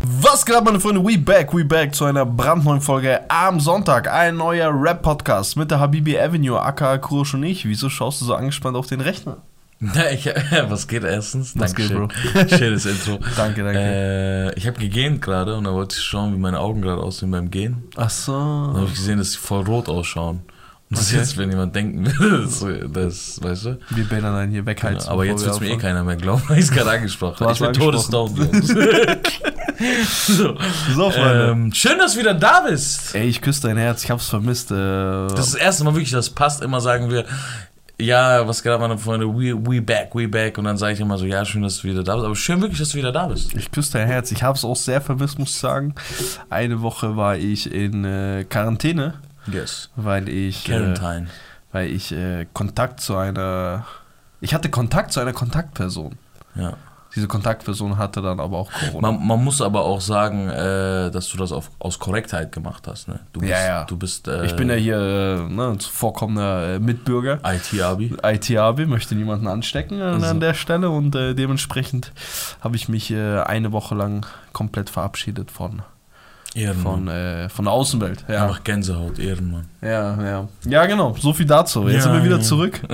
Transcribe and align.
Was 0.00 0.44
geht 0.44 0.54
ab, 0.54 0.64
meine 0.64 0.80
Freunde? 0.80 1.04
We 1.04 1.18
back, 1.18 1.54
we 1.54 1.64
back 1.64 1.94
zu 1.94 2.04
einer 2.04 2.24
brandneuen 2.24 2.80
Folge 2.80 3.20
am 3.30 3.60
Sonntag. 3.60 4.12
Ein 4.12 4.36
neuer 4.36 4.70
Rap-Podcast 4.72 5.56
mit 5.56 5.70
der 5.70 5.80
Habibi 5.80 6.18
Avenue, 6.18 6.60
aka 6.60 6.98
Kurosh 6.98 7.34
und 7.34 7.42
ich. 7.44 7.64
Wieso 7.66 7.88
schaust 7.88 8.20
du 8.20 8.24
so 8.26 8.34
angespannt 8.34 8.76
auf 8.76 8.86
den 8.86 9.00
Rechner? 9.00 9.38
Na, 9.80 10.10
ich, 10.10 10.26
was 10.68 10.88
geht 10.88 11.04
erstens? 11.04 11.58
Was 11.58 11.74
geht, 11.74 11.92
Bro? 11.92 12.08
Schönes 12.48 12.86
Intro. 12.86 13.18
Danke, 13.36 13.62
danke. 13.62 13.78
Äh, 13.78 14.54
ich 14.54 14.66
habe 14.66 14.78
gegähnt 14.78 15.22
gerade 15.22 15.56
und 15.56 15.64
da 15.64 15.72
wollte 15.72 15.96
ich 15.96 16.02
schauen, 16.02 16.34
wie 16.34 16.38
meine 16.38 16.58
Augen 16.58 16.82
gerade 16.82 17.02
aussehen 17.02 17.30
beim 17.30 17.50
Gehen. 17.50 17.84
Ach 17.96 18.10
so. 18.10 18.32
Dann 18.32 18.76
habe 18.76 18.86
ich 18.86 18.94
gesehen, 18.94 19.18
dass 19.18 19.32
sie 19.32 19.38
voll 19.38 19.64
rot 19.64 19.88
ausschauen. 19.88 20.40
Das 20.90 21.08
Okay. 21.08 21.16
jetzt, 21.18 21.36
wenn 21.36 21.50
jemand 21.50 21.76
denken 21.76 22.06
will, 22.06 22.88
das, 22.92 23.42
weißt 23.42 23.64
du? 23.66 23.78
Wir 23.90 24.04
Bänder 24.04 24.32
dann 24.32 24.50
hier 24.50 24.64
wegheizen. 24.64 25.06
Ja, 25.06 25.12
aber 25.12 25.24
jetzt 25.26 25.44
wird 25.44 25.60
wir 25.60 25.68
mir 25.68 25.74
eh 25.74 25.78
keiner 25.78 26.02
mehr 26.02 26.16
glauben, 26.16 26.42
weil 26.48 26.58
ich 26.58 26.64
es 26.64 26.70
gerade 26.70 26.90
angesprochen 26.90 27.46
habe. 27.46 27.52
Ich 27.52 27.58
bin 27.58 27.72
Jungs. 27.82 28.06
so. 30.26 30.56
So, 30.94 31.10
Freunde. 31.10 31.48
ähm, 31.52 31.72
schön, 31.72 31.98
dass 31.98 32.14
du 32.14 32.20
wieder 32.20 32.34
da 32.34 32.62
bist. 32.68 33.14
Ey, 33.14 33.28
ich 33.28 33.40
küsse 33.40 33.62
dein 33.68 33.76
Herz, 33.76 34.02
ich 34.04 34.10
hab's 34.10 34.28
vermisst. 34.28 34.70
Äh, 34.70 34.74
Das 34.74 35.46
ist 35.48 35.54
das 35.54 35.60
erste 35.60 35.84
Mal 35.84 35.94
wirklich, 35.94 36.10
das 36.10 36.30
passt. 36.30 36.62
Immer 36.62 36.80
sagen 36.80 37.10
wir, 37.10 37.24
ja, 38.00 38.46
was 38.46 38.62
geht 38.62 38.72
ab, 38.72 38.80
meine 38.80 38.96
Freunde, 38.98 39.26
we, 39.28 39.54
we 39.54 39.80
back, 39.82 40.14
we 40.14 40.26
back. 40.28 40.56
Und 40.58 40.64
dann 40.64 40.76
sage 40.78 40.94
ich 40.94 41.00
immer 41.00 41.18
so, 41.18 41.26
ja, 41.26 41.44
schön, 41.44 41.62
dass 41.62 41.78
du 41.78 41.88
wieder 41.88 42.02
da 42.02 42.14
bist. 42.14 42.24
Aber 42.26 42.36
schön 42.36 42.60
wirklich, 42.60 42.78
dass 42.78 42.90
du 42.90 42.98
wieder 42.98 43.12
da 43.12 43.26
bist. 43.26 43.54
ich 43.54 43.70
küsse 43.70 43.92
dein 43.92 44.06
Herz. 44.06 44.32
Ich 44.32 44.42
hab's 44.42 44.64
auch 44.64 44.76
sehr 44.76 45.00
vermisst, 45.00 45.38
muss 45.38 45.50
ich 45.50 45.56
sagen. 45.56 45.94
Eine 46.50 46.80
Woche 46.82 47.16
war 47.16 47.36
ich 47.36 47.72
in 47.72 48.04
äh, 48.04 48.44
Quarantäne, 48.48 49.14
Yes. 49.52 49.90
weil 49.96 50.28
ich. 50.28 50.68
Äh, 50.68 50.94
weil 51.72 51.88
ich 51.90 52.12
äh, 52.12 52.46
Kontakt 52.52 53.00
zu 53.00 53.16
einer. 53.16 53.84
Ich 54.40 54.54
hatte 54.54 54.70
Kontakt 54.70 55.12
zu 55.12 55.20
einer 55.20 55.32
Kontaktperson. 55.32 56.16
Ja. 56.54 56.74
Diese 57.14 57.26
Kontaktperson 57.26 57.96
hatte 57.96 58.20
dann 58.20 58.38
aber 58.38 58.58
auch 58.58 58.70
Corona. 58.70 59.10
Man, 59.12 59.26
man 59.26 59.42
muss 59.42 59.62
aber 59.62 59.80
auch 59.82 60.00
sagen, 60.00 60.48
äh, 60.50 61.10
dass 61.10 61.28
du 61.30 61.38
das 61.38 61.52
auf, 61.52 61.70
aus 61.78 61.98
Korrektheit 61.98 62.52
gemacht 62.52 62.86
hast. 62.86 63.08
Ne? 63.08 63.18
Du 63.32 63.40
bist, 63.40 63.50
Ja, 63.50 63.66
ja. 63.66 63.84
Du 63.84 63.96
bist 63.96 64.28
äh, 64.28 64.44
ich 64.44 64.54
bin 64.54 64.68
ja 64.68 64.74
hier 64.76 64.98
äh, 64.98 65.52
ne, 65.52 65.68
ein 65.70 65.80
zuvorkommender 65.80 66.74
äh, 66.74 66.78
Mitbürger. 66.78 67.40
IT-Abi. 67.42 68.14
IT-AB, 68.22 68.86
möchte 68.86 69.14
niemanden 69.14 69.46
anstecken 69.48 70.00
an, 70.02 70.14
Also. 70.14 70.26
an 70.26 70.40
der 70.40 70.54
Stelle 70.54 70.90
und 70.90 71.12
dementsprechend 71.12 72.12
habe 72.60 72.76
ich 72.76 72.88
mich 72.88 73.12
eine 73.14 73.72
Woche 73.72 73.94
lang 73.94 74.26
komplett 74.52 74.90
verabschiedet 74.90 75.50
von, 75.50 75.82
Ehrenmann. 76.58 76.82
von, 76.84 77.08
äh, 77.08 77.48
von 77.48 77.64
der 77.64 77.72
Außenwelt. 77.72 78.24
Ja. 78.28 78.44
Einfach 78.44 78.64
Gänsehaut, 78.64 79.18
Ehrenmann. 79.18 79.66
ja, 79.82 80.22
ja. 80.22 80.48
Ja, 80.66 80.86
genau, 80.86 81.14
so 81.18 81.32
viel 81.32 81.46
dazu. 81.46 81.86
Jetzt 81.88 81.96
Ja, 81.96 82.02
sind 82.02 82.12
wir 82.14 82.24
wieder 82.24 82.36
ja. 82.36 82.42
zurück. 82.42 82.80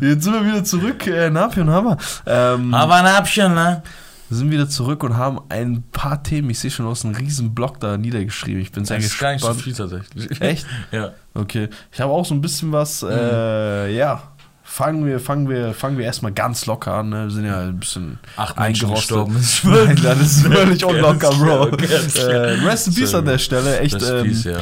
Jetzt 0.00 0.24
sind 0.24 0.32
wir 0.32 0.44
wieder 0.44 0.64
zurück, 0.64 1.06
äh, 1.06 1.30
Napi 1.30 1.60
und 1.60 1.70
Hammer. 1.70 1.96
Ähm, 2.26 2.74
Aber 2.74 2.96
Abchen, 2.96 3.54
ne? 3.54 3.82
Wir 4.28 4.36
sind 4.36 4.50
wieder 4.50 4.68
zurück 4.68 5.02
und 5.04 5.16
haben 5.16 5.40
ein 5.48 5.84
paar 5.90 6.22
Themen. 6.22 6.50
Ich 6.50 6.58
sehe 6.58 6.70
schon, 6.70 6.84
du 6.84 6.90
hast 6.90 7.04
einen 7.06 7.14
riesen 7.14 7.54
Block 7.54 7.80
da 7.80 7.96
niedergeschrieben. 7.96 8.60
Ich 8.60 8.72
bin 8.72 8.84
sehr 8.84 8.98
Das 8.98 9.06
ist 9.06 9.18
gar 9.18 9.32
gespannt. 9.32 9.64
nicht 9.64 9.76
so 9.76 9.84
viel 9.86 10.00
tatsächlich. 10.04 10.40
Echt? 10.42 10.66
Ja. 10.92 11.12
Okay. 11.32 11.68
Ich 11.92 12.00
habe 12.00 12.12
auch 12.12 12.26
so 12.26 12.34
ein 12.34 12.42
bisschen 12.42 12.70
was. 12.72 13.02
Äh, 13.02 13.94
ja. 13.96 14.22
Fangen 14.70 15.04
wir, 15.06 15.18
fangen 15.18 15.48
wir, 15.48 15.72
fangen 15.74 15.98
wir 15.98 16.04
erstmal 16.04 16.30
ganz 16.30 16.66
locker 16.66 16.92
an. 16.94 17.08
Ne? 17.08 17.24
Wir 17.24 17.30
sind 17.30 17.46
ja 17.46 17.60
ein 17.62 17.78
bisschen 17.80 18.18
Acht 18.36 18.58
eingerostet. 18.58 19.16
Nein, 19.64 19.98
das 20.02 20.20
ist 20.20 20.46
völlig 20.46 20.84
unlocker, 20.84 21.30
Bro. 21.30 21.68
Äh, 21.68 22.64
Rest 22.64 22.88
in 22.88 22.94
Peace 22.94 23.14
an 23.14 23.24
der 23.24 23.38
Stelle. 23.38 23.80
Echt 23.80 24.00
ähm, 24.00 24.26
Peace, 24.26 24.44
ja. 24.44 24.58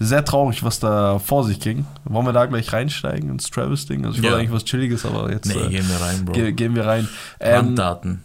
sehr 0.00 0.24
traurig, 0.24 0.64
was 0.64 0.80
da 0.80 1.18
vor 1.20 1.44
sich 1.44 1.60
ging. 1.60 1.84
Wollen 2.04 2.26
wir 2.26 2.32
da 2.32 2.46
gleich 2.46 2.72
reinsteigen 2.72 3.30
ins 3.30 3.48
Travis-Ding? 3.50 4.04
Also 4.06 4.16
ich 4.16 4.22
wollte 4.22 4.34
Ja. 4.34 4.40
eigentlich 4.40 4.52
was 4.52 4.64
Chilliges, 4.64 5.04
aber 5.04 5.30
jetzt 5.30 5.46
Nee, 5.46 5.60
äh, 5.60 5.68
gehen 5.68 5.88
wir 5.88 6.04
rein, 6.04 6.24
Bro. 6.24 6.32
ge 6.32 6.52
gehen 6.52 6.74
wir 6.74 6.86
rein. 6.86 7.08
Ähm, 7.38 7.54
Randdaten. 7.56 8.22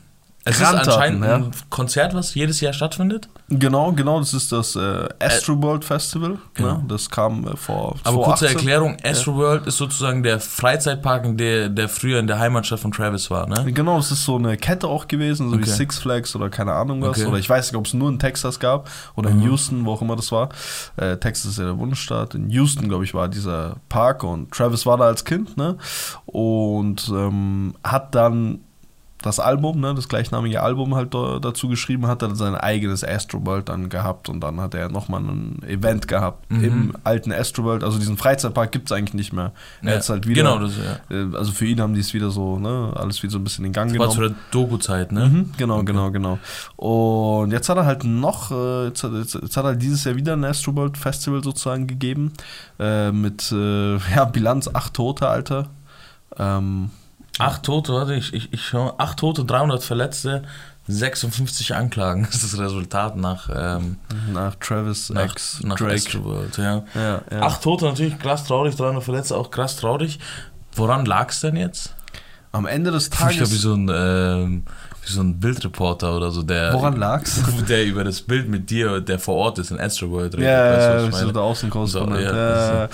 Es 0.47 0.57
ist 0.57 0.61
Randdaten, 0.61 0.91
anscheinend 0.91 1.25
ja. 1.25 1.35
ein 1.37 1.51
Konzert, 1.71 2.13
was 2.13 2.35
jedes 2.35 2.61
Jahr 2.61 2.71
stattfindet. 2.71 3.29
Genau, 3.49 3.91
genau, 3.93 4.19
das 4.19 4.31
ist 4.35 4.51
das 4.51 4.75
äh, 4.75 5.09
Astroworld 5.19 5.83
Festival. 5.83 6.37
Genau. 6.53 6.73
Ne? 6.73 6.85
Das 6.87 7.09
kam 7.09 7.47
äh, 7.47 7.57
vor 7.57 7.95
Aber 8.03 8.17
kurze 8.17 8.45
2018. 8.45 8.55
Erklärung, 8.55 8.97
Astroworld 9.03 9.65
ist 9.65 9.77
sozusagen 9.77 10.21
der 10.21 10.39
Freizeitpark, 10.39 11.35
der, 11.35 11.69
der 11.69 11.89
früher 11.89 12.19
in 12.19 12.27
der 12.27 12.37
Heimatstadt 12.37 12.79
von 12.79 12.91
Travis 12.91 13.31
war, 13.31 13.47
ne? 13.47 13.71
Genau, 13.71 13.97
es 13.97 14.11
ist 14.11 14.23
so 14.23 14.35
eine 14.35 14.55
Kette 14.55 14.87
auch 14.87 15.07
gewesen, 15.07 15.49
so 15.49 15.57
wie 15.57 15.65
Okay. 15.65 15.71
Six 15.71 15.97
Flags 15.97 16.35
oder 16.35 16.49
keine 16.49 16.73
Ahnung 16.73 17.01
was. 17.01 17.17
Okay. 17.17 17.25
Oder 17.27 17.39
ich 17.39 17.49
weiß 17.49 17.71
nicht, 17.71 17.77
ob 17.77 17.87
es 17.87 17.95
nur 17.95 18.09
in 18.09 18.19
Texas 18.19 18.59
gab 18.59 18.87
oder 19.15 19.31
in 19.31 19.41
Houston, 19.41 19.85
wo 19.85 19.93
auch 19.93 20.01
immer 20.01 20.15
das 20.15 20.31
war. 20.31 20.49
Äh, 20.97 21.17
Texas 21.17 21.51
ist 21.51 21.57
ja 21.57 21.65
der 21.65 21.73
Bundesstaat. 21.73 22.35
In 22.35 22.51
Houston, 22.51 22.87
glaube 22.87 23.03
ich, 23.03 23.15
war 23.15 23.29
dieser 23.29 23.77
Park 23.89 24.23
und 24.23 24.51
Travis 24.51 24.85
war 24.85 24.97
da 24.97 25.05
als 25.05 25.25
Kind, 25.25 25.57
ne? 25.57 25.77
Und 26.27 27.09
ähm, 27.09 27.73
hat 27.83 28.13
dann 28.13 28.59
das 29.25 29.39
Album, 29.39 29.79
ne, 29.79 29.93
das 29.95 30.07
gleichnamige 30.07 30.61
Album 30.61 30.95
halt 30.95 31.13
da, 31.13 31.39
dazu 31.39 31.67
geschrieben, 31.67 32.07
hat 32.07 32.21
dann 32.21 32.35
sein 32.35 32.55
eigenes 32.55 33.03
Astroworld 33.03 33.69
dann 33.69 33.89
gehabt 33.89 34.29
und 34.29 34.39
dann 34.39 34.61
hat 34.61 34.73
er 34.75 34.89
nochmal 34.89 35.21
ein 35.21 35.61
Event 35.67 36.07
gehabt 36.07 36.49
Mhm. 36.51 36.63
im 36.63 36.93
alten 37.03 37.31
Astroworld. 37.31 37.83
Also 37.83 37.97
diesen 37.97 38.17
Freizeitpark 38.17 38.71
gibt 38.71 38.89
es 38.89 38.91
eigentlich 38.95 39.13
nicht 39.15 39.33
mehr. 39.33 39.51
Er 39.81 39.93
Ja, 39.93 39.99
ist 39.99 40.09
halt 40.09 40.27
wieder, 40.27 40.43
Genau, 40.43 40.59
das 40.59 40.73
ja. 40.77 41.15
äh, 41.15 41.35
also 41.35 41.51
für 41.51 41.65
ihn 41.65 41.81
haben 41.81 41.93
die 41.95 42.01
es 42.01 42.13
wieder 42.13 42.29
so, 42.29 42.59
ne, 42.59 42.93
alles 42.95 43.21
wieder 43.23 43.31
so 43.31 43.39
ein 43.39 43.43
bisschen 43.43 43.65
in 43.65 43.73
Gang 43.73 43.89
Das 43.89 43.97
war 43.99 44.07
genommen. 44.09 44.27
zu 44.29 44.33
der 44.35 44.37
Doku-Zeit, 44.51 45.11
ne? 45.11 45.25
Mhm, 45.27 45.51
genau, 45.57 45.83
genau, 45.83 46.11
genau. 46.11 46.39
Und 46.77 47.51
jetzt 47.51 47.67
hat 47.67 47.77
er 47.77 47.85
halt 47.85 48.03
noch, 48.03 48.51
äh, 48.51 48.85
jetzt, 48.85 49.03
hat- 49.03 49.13
jetzt, 49.13 49.33
jetzt 49.35 49.57
hat 49.57 49.65
er 49.65 49.75
dieses 49.75 50.03
Jahr 50.03 50.15
wieder 50.15 50.33
ein 50.33 50.43
Astroworld 50.43 50.97
Festival 50.97 51.43
sozusagen 51.43 51.87
gegeben. 51.87 52.31
Äh, 52.79 53.11
mit, 53.11 53.51
äh, 53.51 53.97
ja, 54.15 54.25
Bilanz 54.25 54.69
acht 54.71 54.93
Tote, 54.93 55.27
Alter. 55.27 55.69
Ähm, 56.37 56.91
Acht 57.39 57.63
Tote, 57.63 57.93
warte, 57.93 58.15
ich, 58.15 58.33
ich, 58.33 58.53
ich 58.53 58.65
schau, 58.65 58.95
acht 58.97 59.19
Tote, 59.19 59.43
300 59.43 59.83
Verletzte, 59.83 60.43
56 60.87 61.75
Anklagen. 61.75 62.23
Das 62.31 62.43
ist 62.43 62.53
das 62.53 62.59
Resultat 62.59 63.17
nach, 63.17 63.49
ähm, 63.53 63.97
nach 64.31 64.55
Travis 64.55 65.09
nach, 65.09 65.25
X 65.31 65.61
nach 65.63 65.75
Drake. 65.77 65.95
Astroworld, 65.95 66.57
ja. 66.57 66.83
Ja, 66.95 67.21
ja. 67.31 67.41
Acht 67.41 67.61
Tote 67.61 67.85
natürlich 67.85 68.17
krass 68.19 68.45
traurig, 68.45 68.75
300 68.75 69.03
Verletzte 69.03 69.35
auch 69.35 69.51
krass 69.51 69.75
traurig. 69.75 70.19
Woran 70.73 71.05
lag 71.05 71.29
es 71.29 71.41
denn 71.41 71.55
jetzt? 71.55 71.93
Am 72.51 72.65
Ende 72.65 72.91
des 72.91 73.07
Ich 73.07 73.09
Tages. 73.09 73.51
wie 73.51 73.55
so 73.57 73.73
ein, 73.73 73.89
ähm, 73.93 74.63
wie 75.05 75.11
so 75.11 75.21
ein 75.21 75.39
Bildreporter 75.39 76.15
oder 76.15 76.31
so, 76.31 76.41
der, 76.43 76.73
woran 76.73 76.95
lag's? 76.97 77.41
der 77.69 77.85
über 77.85 78.03
das 78.03 78.21
Bild 78.21 78.49
mit 78.49 78.69
dir, 78.69 79.01
der 79.01 79.19
vor 79.19 79.35
Ort 79.35 79.59
ist 79.59 79.71
in 79.71 79.79
Astroworld 79.79 80.35
redet. 80.35 80.47
Ja, 80.47 80.73
Weißt 81.03 81.13
du, 81.13 81.17
ja, 81.17 81.25
so 81.25 81.31
der 81.31 81.41
Außenkorrespondent. 81.41 82.27
So, 82.29 82.35
ja, 82.35 82.83
äh, 82.85 82.87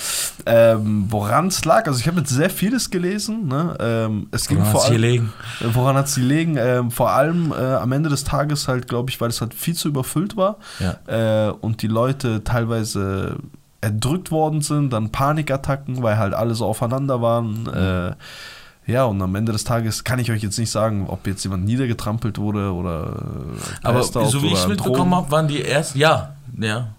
ähm, 0.45 1.05
woran 1.09 1.47
es 1.47 1.63
lag? 1.65 1.87
Also 1.87 1.99
ich 1.99 2.07
habe 2.07 2.19
jetzt 2.19 2.29
sehr 2.31 2.49
vieles 2.49 2.89
gelesen. 2.89 3.47
Ne? 3.47 3.75
Ähm, 3.79 4.27
es 4.31 4.47
ging 4.47 4.57
Woran 4.59 4.71
vor 4.71 4.85
allem, 4.85 5.01
liegen? 5.01 5.33
Woran 5.73 5.95
hat 5.95 6.07
es 6.07 6.15
gelegen? 6.15 6.57
Ähm, 6.57 6.91
vor 6.91 7.11
allem 7.11 7.51
äh, 7.51 7.55
am 7.55 7.91
Ende 7.91 8.09
des 8.09 8.23
Tages 8.23 8.67
halt, 8.67 8.87
glaube 8.87 9.09
ich, 9.09 9.19
weil 9.21 9.29
es 9.29 9.41
halt 9.41 9.53
viel 9.53 9.75
zu 9.75 9.87
überfüllt 9.87 10.35
war 10.35 10.57
Ja. 10.79 11.47
äh, 11.47 11.51
und 11.51 11.81
die 11.81 11.87
Leute 11.87 12.43
teilweise 12.43 13.37
erdrückt 13.81 14.29
worden 14.31 14.61
sind, 14.61 14.91
dann 14.93 15.11
Panikattacken, 15.11 16.03
weil 16.03 16.17
halt 16.17 16.33
alle 16.33 16.53
so 16.53 16.65
aufeinander 16.65 17.21
waren. 17.21 17.67
Äh, 17.67 18.13
ja, 18.87 19.03
und 19.05 19.21
am 19.21 19.35
Ende 19.35 19.51
des 19.51 19.63
Tages 19.63 20.03
kann 20.03 20.19
ich 20.19 20.31
euch 20.31 20.41
jetzt 20.43 20.57
nicht 20.57 20.71
sagen, 20.71 21.05
ob 21.07 21.27
jetzt 21.27 21.43
jemand 21.43 21.65
niedergetrampelt 21.65 22.37
wurde 22.37 22.73
oder 22.73 23.15
äh, 23.83 23.87
Aber 23.87 24.03
so 24.03 24.41
wie 24.41 24.47
ich 24.47 24.53
es 24.53 24.67
mitbekommen 24.67 25.15
habe, 25.15 25.31
waren 25.31 25.47
die 25.47 25.63
ersten, 25.63 25.97
ja, 25.99 26.35
ja, 26.59 26.89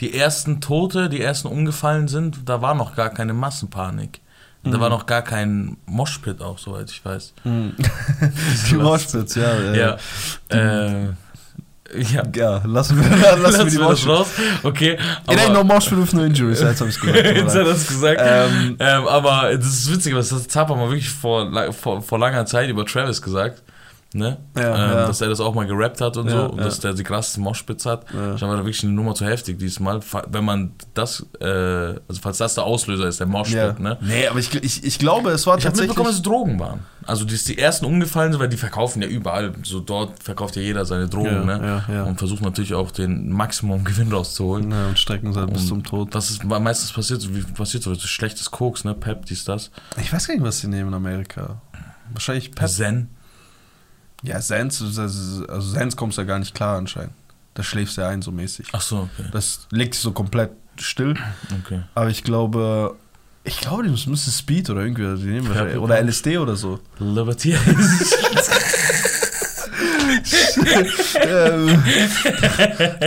die 0.00 0.14
ersten 0.14 0.60
Tote, 0.60 1.08
die 1.08 1.20
ersten 1.20 1.48
umgefallen 1.48 2.08
sind, 2.08 2.48
da 2.48 2.62
war 2.62 2.74
noch 2.74 2.94
gar 2.96 3.10
keine 3.10 3.32
Massenpanik. 3.34 4.20
Da 4.62 4.76
Mhm. 4.76 4.80
war 4.80 4.90
noch 4.90 5.06
gar 5.06 5.22
kein 5.22 5.78
Moshpit 5.86 6.42
auch, 6.42 6.58
soweit 6.58 6.90
ich 6.90 7.02
weiß. 7.02 7.32
Mhm. 7.44 7.74
die 8.70 8.74
Moshpits, 8.74 9.34
ja. 9.34 9.52
Äh, 9.52 9.78
Ja. 9.80 9.96
Äh, 10.48 11.08
ja. 11.94 12.22
ja, 12.34 12.62
lassen 12.64 12.98
wir, 12.98 13.36
lassen 13.38 13.58
wir 13.64 13.70
die 13.70 13.78
wir 13.78 13.88
das 13.88 14.04
Moshpits. 14.04 14.06
raus. 14.08 14.26
Okay. 14.62 14.92
It 15.28 15.38
ain't 15.38 15.52
no 15.52 15.64
Moshpit 15.64 15.98
with 15.98 16.12
no 16.12 16.24
injuries, 16.24 16.60
jetzt 16.60 16.80
hab 16.80 16.88
ich's 16.88 17.00
gesagt. 17.00 17.24
Jetzt 17.36 17.54
hat 17.54 17.66
er 17.66 17.72
es 17.72 17.88
gesagt. 17.88 18.20
Ähm, 18.22 18.76
Ähm, 18.78 19.06
aber 19.06 19.56
das 19.56 19.66
ist 19.66 19.92
witzig, 19.92 20.14
was 20.14 20.28
das 20.30 20.48
Zappa 20.48 20.74
mal 20.74 20.88
wirklich 20.88 21.10
vor, 21.10 21.50
vor, 21.72 22.02
vor 22.02 22.18
langer 22.18 22.46
Zeit 22.46 22.68
über 22.68 22.84
Travis 22.86 23.20
gesagt. 23.22 23.62
Ne? 24.12 24.38
Ja, 24.56 24.62
ähm, 24.62 24.90
ja. 24.98 25.06
Dass 25.06 25.20
er 25.20 25.28
das 25.28 25.38
auch 25.38 25.54
mal 25.54 25.66
gerappt 25.68 26.00
hat 26.00 26.16
und 26.16 26.26
Ja, 26.26 26.32
so. 26.32 26.46
Und 26.50 26.58
dass 26.58 26.80
der 26.80 26.94
die 26.94 27.04
krasseste 27.04 27.40
Moshpits 27.40 27.86
hat. 27.86 28.06
Ja. 28.12 28.34
Ich 28.34 28.42
war 28.42 28.50
da 28.56 28.64
wirklich 28.64 28.82
eine 28.82 28.92
Nummer 28.92 29.14
zu 29.14 29.24
heftig 29.24 29.60
diesmal. 29.60 30.00
Wenn 30.28 30.44
man 30.44 30.72
das, 30.94 31.24
äh, 31.40 31.44
also 31.46 32.20
falls 32.20 32.38
das 32.38 32.54
der 32.56 32.64
Auslöser 32.64 33.06
ist, 33.06 33.20
der 33.20 33.28
Moshpit, 33.28 33.78
ne? 33.78 33.98
Nee, 34.00 34.26
aber 34.26 34.40
ich, 34.40 34.52
ich, 34.52 34.82
ich 34.82 34.98
glaube, 34.98 35.30
es 35.30 35.46
war 35.46 35.58
Ich 35.58 35.64
habe 35.64 35.72
tatsächlich. 35.76 35.90
mitbekommen, 35.90 36.08
dass 36.08 36.16
es 36.16 36.22
Drogen 36.22 36.58
waren. 36.58 36.80
Also 37.06 37.24
die, 37.24 37.36
die 37.36 37.56
ersten 37.56 37.86
umgefallen 37.86 38.32
sind, 38.32 38.40
weil 38.40 38.48
die 38.48 38.56
verkaufen 38.56 39.00
ja 39.00 39.06
überall. 39.06 39.52
So 39.62 39.78
dort 39.78 40.20
verkauft 40.20 40.56
ja 40.56 40.62
jeder 40.62 40.84
seine 40.84 41.06
Drogen, 41.08 41.46
ne? 41.46 42.04
Und 42.08 42.18
versucht 42.18 42.42
natürlich 42.42 42.74
auch 42.74 42.90
den 42.90 43.30
Maximum 43.30 43.84
Gewinn 43.90 44.10
rauszuholen. 44.12 44.72
ja, 44.72 44.88
und 44.88 44.98
strecken 44.98 45.32
sie 45.32 45.38
halt 45.38 45.52
bis 45.52 45.68
zum 45.68 45.84
Tod. 45.84 46.08
Was 46.16 46.30
ist 46.30 46.42
meistens 46.42 46.92
passiert? 46.92 47.32
Wie 47.32 47.42
passiert 47.42 47.84
so? 47.84 47.94
Das 47.94 48.02
ist 48.02 48.10
schlechtes 48.10 48.50
Koks, 48.50 48.82
ne? 48.82 48.92
Pep, 48.94 49.26
dies, 49.26 49.44
das. 49.44 49.70
Ich 50.00 50.12
weiß 50.12 50.26
gar 50.26 50.34
nicht, 50.34 50.42
was 50.42 50.58
sie 50.58 50.66
nehmen 50.66 50.88
in 50.88 50.94
Amerika. 50.94 51.62
Wahrscheinlich 52.12 52.50
Pep. 52.50 52.68
Zen. 52.68 53.10
Ja, 54.22 54.40
Sens, 54.40 54.82
also 54.82 55.60
Sens 55.60 55.96
kommst 55.96 56.18
ja 56.18 56.24
gar 56.24 56.38
nicht 56.38 56.54
klar 56.54 56.76
anscheinend. 56.76 57.12
Da 57.54 57.62
schläfst 57.62 57.96
du 57.96 58.02
ja 58.02 58.08
ein 58.08 58.22
so 58.22 58.30
mäßig. 58.30 58.68
Ach 58.72 58.80
so, 58.80 59.08
okay. 59.18 59.28
Das 59.32 59.66
legt 59.70 59.94
sich 59.94 60.02
so 60.02 60.12
komplett 60.12 60.50
still. 60.78 61.14
okay. 61.64 61.82
Aber 61.94 62.08
ich 62.10 62.22
glaube, 62.22 62.96
Ich 63.44 63.60
glaube, 63.60 63.82
die 63.82 63.88
müsste 64.08 64.30
Speed 64.30 64.68
oder 64.70 64.82
irgendwie, 64.82 65.16
die 65.22 65.30
nehmen 65.30 65.78
oder 65.78 66.00
LSD 66.02 66.38
oder 66.38 66.56
so. 66.56 66.78
Liberty. 66.98 67.56
ähm, 71.26 71.82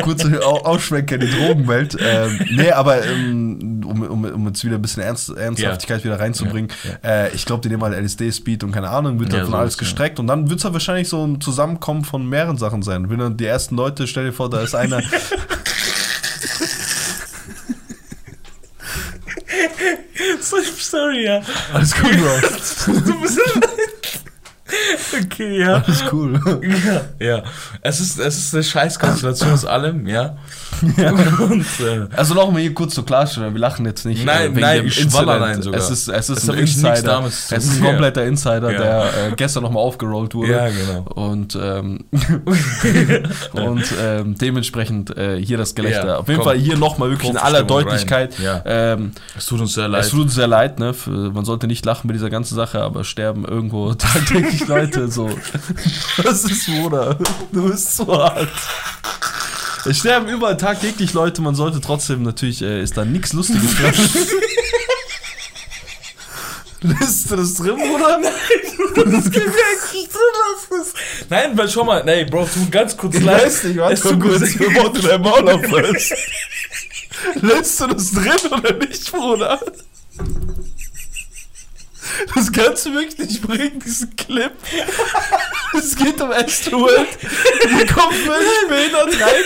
kurze 0.03 0.45
Au- 0.45 0.61
Ausschwenker 0.63 1.15
in 1.15 1.21
die 1.21 1.29
Drogenwelt. 1.31 1.97
Ähm, 1.99 2.39
nee, 2.51 2.71
aber 2.71 3.05
ähm, 3.05 3.81
um, 3.85 4.01
um, 4.01 4.25
um 4.25 4.47
jetzt 4.47 4.63
wieder 4.63 4.75
ein 4.75 4.81
bisschen 4.81 5.03
Ernst, 5.03 5.29
Ernsthaftigkeit 5.35 6.03
wieder 6.03 6.19
reinzubringen, 6.19 6.71
Äh, 7.03 7.33
ich 7.35 7.45
glaube, 7.45 7.61
die 7.61 7.69
nehmen 7.69 7.83
halt 7.83 7.95
LSD, 7.95 8.31
Speed 8.31 8.63
und 8.63 8.71
keine 8.71 8.89
Ahnung, 8.89 9.19
wird 9.19 9.31
Ja, 9.33 9.39
dann 9.39 9.47
sowas, 9.47 9.59
alles 9.59 9.75
ja. 9.75 9.79
gestreckt 9.79 10.19
und 10.19 10.27
dann 10.27 10.49
wird 10.49 10.59
es 10.59 10.65
halt 10.65 10.73
wahrscheinlich 10.73 11.09
so 11.09 11.25
ein 11.25 11.41
Zusammenkommen 11.41 12.03
von 12.05 12.27
mehreren 12.27 12.57
Sachen 12.57 12.81
sein. 12.83 13.09
Wenn 13.09 13.19
dann 13.19 13.37
die 13.37 13.45
ersten 13.45 13.75
Leute, 13.75 14.07
stell 14.07 14.25
dir 14.25 14.33
vor, 14.33 14.49
da 14.49 14.61
ist 14.61 14.75
einer. 14.75 15.01
Sorry, 20.79 21.25
ja. 21.25 21.41
Alles 21.73 21.93
cool, 22.01 22.15
Bro. 22.15 22.93
Du 23.05 23.21
bist 23.21 23.39
Okay, 25.25 25.59
ja. 25.61 25.75
Alles 25.85 26.03
cool. 26.11 26.39
Ja, 27.19 27.25
ja. 27.25 27.43
Es 27.81 27.99
ist, 27.99 28.19
es 28.19 28.37
ist 28.37 28.53
eine 28.53 28.63
Scheißkonstellation 28.63 29.51
aus 29.51 29.65
allem, 29.65 30.07
ja. 30.07 30.37
Und, 30.81 31.65
äh, 31.79 32.07
Also 32.15 32.33
nochmal 32.33 32.61
hier 32.61 32.73
kurz 32.73 32.95
zur 32.95 33.05
Klarstellung, 33.05 33.53
wir 33.53 33.59
lachen 33.61 33.85
jetzt 33.85 34.05
nicht. 34.05 34.25
Nein, 34.25 34.41
äh, 34.41 34.49
wegen 34.49 34.59
nein, 34.61 34.77
dem 34.79 34.87
ich 34.87 35.15
rein 35.15 35.61
sogar. 35.61 35.79
Es 35.79 35.89
ist, 35.89 36.07
es 36.07 36.29
ist 36.29 36.43
Es 36.43 36.49
ein 36.49 36.57
Insider. 36.57 37.23
Es 37.25 37.51
ist 37.51 37.77
ein 37.77 37.83
kompletter 37.83 38.23
Insider, 38.25 38.71
Ja. 38.71 38.77
der 38.79 39.03
äh, 39.05 39.35
gestern 39.35 39.63
nochmal 39.63 39.83
aufgerollt 39.83 40.33
wurde. 40.35 40.51
ja, 40.51 40.67
genau. 40.69 41.01
Und, 41.13 41.57
ähm, 41.61 42.05
und 43.53 43.83
ähm, 44.01 44.35
dementsprechend 44.37 45.15
äh, 45.15 45.37
hier 45.43 45.57
das 45.57 45.75
Gelächter. 45.75 46.07
Ja, 46.07 46.17
Auf 46.17 46.27
jeden 46.27 46.39
komm. 46.39 46.49
Fall 46.49 46.57
hier 46.57 46.77
nochmal 46.77 47.09
wirklich 47.11 47.29
in 47.29 47.37
aller 47.37 47.63
Deutlichkeit. 47.63 48.37
Ja. 48.39 48.61
Ähm, 48.65 49.11
Es 49.37 49.45
tut 49.45 49.59
uns 49.61 49.73
sehr 49.73 49.85
es 49.85 49.91
leid. 49.91 50.09
tut 50.09 50.21
uns 50.21 50.35
sehr 50.35 50.47
leid, 50.47 50.79
ne? 50.79 50.93
Für, 50.93 51.11
man 51.31 51.45
sollte 51.45 51.67
nicht 51.67 51.85
lachen 51.85 52.07
bei 52.07 52.13
dieser 52.13 52.29
ganzen 52.29 52.55
Sache, 52.55 52.81
aber 52.81 53.03
sterben 53.03 53.45
irgendwo 53.45 53.93
tagtäglich 53.93 54.62
Leute. 54.67 55.09
So. 55.11 55.29
Was 56.17 56.43
ist, 56.45 56.65
Bruder? 56.67 57.17
Du 57.51 57.69
bist 57.69 57.95
so 57.97 58.07
hart. 58.07 58.49
Es 59.85 59.97
sterben 59.99 60.29
überall 60.29 60.55
tagtäglich 60.57 61.13
Leute, 61.13 61.41
man 61.41 61.55
sollte 61.55 61.81
trotzdem 61.81 62.23
natürlich, 62.23 62.61
äh, 62.61 62.81
ist 62.81 62.95
da 62.95 63.03
nichts 63.03 63.33
Lustiges 63.33 63.75
dran. 63.75 63.93
Lässt 66.81 67.31
du 67.31 67.35
das 67.37 67.53
drin, 67.55 67.75
Bruder? 67.77 68.19
Nein, 71.29 71.57
weil 71.57 71.69
schau 71.69 71.83
mal, 71.85 72.03
nee, 72.03 72.25
Bro, 72.25 72.45
tu 72.53 72.69
ganz 72.69 72.95
kurz 72.97 73.15
Ich 73.15 73.23
leid. 73.23 73.45
weiß 73.45 73.63
nicht, 73.65 73.77
warte 73.77 73.93
Es 73.93 74.01
tut 74.01 74.19
kurz, 74.19 74.39
mir 74.41 74.67
bevor 74.67 74.91
du 74.93 75.01
dein 75.01 75.21
Maul 75.21 75.49
aufhörst. 75.49 76.13
Lässt 77.35 77.79
du 77.79 77.87
das 77.87 78.11
drin 78.11 78.51
oder 78.51 78.73
nicht, 78.73 79.11
Bruder? 79.11 79.59
Das 82.35 82.51
kannst 82.51 82.85
du 82.85 82.93
wirklich 82.93 83.17
nicht 83.17 83.41
bringen, 83.41 83.79
diesen 83.79 84.15
Clip. 84.15 84.51
Es 85.77 85.95
geht 85.95 86.21
um 86.21 86.31
Astro-World. 86.31 87.07
Wir 87.67 87.85
kommen 87.87 88.13
völlig 88.13 88.67
behindert 88.67 89.21
rein. 89.21 89.43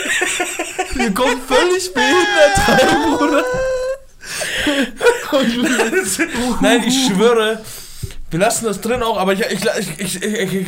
Wir 0.95 1.13
kommen 1.13 1.41
völlig 1.47 1.93
behindert 1.93 2.67
rein, 2.67 3.17
Bruder. 3.17 3.43
Nein, 6.61 6.83
ich 6.85 7.07
schwöre, 7.07 7.61
wir 8.29 8.39
lassen 8.39 8.65
das 8.65 8.81
drin 8.81 9.01
auch, 9.03 9.17
aber 9.17 9.33
ich, 9.33 9.41
ich, 9.41 9.65
ich, 9.97 10.23
ich, 10.23 10.65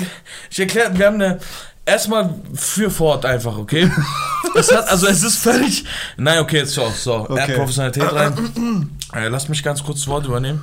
ich, 0.50 0.60
erkläre, 0.60 0.98
wir 0.98 1.06
haben 1.06 1.16
eine. 1.16 1.40
Erstmal 1.86 2.36
für 2.54 2.92
Ford 2.92 3.26
einfach, 3.26 3.58
okay? 3.58 3.92
Es 4.56 4.72
hat, 4.72 4.88
also 4.90 5.08
es 5.08 5.24
ist 5.24 5.38
völlig. 5.38 5.86
Nein, 6.18 6.40
okay, 6.40 6.58
jetzt 6.58 6.74
so, 6.74 6.88
so. 6.96 7.28
Okay. 7.28 7.56
Professionalität 7.56 8.12
rein. 8.14 8.96
Äh, 9.16 9.28
Lass 9.28 9.50
mich 9.50 9.64
ganz 9.64 9.84
kurz 9.84 10.02
das 10.02 10.08
Wort 10.08 10.28
übernehmen. 10.28 10.62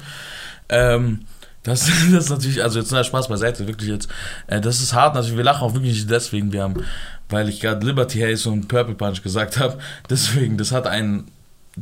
Ähm, 0.69 1.21
das, 1.67 1.87
das 2.13 2.25
ist 2.25 2.31
natürlich, 2.31 2.63
also 2.63 2.79
jetzt 2.79 2.93
na, 2.93 3.03
Spaß 3.03 3.29
beiseite, 3.29 3.67
wirklich 3.67 3.91
jetzt. 3.91 4.09
Äh, 4.47 4.61
das 4.61 4.81
ist 4.81 4.95
hart, 4.95 5.15
natürlich, 5.15 5.37
wir 5.37 5.45
lachen 5.45 5.63
auch 5.63 5.75
wirklich 5.75 5.95
nicht 5.95 6.11
deswegen, 6.11 6.53
wir 6.53 6.63
haben, 6.63 6.85
weil 7.29 7.49
ich 7.49 7.61
gerade 7.61 7.85
Liberty 7.85 8.21
Haze 8.21 8.49
und 8.51 8.69
Purple 8.69 8.95
Punch 8.95 9.23
gesagt 9.23 9.59
habe. 9.59 9.79
Deswegen, 10.09 10.57
das 10.57 10.73
hat 10.73 10.87
ein 10.87 11.25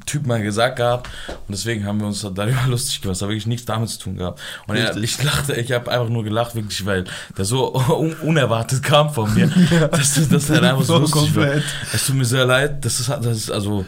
Typ 0.07 0.27
mal 0.27 0.43
gesagt 0.43 0.77
gehabt 0.77 1.09
und 1.29 1.53
deswegen 1.53 1.87
haben 1.87 2.01
wir 2.01 2.09
uns 2.09 2.23
darüber 2.23 2.63
lustig 2.67 3.01
gemacht. 3.01 3.15
Das 3.15 3.23
hat 3.23 3.29
wirklich 3.29 3.47
nichts 3.47 3.65
damit 3.65 3.91
zu 3.91 4.01
tun 4.01 4.17
gehabt. 4.17 4.41
Und 4.67 4.75
er, 4.75 4.97
ich 4.97 5.23
lachte, 5.23 5.55
ich 5.55 5.71
habe 5.71 5.89
einfach 5.89 6.09
nur 6.09 6.25
gelacht, 6.25 6.57
wirklich, 6.57 6.85
weil 6.85 7.05
der 7.39 7.45
so 7.45 7.75
un 7.75 8.13
unerwartet 8.15 8.83
kam 8.83 9.15
von 9.15 9.33
mir, 9.35 9.47
dass, 9.93 10.29
dass 10.29 10.51
er 10.51 10.63
einfach 10.65 10.83
so 10.83 10.99
lustig 10.99 11.37
war. 11.37 11.47
Es 11.93 12.07
tut 12.07 12.17
mir 12.17 12.25
sehr 12.25 12.45
leid, 12.45 12.85
das 12.85 12.99
ist, 12.99 13.09
das 13.09 13.37
ist 13.37 13.51
also, 13.53 13.85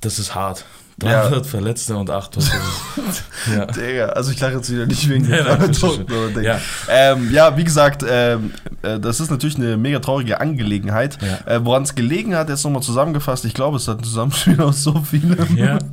das 0.00 0.18
ist 0.18 0.34
hart. 0.34 0.64
Ja. 1.02 1.22
300 1.22 1.46
Verletzte 1.46 1.96
und 1.96 2.10
800. 2.10 2.52
ja. 3.54 3.66
Digga, 3.66 4.06
also 4.06 4.30
ich 4.30 4.40
lache 4.40 4.54
jetzt 4.54 4.70
wieder 4.70 4.86
nicht 4.86 5.08
wegen 5.08 5.28
Nein, 5.28 5.44
nein, 5.44 5.72
Toten, 5.72 6.42
ja. 6.42 6.60
Ähm, 6.88 7.32
ja, 7.32 7.56
wie 7.56 7.64
gesagt, 7.64 8.04
ähm, 8.08 8.52
äh, 8.82 9.00
das 9.00 9.20
ist 9.20 9.30
natürlich 9.30 9.56
eine 9.56 9.76
mega 9.76 9.98
traurige 9.98 10.40
Angelegenheit. 10.40 11.18
Ja. 11.20 11.54
Äh, 11.54 11.64
Woran 11.64 11.82
es 11.82 11.94
gelegen 11.94 12.36
hat, 12.36 12.48
jetzt 12.48 12.64
nochmal 12.64 12.82
zusammengefasst, 12.82 13.44
ich 13.44 13.54
glaube, 13.54 13.78
es 13.78 13.88
hat 13.88 13.98
ein 13.98 14.04
Zusammenspiel 14.04 14.60
aus 14.60 14.82
so 14.82 15.00
vielem. 15.02 15.56
Ja. 15.56 15.78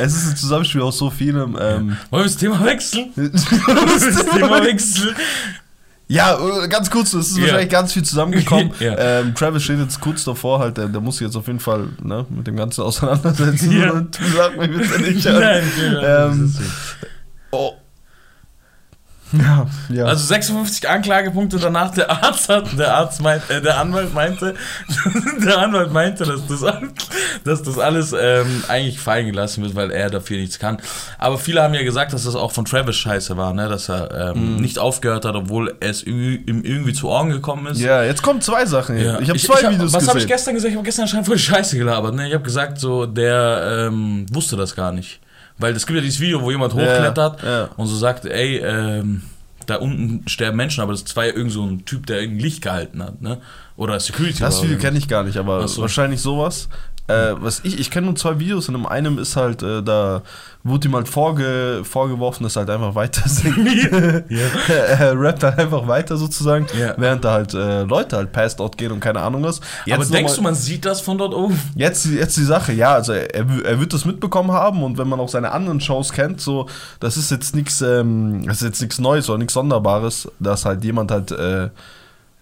Es 0.00 0.16
ist 0.16 0.26
ein 0.26 0.36
Zusammenspiel 0.36 0.80
aus 0.80 0.96
so 0.96 1.10
vielem. 1.10 1.54
Ähm, 1.60 1.94
Wollen 2.08 2.22
wir 2.22 2.22
das 2.22 2.36
Thema 2.38 2.64
wechseln? 2.64 3.10
Wollen 3.14 3.30
ja, 3.34 3.76
wir 3.76 4.12
das 4.12 4.24
Thema 4.24 4.64
wechseln? 4.64 5.14
Äh, 6.18 6.66
ganz 6.68 6.90
kurz, 6.90 7.12
es 7.14 7.28
ist 7.30 7.36
Ja. 7.36 7.42
wahrscheinlich 7.44 7.68
ganz 7.70 7.92
viel 7.92 8.02
zusammengekommen. 8.02 8.72
Ja. 8.80 8.96
ähm, 9.20 9.34
Travis 9.34 9.62
steht 9.62 9.78
jetzt 9.78 10.00
kurz 10.00 10.24
davor, 10.24 10.58
halt, 10.58 10.76
der, 10.76 10.88
der 10.88 11.00
muss 11.00 11.18
sich 11.18 11.26
jetzt 11.26 11.36
auf 11.36 11.46
jeden 11.46 11.60
Fall 11.60 11.86
ne, 12.02 12.26
mit 12.30 12.46
dem 12.48 12.56
Ganzen 12.56 12.82
auseinandersetzen. 12.84 13.70
Ja. 13.72 13.92
Und 13.92 14.18
sag 14.36 14.56
mir 14.56 14.66
bitte 14.68 15.00
nicht. 15.02 15.24
Nein, 15.24 15.62
Ähm, 16.02 16.54
Oh. 17.52 17.72
Ja, 19.32 19.66
ja. 19.88 20.04
Also 20.06 20.24
56 20.26 20.88
Anklagepunkte 20.88 21.58
danach, 21.58 21.92
der 21.92 22.10
Arzt 22.10 22.48
hat, 22.48 22.78
der 22.78 22.94
Arzt 22.94 23.20
meint, 23.22 23.48
äh, 23.48 23.60
der 23.60 23.78
Anwalt 23.78 24.12
meinte, 24.12 24.54
der 25.44 25.58
Anwalt 25.58 25.92
meinte, 25.92 26.24
dass 26.24 26.46
das, 26.46 26.74
dass 27.44 27.62
das 27.62 27.78
alles 27.78 28.14
ähm, 28.18 28.64
eigentlich 28.68 28.98
fallen 28.98 29.26
gelassen 29.26 29.62
wird, 29.62 29.74
weil 29.74 29.90
er 29.90 30.10
dafür 30.10 30.38
nichts 30.38 30.58
kann. 30.58 30.78
Aber 31.18 31.38
viele 31.38 31.62
haben 31.62 31.74
ja 31.74 31.82
gesagt, 31.82 32.12
dass 32.12 32.24
das 32.24 32.34
auch 32.34 32.52
von 32.52 32.64
Travis 32.64 32.96
scheiße 32.96 33.36
war, 33.36 33.54
ne? 33.54 33.68
dass 33.68 33.88
er 33.88 34.32
ähm, 34.34 34.56
nicht 34.56 34.78
aufgehört 34.78 35.24
hat, 35.24 35.34
obwohl 35.34 35.76
es 35.80 36.02
ihm 36.02 36.42
irgendwie 36.64 36.92
zu 36.92 37.08
Ohren 37.08 37.30
gekommen 37.30 37.66
ist. 37.66 37.80
ja, 37.80 38.02
jetzt 38.02 38.22
kommen 38.22 38.40
zwei 38.40 38.66
Sachen 38.66 38.96
hier. 38.96 39.06
Ja. 39.12 39.20
Ich 39.20 39.28
habe 39.28 39.38
zwei 39.38 39.62
hab- 39.62 39.72
Videos 39.72 39.92
Was 39.92 40.08
habe 40.08 40.18
ich 40.18 40.26
gestern 40.26 40.54
gesagt? 40.54 40.70
Ich 40.70 40.76
habe 40.76 40.84
gestern 40.84 41.02
anscheinend 41.02 41.26
voll 41.26 41.38
Scheiße 41.38 41.78
gelabert. 41.78 42.14
Ne? 42.14 42.28
Ich 42.28 42.34
habe 42.34 42.44
gesagt, 42.44 42.78
so 42.80 43.06
der 43.06 43.86
ähm, 43.88 44.26
wusste 44.32 44.56
das 44.56 44.74
gar 44.74 44.92
nicht. 44.92 45.20
Weil 45.60 45.74
es 45.76 45.86
gibt 45.86 45.96
ja 45.96 46.02
dieses 46.02 46.20
Video, 46.20 46.40
wo 46.40 46.50
jemand 46.50 46.74
hochklettert 46.74 47.42
ja. 47.42 47.68
und 47.76 47.86
so 47.86 47.94
sagt, 47.94 48.24
ey, 48.24 48.58
ähm, 48.58 49.22
da 49.66 49.76
unten 49.76 50.26
sterben 50.28 50.56
Menschen, 50.56 50.80
aber 50.80 50.92
das 50.92 51.14
war 51.14 51.26
ja 51.26 51.34
irgend 51.34 51.52
so 51.52 51.64
ein 51.64 51.84
Typ, 51.84 52.06
der 52.06 52.20
irgendein 52.20 52.42
Licht 52.42 52.62
gehalten 52.62 53.02
hat, 53.02 53.22
ne? 53.22 53.38
Oder 53.76 54.00
Security. 54.00 54.40
Das 54.40 54.62
Video 54.62 54.78
kenne 54.78 54.98
ich 54.98 55.06
gar 55.06 55.22
nicht, 55.22 55.36
aber 55.36 55.66
so. 55.68 55.82
wahrscheinlich 55.82 56.20
sowas. 56.20 56.68
Äh, 57.10 57.42
was 57.42 57.60
ich, 57.64 57.78
ich 57.78 57.90
kenne 57.90 58.06
nur 58.06 58.16
zwei 58.16 58.38
Videos 58.38 58.68
und 58.68 58.74
in 58.76 58.86
einem 58.86 59.18
ist 59.18 59.36
halt, 59.36 59.62
äh, 59.62 59.82
da 59.82 60.22
wurde 60.62 60.88
ihm 60.88 60.94
halt 60.94 61.08
vorge, 61.08 61.80
vorgeworfen, 61.84 62.44
dass 62.44 62.56
er 62.56 62.60
halt 62.60 62.70
einfach 62.70 62.94
weiter 62.94 63.22
singt. 63.28 63.56
Ja. 64.30 64.46
er 64.74 65.18
rappt 65.20 65.42
halt 65.42 65.58
einfach 65.58 65.86
weiter 65.88 66.16
sozusagen, 66.16 66.66
Ja. 66.78 66.94
während 66.98 67.24
da 67.24 67.32
halt 67.32 67.54
äh, 67.54 67.82
Leute 67.84 68.16
halt 68.16 68.32
passed 68.32 68.60
out 68.60 68.76
gehen 68.76 68.92
und 68.92 69.00
keine 69.00 69.20
Ahnung 69.20 69.42
was. 69.42 69.60
aber 69.90 70.04
noch 70.04 70.10
denkst 70.10 70.32
mal- 70.32 70.36
du, 70.36 70.42
man 70.42 70.54
sieht 70.54 70.84
das 70.84 71.00
von 71.00 71.16
dort 71.18 71.32
oben? 71.34 71.58
Jetzt, 71.74 72.04
jetzt 72.06 72.36
die 72.36 72.44
Sache, 72.44 72.72
ja, 72.72 72.94
also 72.94 73.12
er, 73.12 73.46
er 73.64 73.80
wird 73.80 73.92
das 73.94 74.04
mitbekommen 74.04 74.52
haben 74.52 74.82
und 74.82 74.98
wenn 74.98 75.08
man 75.08 75.18
auch 75.20 75.28
seine 75.28 75.50
anderen 75.52 75.80
Shows 75.80 76.12
kennt, 76.12 76.40
so, 76.40 76.68
das 77.00 77.16
ist 77.16 77.30
jetzt 77.30 77.54
nichts, 77.54 77.80
ähm, 77.80 78.46
das 78.46 78.56
ist 78.58 78.62
jetzt 78.68 78.80
nichts 78.82 78.98
Neues 78.98 79.28
oder 79.30 79.38
nichts 79.38 79.54
Sonderbares, 79.54 80.28
dass 80.40 80.64
halt 80.66 80.84
jemand 80.84 81.10
halt 81.10 81.32
äh, 81.32 81.70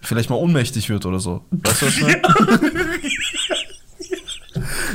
vielleicht 0.01 0.29
mal 0.29 0.35
ohnmächtig 0.37 0.89
wird 0.89 1.05
oder 1.05 1.19
so. 1.19 1.41
Weißt 1.51 1.81
du, 1.81 1.85
was 1.87 1.93
ich 1.95 2.01
meine? 2.03 2.21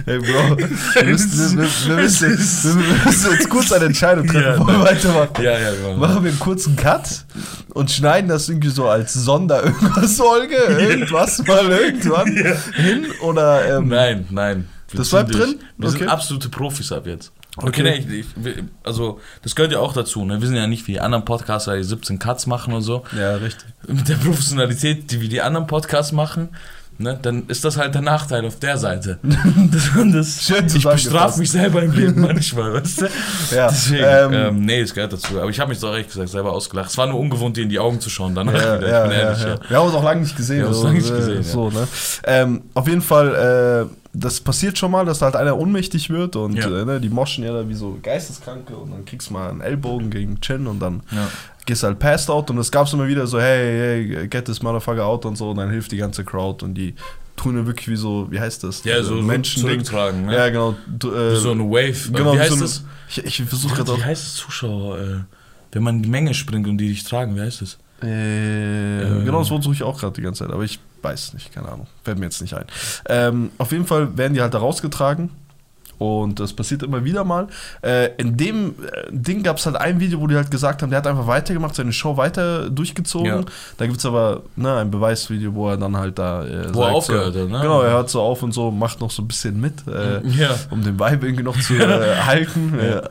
Hey 0.07 0.19
Bro, 0.19 0.59
wir 0.59 1.05
müssen, 1.05 1.57
wir, 1.59 1.63
wir, 1.65 1.89
wir, 1.89 2.03
müssen, 2.03 2.31
wir, 2.31 2.75
wir 2.77 3.05
müssen 3.07 3.33
jetzt 3.33 3.49
kurz 3.49 3.73
eine 3.73 3.87
Entscheidung 3.87 4.27
treffen, 4.27 4.43
Ja, 4.45 4.51
bevor 4.53 4.67
wir 4.69 4.81
weitermachen. 4.81 5.43
Ja, 5.45 5.59
ja, 5.59 5.71
genau. 5.73 5.97
Machen 5.97 6.25
wir 6.25 6.31
einen 6.31 6.39
kurzen 6.41 6.77
Cut 6.77 7.25
und 7.73 7.91
schneiden 7.91 8.29
das 8.29 8.49
irgendwie 8.49 8.69
so 8.69 8.87
als 8.89 9.15
Sonder-Irgendwas-Folge, 9.15 10.57
irgendwas 10.79 11.39
mal 11.47 11.71
irgendwann 11.71 12.27
hin 12.75 13.07
oder 13.23 13.79
ähm, 13.79 13.89
Nein, 13.89 14.27
nein. 14.31 14.69
Wir 14.91 14.99
Das 14.99 15.09
bleibt 15.11 15.35
drin? 15.35 15.57
Wir 15.79 15.89
Okay. 15.89 15.99
sind 16.01 16.09
absolute 16.09 16.49
Profis 16.51 16.93
ab 16.93 17.07
jetzt. 17.07 17.33
Okay. 17.57 17.69
Okay, 17.69 17.83
nee, 17.83 17.95
ich, 17.97 18.21
ich, 18.21 18.27
wir- 18.37 18.65
also 18.83 19.21
das 19.43 19.55
gehört 19.55 19.73
ja 19.73 19.79
auch 19.79 19.93
dazu. 19.93 20.25
Ne? 20.25 20.41
Wir 20.41 20.49
sind 20.49 20.57
ja 20.57 20.67
nicht 20.67 20.87
wie 20.87 20.93
die 20.93 21.01
anderen 21.01 21.25
Podcaster, 21.25 21.77
die 21.77 21.83
17 21.85 22.19
Cuts 22.19 22.47
machen 22.47 22.75
und 22.75 22.83
so. 22.83 23.05
Ja, 23.19 23.37
richtig. 23.37 23.67
Mit 23.87 24.09
der 24.09 24.17
Professionalität, 24.17 25.11
die 25.11 25.21
wir 25.21 25.29
die 25.29 25.41
anderen 25.41 25.67
Podcasts 25.67 26.13
machen, 26.13 26.49
ne, 26.99 27.19
dann 27.21 27.45
ist 27.49 27.65
das 27.65 27.77
halt 27.77 27.95
der 27.95 28.03
Nachteil 28.03 28.45
auf 28.47 28.59
der 28.59 28.79
Seite. 28.79 29.19
Das, 29.73 29.91
das, 30.13 30.43
Schön 30.43 30.67
ich 30.67 30.85
bestrafe 30.85 31.39
mich 31.41 31.51
selber 31.51 31.83
im 31.83 31.93
Leben 31.93 32.21
manchmal, 32.21 32.75
weißt 32.75 33.03
du? 33.03 33.07
Ja, 33.55 33.69
Deswegen, 33.69 34.05
ähm, 34.05 34.33
ähm, 34.33 34.65
nee, 34.65 34.81
es 34.81 34.95
gehört 34.95 35.13
dazu. 35.13 35.41
Aber 35.41 35.51
ich 35.51 35.59
habe 35.59 35.71
mich 35.71 35.81
doch 35.81 35.91
ehrlich 35.91 36.07
gesagt 36.09 36.29
selber 36.29 36.53
ausgelacht. 36.53 36.91
Es 36.91 36.99
war 36.99 37.07
nur 37.07 37.19
ungewohnt, 37.19 37.57
dir 37.57 37.63
in 37.63 37.69
die 37.69 37.79
Augen 37.79 38.01
zu 38.01 38.11
schauen. 38.11 38.35
Danach 38.35 38.53
Ja, 38.53 38.79
wieder, 38.79 38.89
ja, 38.89 39.03
ich 39.05 39.09
bin 39.11 39.19
ja, 39.19 39.25
ehrlich. 39.25 39.43
ja. 39.45 39.59
Wir 39.69 39.77
haben 39.79 39.87
uns 39.87 39.95
auch 39.95 40.05
lange 40.05 40.21
nicht 40.21 40.37
gesehen. 40.37 40.59
Wir 40.59 40.65
haben 40.65 40.71
uns 40.71 40.79
so, 40.81 40.87
lange 40.87 40.99
nicht 40.99 41.15
gesehen. 41.17 41.43
So, 41.43 41.71
ne? 41.71 41.89
ähm, 42.25 42.63
auf 42.75 42.87
jeden 42.89 43.03
Fall, 43.03 43.89
äh, 43.91 44.04
das 44.17 44.41
passiert 44.41 44.79
schon 44.79 44.91
mal, 44.93 45.05
dass 45.05 45.19
da 45.19 45.27
halt 45.27 45.37
einer 45.37 45.59
ohnmächtig 45.59 46.09
wird 46.09 46.37
und 46.37 46.55
Ja. 46.55 46.69
äh, 46.69 46.85
ne, 46.85 47.01
die 47.01 47.09
moschen 47.09 47.45
ja 47.45 47.53
da 47.53 47.69
wie 47.69 47.75
so 47.75 47.99
Geisteskranke 48.03 48.75
und 48.77 48.93
dann 48.93 49.05
kriegst 49.05 49.29
du 49.29 49.33
mal 49.35 49.51
einen 49.51 49.61
Ellbogen 49.61 50.09
gegen 50.11 50.41
Chin 50.41 50.67
und 50.69 50.79
dann 50.81 51.03
Ja. 51.11 51.29
gehst 51.67 51.83
du 51.83 51.89
halt 51.89 51.99
passed 51.99 52.31
out 52.31 52.49
und 52.51 52.59
es 52.59 52.71
gab's 52.71 52.93
immer 52.93 53.07
wieder 53.09 53.27
so, 53.27 53.41
hey, 53.41 54.07
hey, 54.17 54.29
get 54.29 54.45
this 54.45 54.63
motherfucker 54.63 55.05
out 55.05 55.27
und 55.27 55.37
so 55.37 55.51
und 55.51 55.57
dann 55.59 55.69
hilft 55.71 55.91
die 55.93 55.97
ganze 55.97 56.25
Crowd 56.25 56.65
und 56.65 56.75
die 56.75 56.95
tun 57.37 57.57
ja 57.57 57.67
wirklich 57.67 57.89
wie 57.89 57.97
so, 57.97 58.29
wie 58.31 58.39
heißt 58.39 58.63
das? 58.63 58.85
Ja, 58.85 59.03
so 59.03 59.15
Menschen 59.17 59.61
zurücktragen, 59.63 60.27
ne? 60.27 60.35
Ja, 60.37 60.49
genau. 60.51 60.77
Äh, 61.03 61.35
so 61.37 61.51
eine 61.51 61.65
Wave. 61.65 62.13
genau, 62.13 62.35
wie 62.35 62.39
heißt 62.39 62.51
so 62.51 62.55
eine- 62.55 62.63
das? 62.63 62.85
Ich, 63.09 63.25
ich 63.25 63.43
versuche 63.43 63.75
gerade 63.75 63.93
auch. 63.93 63.99
Wie 63.99 64.05
heißt 64.05 64.23
das 64.25 64.35
Zuschauer? 64.35 64.99
Äh, 65.01 65.17
wenn 65.73 65.83
man 65.83 65.97
in 65.97 66.03
die 66.05 66.09
Menge 66.09 66.33
springt 66.35 66.69
und 66.69 66.79
die 66.79 66.89
dich 66.89 67.03
tragen, 67.03 67.35
wie 67.35 67.41
heißt 67.41 67.63
das? 67.63 67.79
Äh, 68.01 69.25
genau, 69.25 69.41
das 69.41 69.51
Wort 69.51 69.65
suche 69.65 69.75
ich 69.75 69.83
auch 69.83 69.99
gerade 69.99 70.13
die 70.15 70.23
ganze 70.23 70.45
Zeit, 70.45 70.53
aber 70.53 70.63
ich 70.63 70.79
weiß 71.05 71.35
nicht, 71.35 71.53
keine 71.53 71.69
Ahnung. 71.69 71.87
Fällt 72.03 72.19
mir 72.19 72.25
jetzt 72.27 72.41
nicht 72.41 72.55
ein. 72.55 72.65
Ähm, 73.09 73.51
auf 73.59 73.71
jeden 73.73 73.87
Fall 73.87 74.17
werden 74.17 74.35
die 74.35 74.41
halt 74.41 74.55
da 74.55 74.59
rausgetragen. 74.59 75.31
Und 75.97 76.41
das 76.41 76.53
passiert 76.53 76.83
immer 76.83 77.05
wieder 77.05 77.23
mal. 77.23 77.47
Äh, 77.81 78.11
in 78.17 78.37
dem 78.37 78.71
äh, 78.71 79.11
Ding 79.13 79.45
gab 79.45 79.59
es 79.59 79.67
halt 79.67 79.77
ein 79.77 80.01
Video, 80.01 80.21
wo 80.21 80.27
die 80.27 80.35
halt 80.35 80.51
gesagt 80.51 80.83
haben, 80.83 80.91
der 80.91 80.99
hat 80.99 81.07
einfach 81.07 81.29
weitergemacht, 81.29 81.77
seine 81.77 81.93
Show 81.93 82.17
weiter 82.17 82.69
durchgezogen. 82.69 83.27
Ja. 83.27 83.45
Da 83.79 83.87
gibt 83.87 83.99
es 83.99 84.05
aber 84.05 84.43
ne, 84.57 84.75
ein 84.79 84.91
Beweisvideo, 84.91 85.55
wo 85.55 85.71
er 85.71 85.77
dann 85.77 85.97
halt 85.97 86.19
da. 86.19 86.45
Äh, 86.45 86.75
Wo 86.75 86.81
er 86.81 86.87
sagt 86.87 86.95
aufgehört 86.97 87.35
so, 87.35 87.41
hat, 87.43 87.49
ne? 87.49 87.61
Genau, 87.61 87.81
er 87.83 87.93
hört 87.93 88.11
so 88.11 88.21
auf 88.23 88.43
und 88.43 88.53
so, 88.53 88.73
macht 88.73 89.01
noch 89.01 89.11
so 89.13 89.23
ein 89.23 89.29
bisschen 89.29 89.61
mit, 89.61 89.87
äh, 89.87 90.21
Ja. 90.27 90.57
um 90.71 90.83
den 90.83 90.99
Vibe 90.99 91.27
irgendwie 91.27 91.45
noch 91.45 91.59
zu 91.61 91.75
äh, 91.75 92.17
halten. 92.25 92.77
Äh, 92.79 93.03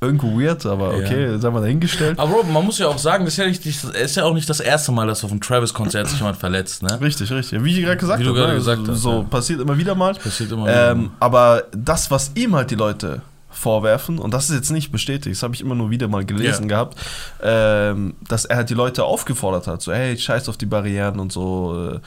irgendwo 0.00 0.38
weird, 0.40 0.64
aber 0.66 0.90
okay, 0.94 1.24
Ja. 1.26 1.32
das 1.32 1.44
haben 1.44 1.54
wir 1.54 1.60
dahingestellt. 1.60 2.18
Aber 2.18 2.32
Bro, 2.32 2.42
man 2.52 2.64
muss 2.64 2.78
ja 2.78 2.86
auch 2.88 2.98
sagen, 2.98 3.24
das 3.24 3.34
ist 3.34 3.38
ja, 3.38 3.46
nicht, 3.46 3.66
das 3.66 3.84
ist 3.84 4.16
ja 4.16 4.24
auch 4.24 4.34
nicht 4.34 4.48
das 4.48 4.60
erste 4.60 4.92
Mal, 4.92 5.06
dass 5.06 5.24
auf 5.24 5.30
einem 5.30 5.40
Travis-Konzert 5.40 6.08
sich 6.08 6.18
jemand 6.18 6.36
verletzt, 6.36 6.82
ne? 6.82 7.00
Richtig, 7.00 7.30
richtig. 7.32 7.62
Wie 7.64 7.76
ich 7.76 7.84
gerade 7.84 7.96
gesagt 7.96 8.24
habe, 8.24 8.38
ne? 8.38 8.54
gesagt 8.54 8.86
so, 8.86 8.92
hast, 8.92 9.00
so 9.02 9.12
ja. 9.12 9.22
passiert 9.24 9.60
immer 9.60 9.76
wieder 9.76 9.94
mal. 9.94 10.14
Passiert 10.14 10.52
immer 10.52 10.68
Ähm, 10.68 11.00
wieder. 11.04 11.10
aber 11.20 11.64
das, 11.72 12.10
was 12.10 12.30
ihm 12.36 12.54
halt 12.54 12.70
die 12.70 12.76
Leute 12.76 13.22
vorwerfen, 13.50 14.18
und 14.20 14.32
das 14.34 14.50
ist 14.50 14.54
jetzt 14.54 14.70
nicht 14.70 14.92
bestätigt, 14.92 15.34
das 15.34 15.42
habe 15.42 15.54
ich 15.54 15.60
immer 15.62 15.74
nur 15.74 15.90
wieder 15.90 16.06
mal 16.06 16.24
gelesen 16.24 16.64
Ja. 16.64 16.68
gehabt, 16.68 16.98
ähm, 17.42 18.14
dass 18.28 18.44
er 18.44 18.56
halt 18.58 18.70
die 18.70 18.74
Leute 18.74 19.02
aufgefordert 19.04 19.66
hat, 19.66 19.82
so, 19.82 19.92
hey, 19.92 20.16
scheiß 20.16 20.48
auf 20.48 20.56
die 20.56 20.66
Barrieren 20.66 21.18
und 21.18 21.32
so, 21.32 21.90
äh, 21.94 21.98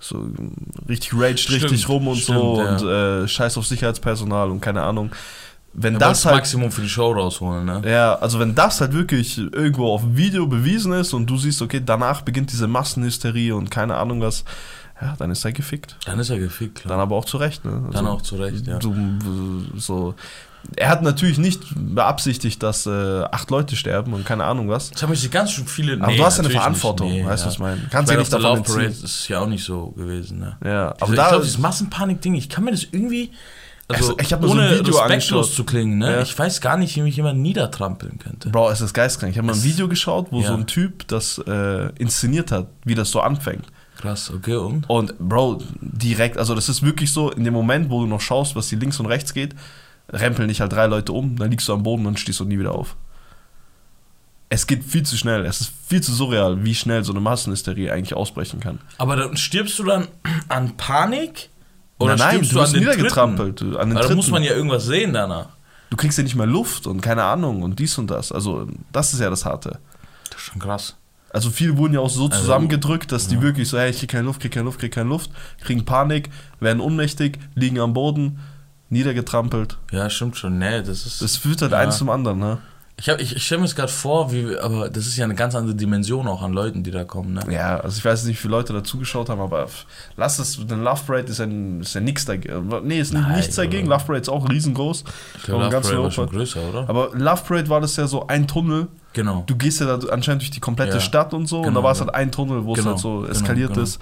so 0.00 0.26
richtig 0.88 1.12
raged 1.14 1.40
Stimmt, 1.40 1.64
richtig 1.64 1.88
rum 1.88 2.08
und 2.08 2.16
stimmt, 2.16 2.38
so 2.38 2.62
ja. 2.62 2.76
und 2.76 3.24
äh, 3.24 3.28
scheiß 3.28 3.56
auf 3.58 3.66
Sicherheitspersonal 3.66 4.50
und 4.50 4.60
keine 4.60 4.82
Ahnung. 4.82 5.10
Wenn 5.76 5.94
Er 5.94 5.98
das 5.98 6.24
halt 6.24 6.36
Maximum 6.36 6.70
für 6.70 6.82
die 6.82 6.88
Show 6.88 7.12
rausholen, 7.12 7.64
ne? 7.64 7.82
ja, 7.84 8.14
also 8.14 8.38
wenn 8.38 8.54
das 8.54 8.80
halt 8.80 8.92
wirklich 8.92 9.38
irgendwo 9.38 9.92
auf 9.92 10.02
Video 10.06 10.46
bewiesen 10.46 10.92
ist 10.92 11.12
und 11.12 11.26
du 11.26 11.36
siehst, 11.36 11.60
okay, 11.62 11.82
danach 11.84 12.22
beginnt 12.22 12.52
diese 12.52 12.68
Massenhysterie 12.68 13.52
und 13.52 13.70
keine 13.72 13.96
Ahnung 13.96 14.20
was, 14.20 14.44
ja, 15.02 15.14
dann 15.18 15.32
ist 15.32 15.44
er 15.44 15.52
gefickt. 15.52 15.96
Dann 16.06 16.20
ist 16.20 16.30
er 16.30 16.38
gefickt, 16.38 16.76
klar. 16.82 16.90
Dann 16.92 17.00
aber 17.00 17.16
auch 17.16 17.24
zu 17.24 17.38
Recht, 17.38 17.64
ne? 17.64 17.72
Dann 17.90 18.06
Also, 18.06 18.08
auch 18.08 18.22
zu 18.22 18.36
Recht, 18.36 18.66
ja. 18.66 18.78
Du, 18.78 18.94
so. 19.76 20.14
Er 20.76 20.88
hat 20.88 21.02
natürlich 21.02 21.36
nicht 21.38 21.60
beabsichtigt, 21.76 22.62
dass 22.62 22.86
äh, 22.86 23.24
acht 23.24 23.50
Leute 23.50 23.76
sterben 23.76 24.14
und 24.14 24.24
keine 24.24 24.44
Ahnung 24.44 24.68
was. 24.70 24.90
Das 24.92 25.02
haben 25.02 25.14
sich 25.14 25.30
ganz 25.30 25.50
schön 25.52 25.66
viele. 25.66 26.00
Aber 26.02 26.14
du 26.14 26.24
hast 26.24 26.38
ja 26.38 26.44
eine 26.44 26.52
Verantwortung, 26.52 27.12
nicht. 27.12 27.26
weißt 27.26 27.42
du, 27.42 27.46
was 27.48 27.54
ich 27.54 27.60
meine? 27.60 27.80
Kannst 27.90 27.92
ich 27.92 27.96
ja 27.96 28.04
meine, 28.06 28.18
nicht 28.20 28.32
davon 28.32 28.42
Love 28.44 28.62
Parade 28.62 28.86
ist 28.86 29.28
ja 29.28 29.40
auch 29.40 29.46
nicht 29.48 29.64
so 29.64 29.88
gewesen, 29.88 30.38
ne? 30.38 30.56
Ja, 30.64 30.94
Aber 31.00 31.10
ich 31.10 31.16
da 31.16 31.28
glaube, 31.28 31.44
dieses 31.44 31.58
Massenpanik-Ding, 31.58 32.34
ich 32.34 32.48
kann 32.48 32.64
mir 32.64 32.70
das 32.70 32.84
irgendwie. 32.90 33.32
Also, 33.86 34.16
ich 34.18 34.32
hab 34.32 34.40
mir 34.40 34.48
so 34.48 34.54
ein 34.54 34.78
Video 34.78 34.94
respektlos 34.96 35.10
angeschaut. 35.10 35.56
zu 35.56 35.64
klingen, 35.64 35.98
ne? 35.98 36.12
Ja. 36.12 36.22
Ich 36.22 36.38
weiß 36.38 36.60
gar 36.62 36.76
nicht, 36.78 36.96
wie 36.96 37.02
mich 37.02 37.16
jemand 37.16 37.40
niedertrampeln 37.40 38.18
könnte. 38.18 38.48
Bro, 38.48 38.70
es 38.70 38.80
ist 38.80 38.94
geistkrank. 38.94 39.32
Ich 39.32 39.38
habe 39.38 39.46
mal 39.46 39.52
ein 39.54 39.62
Video 39.62 39.88
geschaut, 39.88 40.28
wo 40.30 40.40
Ja. 40.40 40.48
so 40.48 40.54
ein 40.54 40.66
Typ 40.66 41.06
das 41.08 41.38
äh, 41.46 41.90
inszeniert 41.98 42.50
hat, 42.50 42.68
wie 42.84 42.94
das 42.94 43.10
so 43.10 43.20
anfängt. 43.20 43.66
Krass, 43.98 44.30
okay, 44.34 44.56
und? 44.56 44.88
Und 44.88 45.18
Bro, 45.18 45.62
direkt, 45.80 46.38
also 46.38 46.54
das 46.54 46.68
ist 46.68 46.82
wirklich 46.82 47.12
so, 47.12 47.30
in 47.30 47.44
dem 47.44 47.52
Moment, 47.54 47.90
wo 47.90 48.00
du 48.00 48.06
noch 48.06 48.20
schaust, 48.20 48.56
was 48.56 48.68
hier 48.70 48.78
links 48.78 48.98
und 49.00 49.06
rechts 49.06 49.34
geht, 49.34 49.54
rempeln 50.10 50.48
dich 50.48 50.60
halt 50.60 50.72
drei 50.72 50.86
Leute 50.86 51.12
um, 51.12 51.36
dann 51.36 51.50
liegst 51.50 51.68
du 51.68 51.72
am 51.74 51.82
Boden 51.82 52.06
und 52.06 52.18
stehst 52.18 52.40
du 52.40 52.44
nie 52.44 52.58
wieder 52.58 52.74
auf. 52.74 52.96
Es 54.50 54.66
geht 54.66 54.84
viel 54.84 55.02
zu 55.04 55.16
schnell, 55.16 55.44
es 55.46 55.60
ist 55.60 55.72
viel 55.88 56.00
zu 56.02 56.12
surreal, 56.12 56.64
wie 56.64 56.74
schnell 56.74 57.02
so 57.02 57.12
eine 57.12 57.20
Massenhysterie 57.20 57.90
eigentlich 57.90 58.14
ausbrechen 58.14 58.60
kann. 58.60 58.78
Aber 58.98 59.16
dann 59.16 59.36
stirbst 59.36 59.78
du 59.78 59.84
dann 59.84 60.06
an 60.48 60.76
Panik? 60.76 61.48
Oder 61.98 62.16
nein, 62.16 62.30
stirbst 62.36 62.52
du 62.52 62.56
wirst 62.56 62.74
niedergetrampelt. 62.76 63.60
Du, 63.60 63.78
an 63.78 63.90
den 63.90 63.98
da 63.98 64.14
muss 64.14 64.30
man 64.30 64.42
ja 64.42 64.52
irgendwas 64.52 64.84
sehen 64.86 65.12
danach. 65.12 65.48
du 65.90 65.96
kriegst 65.96 66.18
ja 66.18 66.24
nicht 66.24 66.34
mehr 66.34 66.46
Luft 66.46 66.86
und 66.86 67.00
keine 67.00 67.22
Ahnung 67.24 67.62
und 67.62 67.78
dies 67.78 67.96
und 67.98 68.10
das. 68.10 68.32
Also, 68.32 68.66
das 68.92 69.14
ist 69.14 69.20
ja 69.20 69.30
das 69.30 69.44
Harte. 69.44 69.78
Das 70.30 70.36
ist 70.40 70.46
schon 70.46 70.60
krass. 70.60 70.96
Also 71.30 71.50
viele 71.50 71.76
wurden 71.76 71.94
ja 71.94 72.00
auch 72.00 72.10
so 72.10 72.26
Also, 72.26 72.38
zusammengedrückt, 72.40 73.10
dass 73.10 73.26
die 73.28 73.36
ja. 73.36 73.42
wirklich 73.42 73.68
so, 73.68 73.78
hey, 73.78 73.90
ich 73.90 73.98
krieg 73.98 74.10
keine 74.10 74.24
Luft, 74.24 74.40
krieg 74.40 74.52
keine 74.52 74.66
Luft, 74.66 74.78
krieg 74.78 74.92
keine 74.92 75.08
Luft, 75.08 75.30
kriegen 75.60 75.84
Panik, 75.84 76.30
werden 76.60 76.80
ohnmächtig, 76.80 77.38
liegen 77.56 77.80
am 77.80 77.92
Boden, 77.92 78.38
niedergetrampelt. 78.88 79.78
Ja, 79.90 80.08
stimmt 80.10 80.36
schon. 80.36 80.58
Nee, 80.58 80.82
das 80.82 81.06
ist. 81.06 81.22
Das 81.22 81.36
führt 81.36 81.62
halt 81.62 81.72
Ja. 81.72 81.78
eins 81.78 81.98
zum 81.98 82.10
anderen, 82.10 82.38
ne? 82.38 82.58
Ich 82.96 83.08
hab, 83.08 83.20
ich, 83.20 83.34
ich 83.34 83.44
stelle 83.44 83.60
mir 83.60 83.66
das 83.66 83.74
gerade 83.74 83.90
vor, 83.90 84.30
wie, 84.32 84.56
aber 84.56 84.88
das 84.88 85.06
ist 85.06 85.16
ja 85.16 85.24
eine 85.24 85.34
ganz 85.34 85.54
andere 85.56 85.74
Dimension 85.74 86.28
auch 86.28 86.42
an 86.42 86.52
Leuten, 86.52 86.84
die 86.84 86.92
da 86.92 87.02
kommen, 87.04 87.34
ne? 87.34 87.42
Ja, 87.50 87.78
also 87.80 87.98
ich 87.98 88.04
weiß 88.04 88.24
nicht, 88.24 88.36
wie 88.36 88.42
viele 88.42 88.52
Leute 88.52 88.72
da 88.72 88.84
zugeschaut 88.84 89.28
haben, 89.28 89.40
aber 89.40 89.66
lass 90.16 90.38
es, 90.38 90.64
denn 90.64 90.82
Love 90.84 91.00
Parade 91.04 91.26
ist 91.28 91.38
ja, 91.38 91.46
ist 91.80 91.94
ja 91.94 92.00
nichts 92.00 92.24
dagegen. 92.24 92.68
Nee, 92.84 93.00
ist 93.00 93.12
Nein, 93.12 93.36
nichts 93.36 93.56
dagegen. 93.56 93.88
Love 93.88 94.04
Parade 94.04 94.20
ist 94.22 94.28
auch 94.28 94.48
riesengroß. 94.48 95.04
Ich 95.38 95.42
glaube, 95.42 95.64
Love 95.64 95.80
Parade 95.80 96.02
war 96.04 96.10
schon 96.12 96.28
größer, 96.28 96.60
oder? 96.68 96.88
Aber 96.88 97.10
Love 97.14 97.42
Parade 97.46 97.68
war 97.68 97.80
das 97.80 97.96
ja 97.96 98.06
so 98.06 98.26
ein 98.28 98.46
Tunnel. 98.46 98.86
genau. 99.12 99.42
Du 99.46 99.56
gehst 99.56 99.80
ja 99.80 99.96
da 99.96 100.06
anscheinend 100.08 100.42
durch 100.42 100.52
die 100.52 100.60
komplette 100.60 100.94
Ja. 100.94 101.00
Stadt 101.00 101.34
und 101.34 101.46
so. 101.46 101.58
und 101.58 101.64
Genau, 101.64 101.80
da 101.80 101.84
war 101.84 101.92
es 101.92 101.98
ja. 101.98 102.06
halt 102.06 102.14
ein 102.14 102.30
Tunnel, 102.30 102.64
wo 102.64 102.74
Genau, 102.74 102.80
es 102.80 102.86
halt 102.94 102.98
so 103.00 103.18
genau, 103.20 103.30
eskaliert 103.32 103.70
genau. 103.72 103.82
ist. 103.82 103.98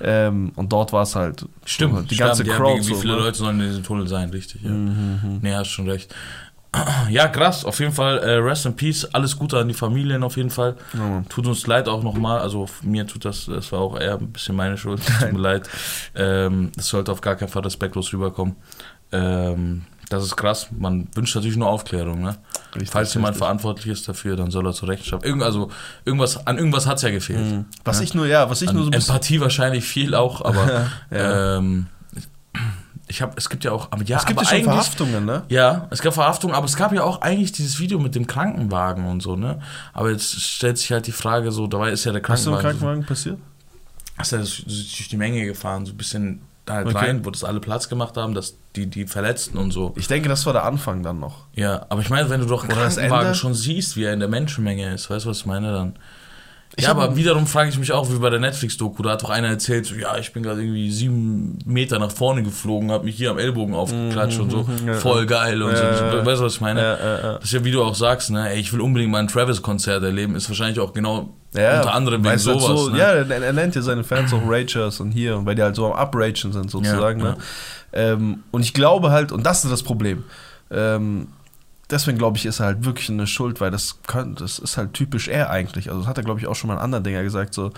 Ähm, 0.00 0.52
und 0.54 0.72
dort 0.72 0.92
war 0.92 1.02
es 1.02 1.16
halt 1.16 1.44
Stimmt, 1.64 1.94
so, 1.96 2.02
die 2.02 2.16
ganze 2.16 2.42
stimmt, 2.44 2.50
ja, 2.50 2.56
Crowd. 2.56 2.76
Wie, 2.80 2.86
wie 2.88 2.94
so, 2.94 3.00
viele 3.00 3.14
ne? 3.14 3.18
Leute 3.22 3.38
sollen 3.38 3.60
in 3.60 3.66
diesem 3.68 3.82
Tunnel 3.82 4.06
sein, 4.06 4.30
richtig, 4.30 4.62
ja. 4.62 4.70
Mhm. 4.70 5.40
Nee, 5.42 5.52
hast 5.54 5.68
schon 5.68 5.88
recht. 5.88 6.14
Ja, 7.10 7.28
krass, 7.28 7.64
auf 7.64 7.78
jeden 7.80 7.92
Fall, 7.92 8.18
äh, 8.18 8.32
rest 8.36 8.66
in 8.66 8.74
peace, 8.76 9.04
alles 9.12 9.36
Gute 9.38 9.58
an 9.58 9.68
die 9.68 9.74
Familien 9.74 10.22
auf 10.22 10.36
jeden 10.36 10.50
Fall. 10.50 10.76
Ja. 10.94 11.22
Tut 11.28 11.46
uns 11.46 11.66
leid 11.66 11.88
auch 11.88 12.02
nochmal, 12.02 12.40
also 12.40 12.66
mir 12.82 13.06
tut 13.06 13.24
das, 13.24 13.46
das 13.46 13.70
war 13.72 13.80
auch 13.80 13.98
eher 13.98 14.14
ein 14.18 14.32
bisschen 14.32 14.56
meine 14.56 14.76
Schuld, 14.76 15.00
tut 15.20 15.32
mir 15.32 15.38
leid. 15.38 15.68
Ähm, 16.14 16.72
das 16.76 16.88
sollte 16.88 17.12
auf 17.12 17.20
gar 17.20 17.36
keinen 17.36 17.48
Fall 17.48 17.62
respektlos 17.62 18.12
rüberkommen. 18.12 18.56
Ähm, 19.12 19.82
das 20.08 20.22
ist 20.22 20.36
krass, 20.36 20.68
man 20.76 21.08
wünscht 21.14 21.34
natürlich 21.34 21.56
nur 21.56 21.68
Aufklärung, 21.68 22.22
ne? 22.22 22.36
Richtig, 22.74 22.90
Falls 22.90 23.12
jemand 23.14 23.32
richtig. 23.34 23.44
verantwortlich 23.44 23.86
ist 23.88 24.08
dafür, 24.08 24.36
dann 24.36 24.50
soll 24.52 24.64
er 24.66 24.72
zur 24.72 24.88
Rechenschaft. 24.88 25.24
Irgend, 25.24 25.42
also 25.42 25.70
irgendwas, 26.04 26.46
an 26.46 26.58
irgendwas 26.58 26.86
hat 26.86 26.96
es 26.98 27.02
ja 27.02 27.10
gefehlt. 27.10 27.40
Mhm. 27.40 27.64
Was 27.84 27.98
Ja. 27.98 28.04
ich 28.04 28.14
nur, 28.14 28.26
ja, 28.26 28.48
was 28.48 28.62
ich 28.62 28.68
An 28.68 28.74
nur 28.76 28.84
so 28.84 28.90
ein 28.90 28.92
bisschen. 28.92 29.10
Empathie 29.14 29.40
wahrscheinlich 29.40 29.84
viel 29.84 30.14
auch, 30.14 30.44
aber 30.44 30.86
Ja. 31.10 31.56
ähm, 31.58 31.86
ich 33.08 33.22
habe, 33.22 33.32
es 33.36 33.48
gibt 33.48 33.64
ja 33.64 33.72
auch, 33.72 33.88
aber 33.92 34.02
ja, 34.04 34.18
es 34.18 34.26
gibt 34.26 34.40
aber 34.40 34.48
ja 34.50 34.56
schon 34.56 34.64
Verhaftungen, 34.64 35.24
ne? 35.24 35.42
Ja, 35.48 35.86
es 35.90 36.02
gab 36.02 36.14
Verhaftung, 36.14 36.52
aber 36.52 36.66
es 36.66 36.76
gab 36.76 36.92
ja 36.92 37.02
auch 37.04 37.20
eigentlich 37.20 37.52
dieses 37.52 37.78
Video 37.78 37.98
mit 37.98 38.14
dem 38.14 38.26
Krankenwagen 38.26 39.06
und 39.06 39.22
so, 39.22 39.36
ne? 39.36 39.60
Aber 39.92 40.10
jetzt 40.10 40.40
stellt 40.40 40.78
sich 40.78 40.90
halt 40.92 41.06
die 41.06 41.12
Frage 41.12 41.52
so, 41.52 41.66
dabei 41.66 41.90
ist 41.90 42.04
ja 42.04 42.12
der 42.12 42.22
Was 42.28 42.40
ist 42.40 42.46
im 42.46 42.52
Krankenwagen, 42.54 42.78
Krankenwagen 42.78 43.06
passiert? 43.06 43.38
so, 44.22 44.22
ist 44.22 44.32
ja 44.32 44.44
so 44.44 44.62
durch 44.64 45.08
die 45.08 45.16
Menge 45.16 45.44
gefahren, 45.44 45.86
so 45.86 45.92
ein 45.92 45.96
bisschen 45.96 46.42
halt 46.68 46.88
Okay. 46.88 46.96
rein, 46.98 47.24
wo 47.24 47.30
das 47.30 47.44
alle 47.44 47.60
Platz 47.60 47.88
gemacht 47.88 48.16
haben, 48.16 48.34
dass 48.34 48.56
die, 48.74 48.86
die 48.86 49.06
Verletzten 49.06 49.56
und 49.56 49.70
so. 49.70 49.92
Ich 49.96 50.08
denke, 50.08 50.28
das 50.28 50.44
war 50.46 50.52
der 50.52 50.64
Anfang 50.64 51.02
dann 51.04 51.20
noch. 51.20 51.44
Ja, 51.54 51.86
aber 51.88 52.00
ich 52.00 52.10
meine, 52.10 52.28
wenn 52.28 52.40
du 52.40 52.46
doch 52.46 52.64
einen 52.64 52.72
Oder 52.72 52.88
Krankenwagen 52.88 53.34
schon 53.34 53.54
siehst, 53.54 53.96
wie 53.96 54.02
er 54.04 54.12
in 54.12 54.18
der 54.20 54.28
Menschenmenge 54.28 54.92
ist, 54.92 55.08
weißt 55.08 55.26
du, 55.26 55.30
was 55.30 55.38
ich 55.38 55.46
meine 55.46 55.72
dann? 55.72 55.96
Ich 56.78 56.84
ja, 56.84 56.90
aber 56.90 57.16
wiederum 57.16 57.46
frage 57.46 57.70
ich 57.70 57.78
mich 57.78 57.92
auch, 57.92 58.10
wie 58.10 58.18
bei 58.18 58.28
der 58.28 58.38
Netflix-Doku, 58.40 59.02
da 59.02 59.12
hat 59.12 59.22
doch 59.22 59.30
einer 59.30 59.48
erzählt, 59.48 59.86
so, 59.86 59.94
ja, 59.94 60.18
ich 60.18 60.32
bin 60.34 60.42
gerade 60.42 60.60
irgendwie 60.60 60.90
sieben 60.90 61.58
Meter 61.64 61.98
nach 61.98 62.10
vorne 62.10 62.42
geflogen, 62.42 62.90
habe 62.90 63.04
mich 63.04 63.16
hier 63.16 63.30
am 63.30 63.38
Ellbogen 63.38 63.74
aufgeklatscht 63.74 64.40
und 64.40 64.50
so, 64.50 64.64
Mhm, 64.64 64.88
ja. 64.88 64.94
voll 64.94 65.24
geil 65.24 65.62
und 65.62 65.70
Ja, 65.72 65.96
so. 65.96 66.04
ja. 66.04 66.26
Weißt 66.26 66.40
du, 66.40 66.44
was 66.44 66.54
ich 66.56 66.60
meine? 66.60 66.80
Ja, 66.82 66.96
ja, 66.98 67.18
ja. 67.18 67.32
Das 67.36 67.44
ist 67.44 67.52
ja, 67.52 67.64
wie 67.64 67.70
du 67.70 67.82
auch 67.82 67.94
sagst, 67.94 68.30
ne, 68.30 68.50
ey, 68.50 68.60
ich 68.60 68.72
will 68.74 68.82
unbedingt 68.82 69.10
mal 69.10 69.20
ein 69.20 69.28
Travis-Konzert 69.28 70.02
erleben, 70.02 70.34
ist 70.34 70.50
wahrscheinlich 70.50 70.78
auch 70.80 70.92
genau 70.92 71.30
unter 71.54 71.94
anderem 71.94 72.22
wegen 72.24 72.36
sowas. 72.36 72.64
So, 72.64 72.88
ne? 72.90 72.98
Ja, 72.98 73.12
er, 73.12 73.52
nennt 73.54 73.74
ja 73.74 73.80
seine 73.80 74.04
Fans 74.04 74.30
auch 74.34 74.42
Ragers 74.46 75.00
und 75.00 75.12
hier, 75.12 75.40
weil 75.46 75.54
die 75.54 75.62
halt 75.62 75.76
so 75.76 75.86
am 75.90 75.98
Upragen 75.98 76.52
sind 76.52 76.70
sozusagen. 76.70 77.22
Ne? 77.22 77.36
Ähm, 77.94 78.42
und 78.50 78.62
ich 78.62 78.74
glaube 78.74 79.10
halt, 79.12 79.32
und 79.32 79.46
das 79.46 79.64
ist 79.64 79.70
das 79.70 79.82
Problem, 79.82 80.24
ähm, 80.70 81.28
deswegen 81.90 82.18
glaube 82.18 82.36
ich, 82.38 82.46
ist 82.46 82.60
er 82.60 82.66
halt 82.66 82.84
wirklich 82.84 83.08
eine 83.10 83.26
Schuld, 83.26 83.60
weil 83.60 83.70
das, 83.70 83.98
kann, 84.06 84.34
das 84.34 84.58
ist 84.58 84.76
halt 84.76 84.92
typisch 84.94 85.28
er 85.28 85.50
eigentlich. 85.50 85.88
Also 85.88 86.00
das 86.00 86.08
hat 86.08 86.16
er, 86.18 86.24
glaube 86.24 86.40
ich, 86.40 86.46
auch 86.46 86.54
schon 86.54 86.68
mal 86.68 86.74
in 86.74 86.80
anderen 86.80 87.04
Dinger 87.04 87.22
gesagt, 87.22 87.54
so 87.54 87.70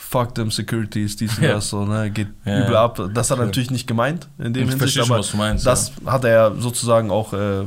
fuck 0.00 0.34
them 0.36 0.50
securities, 0.50 1.16
dies 1.16 1.36
und 1.38 1.44
Ja. 1.44 1.54
das, 1.54 1.70
so, 1.70 1.84
ne, 1.84 2.10
geht 2.10 2.28
Ja, 2.44 2.60
übel 2.62 2.74
ja. 2.74 2.84
ab. 2.84 3.00
Das 3.14 3.30
hat 3.30 3.38
er 3.40 3.46
natürlich 3.46 3.70
nicht 3.72 3.86
gemeint 3.88 4.28
in 4.38 4.52
dem 4.54 4.64
Ich 4.64 4.70
Hinsicht, 4.70 4.78
verstehe 4.78 5.02
schon, 5.04 5.12
aber 5.12 5.20
was 5.20 5.30
du 5.32 5.36
meinst. 5.36 5.66
das 5.66 5.92
hat 6.06 6.24
er 6.24 6.30
ja 6.30 6.54
sozusagen 6.56 7.10
auch 7.10 7.32
äh, 7.32 7.64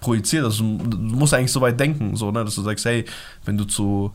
projiziert. 0.00 0.44
Also 0.44 0.64
du 0.64 0.96
musst 0.96 1.32
eigentlich 1.32 1.52
so 1.52 1.60
weit 1.60 1.78
denken, 1.78 2.16
so, 2.16 2.30
ne, 2.32 2.44
dass 2.44 2.54
du 2.56 2.62
sagst, 2.62 2.84
hey, 2.86 3.04
wenn 3.44 3.56
du 3.56 3.64
zu 3.64 4.12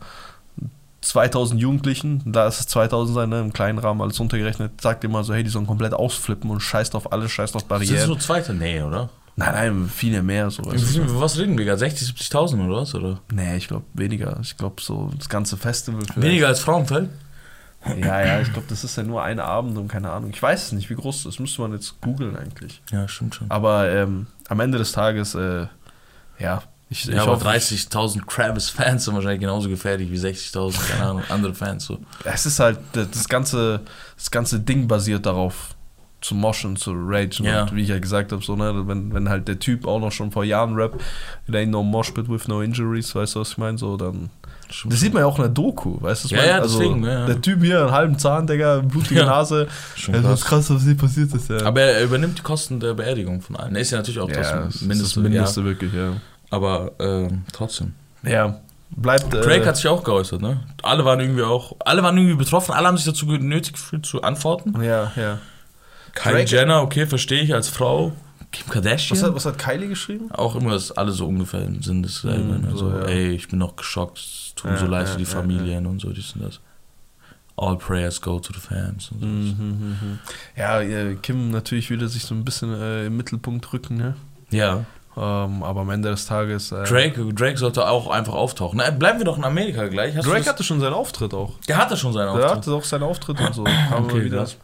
2000 1.02 1.58
Jugendlichen, 1.58 2.20
da 2.26 2.46
ist 2.46 2.60
es 2.60 2.66
2000 2.66 3.14
sein, 3.14 3.28
ne, 3.30 3.40
im 3.40 3.52
kleinen 3.54 3.78
Rahmen 3.78 4.02
alles 4.02 4.20
untergerechnet, 4.20 4.80
sagt 4.82 5.02
immer 5.04 5.24
so, 5.24 5.32
hey, 5.32 5.42
die 5.42 5.48
sollen 5.48 5.66
komplett 5.66 5.94
ausflippen 5.94 6.50
und 6.50 6.60
scheißt 6.60 6.94
auf 6.94 7.10
alles, 7.10 7.30
scheißt 7.32 7.56
auf 7.56 7.62
ja. 7.62 7.78
Sind 7.78 7.82
es 7.84 7.88
Barrieren. 7.90 8.06
so 8.08 8.16
zweite? 8.16 8.52
Nee, 8.52 8.82
oder? 8.82 9.08
Nein, 9.40 9.52
nein, 9.54 9.90
viele 9.94 10.22
mehr. 10.22 10.50
So, 10.50 10.62
Was 10.64 11.38
reden 11.38 11.56
wir 11.56 11.64
gerade? 11.64 11.78
60, 11.78 12.08
70.000 12.10 12.66
oder 12.66 12.76
was? 12.82 12.94
Oder? 12.94 13.20
Nee, 13.32 13.56
ich 13.56 13.68
glaube 13.68 13.84
weniger. 13.94 14.38
Ich 14.42 14.56
glaube 14.56 14.80
so 14.82 15.10
das 15.16 15.28
ganze 15.28 15.56
Festival. 15.56 16.02
vielleicht. 16.02 16.20
Weniger 16.22 16.48
als 16.48 16.60
Frauenfeld? 16.60 17.08
Ja, 17.98 18.20
ja, 18.20 18.40
ich 18.42 18.52
glaube, 18.52 18.68
das 18.68 18.84
ist 18.84 18.96
ja 18.96 19.02
nur 19.02 19.22
ein 19.22 19.40
Abend 19.40 19.78
und 19.78 19.88
keine 19.88 20.10
Ahnung. 20.10 20.30
Ich 20.34 20.42
weiß 20.42 20.64
es 20.66 20.72
nicht, 20.72 20.90
wie 20.90 20.94
groß 20.94 21.22
das 21.24 21.34
ist. 21.34 21.40
Müsste 21.40 21.62
man 21.62 21.72
jetzt 21.72 21.98
googeln 22.02 22.36
eigentlich. 22.36 22.82
Ja, 22.92 23.08
stimmt 23.08 23.34
schon. 23.34 23.50
Aber 23.50 23.88
ähm, 23.90 24.26
am 24.48 24.60
Ende 24.60 24.76
des 24.76 24.92
Tages, 24.92 25.34
äh, 25.34 25.66
ja, 26.38 26.62
ich, 26.90 27.04
Ja, 27.06 27.14
ich 27.14 27.20
aber 27.20 27.32
hoffe, 27.36 27.48
30.000 27.48 28.26
Travis-Fans 28.28 29.04
sind 29.06 29.14
wahrscheinlich 29.14 29.40
genauso 29.40 29.70
gefährlich 29.70 30.10
wie 30.10 30.18
60.000, 30.18 30.90
keine 30.90 31.04
Ahnung, 31.04 31.22
andere 31.30 31.54
Fans. 31.54 31.86
So. 31.86 31.98
es 32.24 32.44
ist 32.44 32.60
halt, 32.60 32.78
das 32.92 33.28
ganze, 33.28 33.80
das 34.16 34.30
ganze 34.30 34.60
Ding 34.60 34.86
basiert 34.86 35.24
darauf, 35.24 35.74
zu 36.20 36.34
moschen, 36.34 36.76
zu 36.76 36.92
ragen. 36.94 37.44
Ja. 37.44 37.62
Und 37.62 37.74
wie 37.74 37.82
ich 37.82 37.88
ja 37.88 37.98
gesagt 37.98 38.32
habe, 38.32 38.42
so, 38.42 38.54
ne, 38.56 38.86
wenn, 38.86 39.12
wenn 39.14 39.28
halt 39.28 39.48
der 39.48 39.58
Typ 39.58 39.86
auch 39.86 40.00
noch 40.00 40.12
schon 40.12 40.30
vor 40.30 40.44
Jahren 40.44 40.74
rappt, 40.74 41.00
it 41.48 41.54
ain't 41.54 41.66
no 41.70 41.82
mosh 41.82 42.10
pit 42.12 42.28
with 42.28 42.46
no 42.48 42.60
injuries, 42.62 43.14
weißt 43.14 43.36
du, 43.36 43.40
was 43.40 43.52
ich 43.52 43.58
meine? 43.58 43.78
So, 43.78 43.96
dann. 43.96 44.30
Das 44.84 45.00
sieht 45.00 45.12
man 45.12 45.22
ja 45.22 45.26
auch 45.26 45.36
in 45.36 45.42
der 45.42 45.50
Doku, 45.50 46.00
weißt 46.00 46.22
du, 46.22 46.24
was 46.26 46.30
Ja, 46.30 46.36
meine? 46.38 46.50
ja, 46.50 46.60
deswegen, 46.60 47.02
ja. 47.04 47.26
Der 47.26 47.40
Typ 47.40 47.60
hier, 47.64 47.80
einen 47.82 47.90
halben 47.90 48.18
Zahn, 48.18 48.46
Digga, 48.46 48.78
blutige 48.78 49.20
Ja. 49.20 49.26
Nase. 49.26 49.66
Schon 49.96 50.14
das 50.14 50.22
krass. 50.22 50.38
ist 50.40 50.44
krass, 50.44 50.70
was 50.70 50.82
hier 50.84 50.96
passiert 50.96 51.34
ist, 51.34 51.50
ja. 51.50 51.62
Aber 51.64 51.80
er 51.80 52.04
übernimmt 52.04 52.38
die 52.38 52.42
Kosten 52.42 52.78
der 52.78 52.94
Beerdigung 52.94 53.40
von 53.40 53.56
allen. 53.56 53.74
Er 53.74 53.80
ist 53.80 53.90
ja 53.90 53.98
natürlich 53.98 54.20
auch 54.20 54.28
ja, 54.28 54.36
das 54.36 54.46
ist 54.46 54.74
das 54.74 54.82
Mindeste, 54.82 55.20
Mindeste 55.20 55.60
Ja, 55.60 55.66
wirklich, 55.66 55.92
ja. 55.92 56.12
aber 56.50 56.92
ähm, 57.00 57.42
trotzdem. 57.52 57.94
Ja, 58.22 58.60
bleibt. 58.90 59.34
äh, 59.34 59.40
Drake 59.40 59.66
hat 59.66 59.76
sich 59.76 59.88
auch 59.88 60.04
geäußert, 60.04 60.40
ne? 60.40 60.60
Alle 60.84 61.04
waren 61.04 61.18
irgendwie 61.18 61.42
auch, 61.42 61.74
alle 61.84 62.02
waren 62.04 62.16
irgendwie 62.16 62.36
betroffen, 62.36 62.72
alle 62.72 62.86
haben 62.86 62.96
sich 62.96 63.06
dazu 63.06 63.26
genötigt 63.26 63.72
gefühlt 63.74 64.06
zu 64.06 64.22
antworten. 64.22 64.80
Ja, 64.84 65.10
ja. 65.16 65.38
Kylie 66.14 66.44
Drake- 66.44 66.50
Jenner, 66.50 66.82
okay, 66.82 67.06
verstehe 67.06 67.42
ich 67.42 67.54
als 67.54 67.68
Frau. 67.68 68.12
Kim 68.52 68.68
Kardashian. 68.68 69.16
Was 69.18 69.24
hat, 69.26 69.34
was 69.34 69.46
hat 69.46 69.58
Kylie 69.58 69.88
geschrieben? 69.88 70.30
auch 70.32 70.56
immer, 70.56 70.72
dass 70.72 70.90
alle 70.92 71.12
so 71.12 71.26
ungefähr 71.28 71.68
sind 71.80 72.02
dasselbe. 72.04 72.42
Mhm, 72.54 72.62
ne? 72.62 72.70
so, 72.72 72.90
so, 72.90 72.90
ja. 72.98 73.04
ey, 73.04 73.30
ich 73.30 73.46
bin 73.48 73.58
noch 73.60 73.76
geschockt, 73.76 74.18
es 74.18 74.52
tut 74.56 74.70
mir 74.70 74.76
Ja, 74.76 74.80
so 74.80 74.86
leid 74.86 75.06
ja, 75.06 75.12
für 75.12 75.18
die 75.18 75.24
ja, 75.24 75.30
Familien 75.30 75.86
und 75.86 76.00
so, 76.00 76.10
dies 76.12 76.32
und 76.34 76.42
das. 76.44 76.58
All 77.56 77.76
prayers 77.76 78.20
go 78.20 78.40
to 78.40 78.52
the 78.52 78.58
fans. 78.58 79.10
Und 79.12 79.20
so. 79.20 79.26
Mhm, 79.26 80.18
Ja, 80.56 80.80
äh, 80.80 81.14
Kim 81.16 81.50
natürlich 81.50 81.90
wieder 81.90 82.08
sich 82.08 82.24
so 82.24 82.34
ein 82.34 82.44
bisschen 82.44 82.72
äh, 82.74 83.06
im 83.06 83.16
Mittelpunkt 83.16 83.72
rücken, 83.72 83.96
ne? 83.98 84.14
Ja. 84.50 84.84
Ähm, 85.16 85.62
aber 85.62 85.82
am 85.82 85.90
Ende 85.90 86.08
des 86.10 86.26
Tages. 86.26 86.72
Äh, 86.72 86.84
Drake, 86.84 87.34
Drake 87.34 87.58
sollte 87.58 87.86
auch 87.86 88.08
einfach 88.10 88.32
auftauchen. 88.32 88.78
Na, 88.82 88.90
bleiben 88.90 89.18
wir 89.18 89.26
doch 89.26 89.36
in 89.38 89.44
Amerika 89.44 89.86
gleich. 89.88 90.16
Hast 90.16 90.26
Drake 90.26 90.38
das- 90.38 90.48
hatte 90.48 90.64
schon 90.64 90.80
seinen 90.80 90.94
Auftritt 90.94 91.34
auch. 91.34 91.52
der 91.68 91.76
hatte 91.76 91.96
schon 91.96 92.12
seinen 92.12 92.34
Der 92.36 92.46
Auftritt. 92.46 92.50
hatte 92.66 92.72
auch 92.72 92.84
seinen 92.84 93.02
Auftritt 93.02 93.40
und 93.40 93.54
so. 93.54 93.64
Kam 93.88 94.04
Okay, 94.04 94.14
immer 94.16 94.24
wieder. 94.24 94.38
krass. 94.38 94.56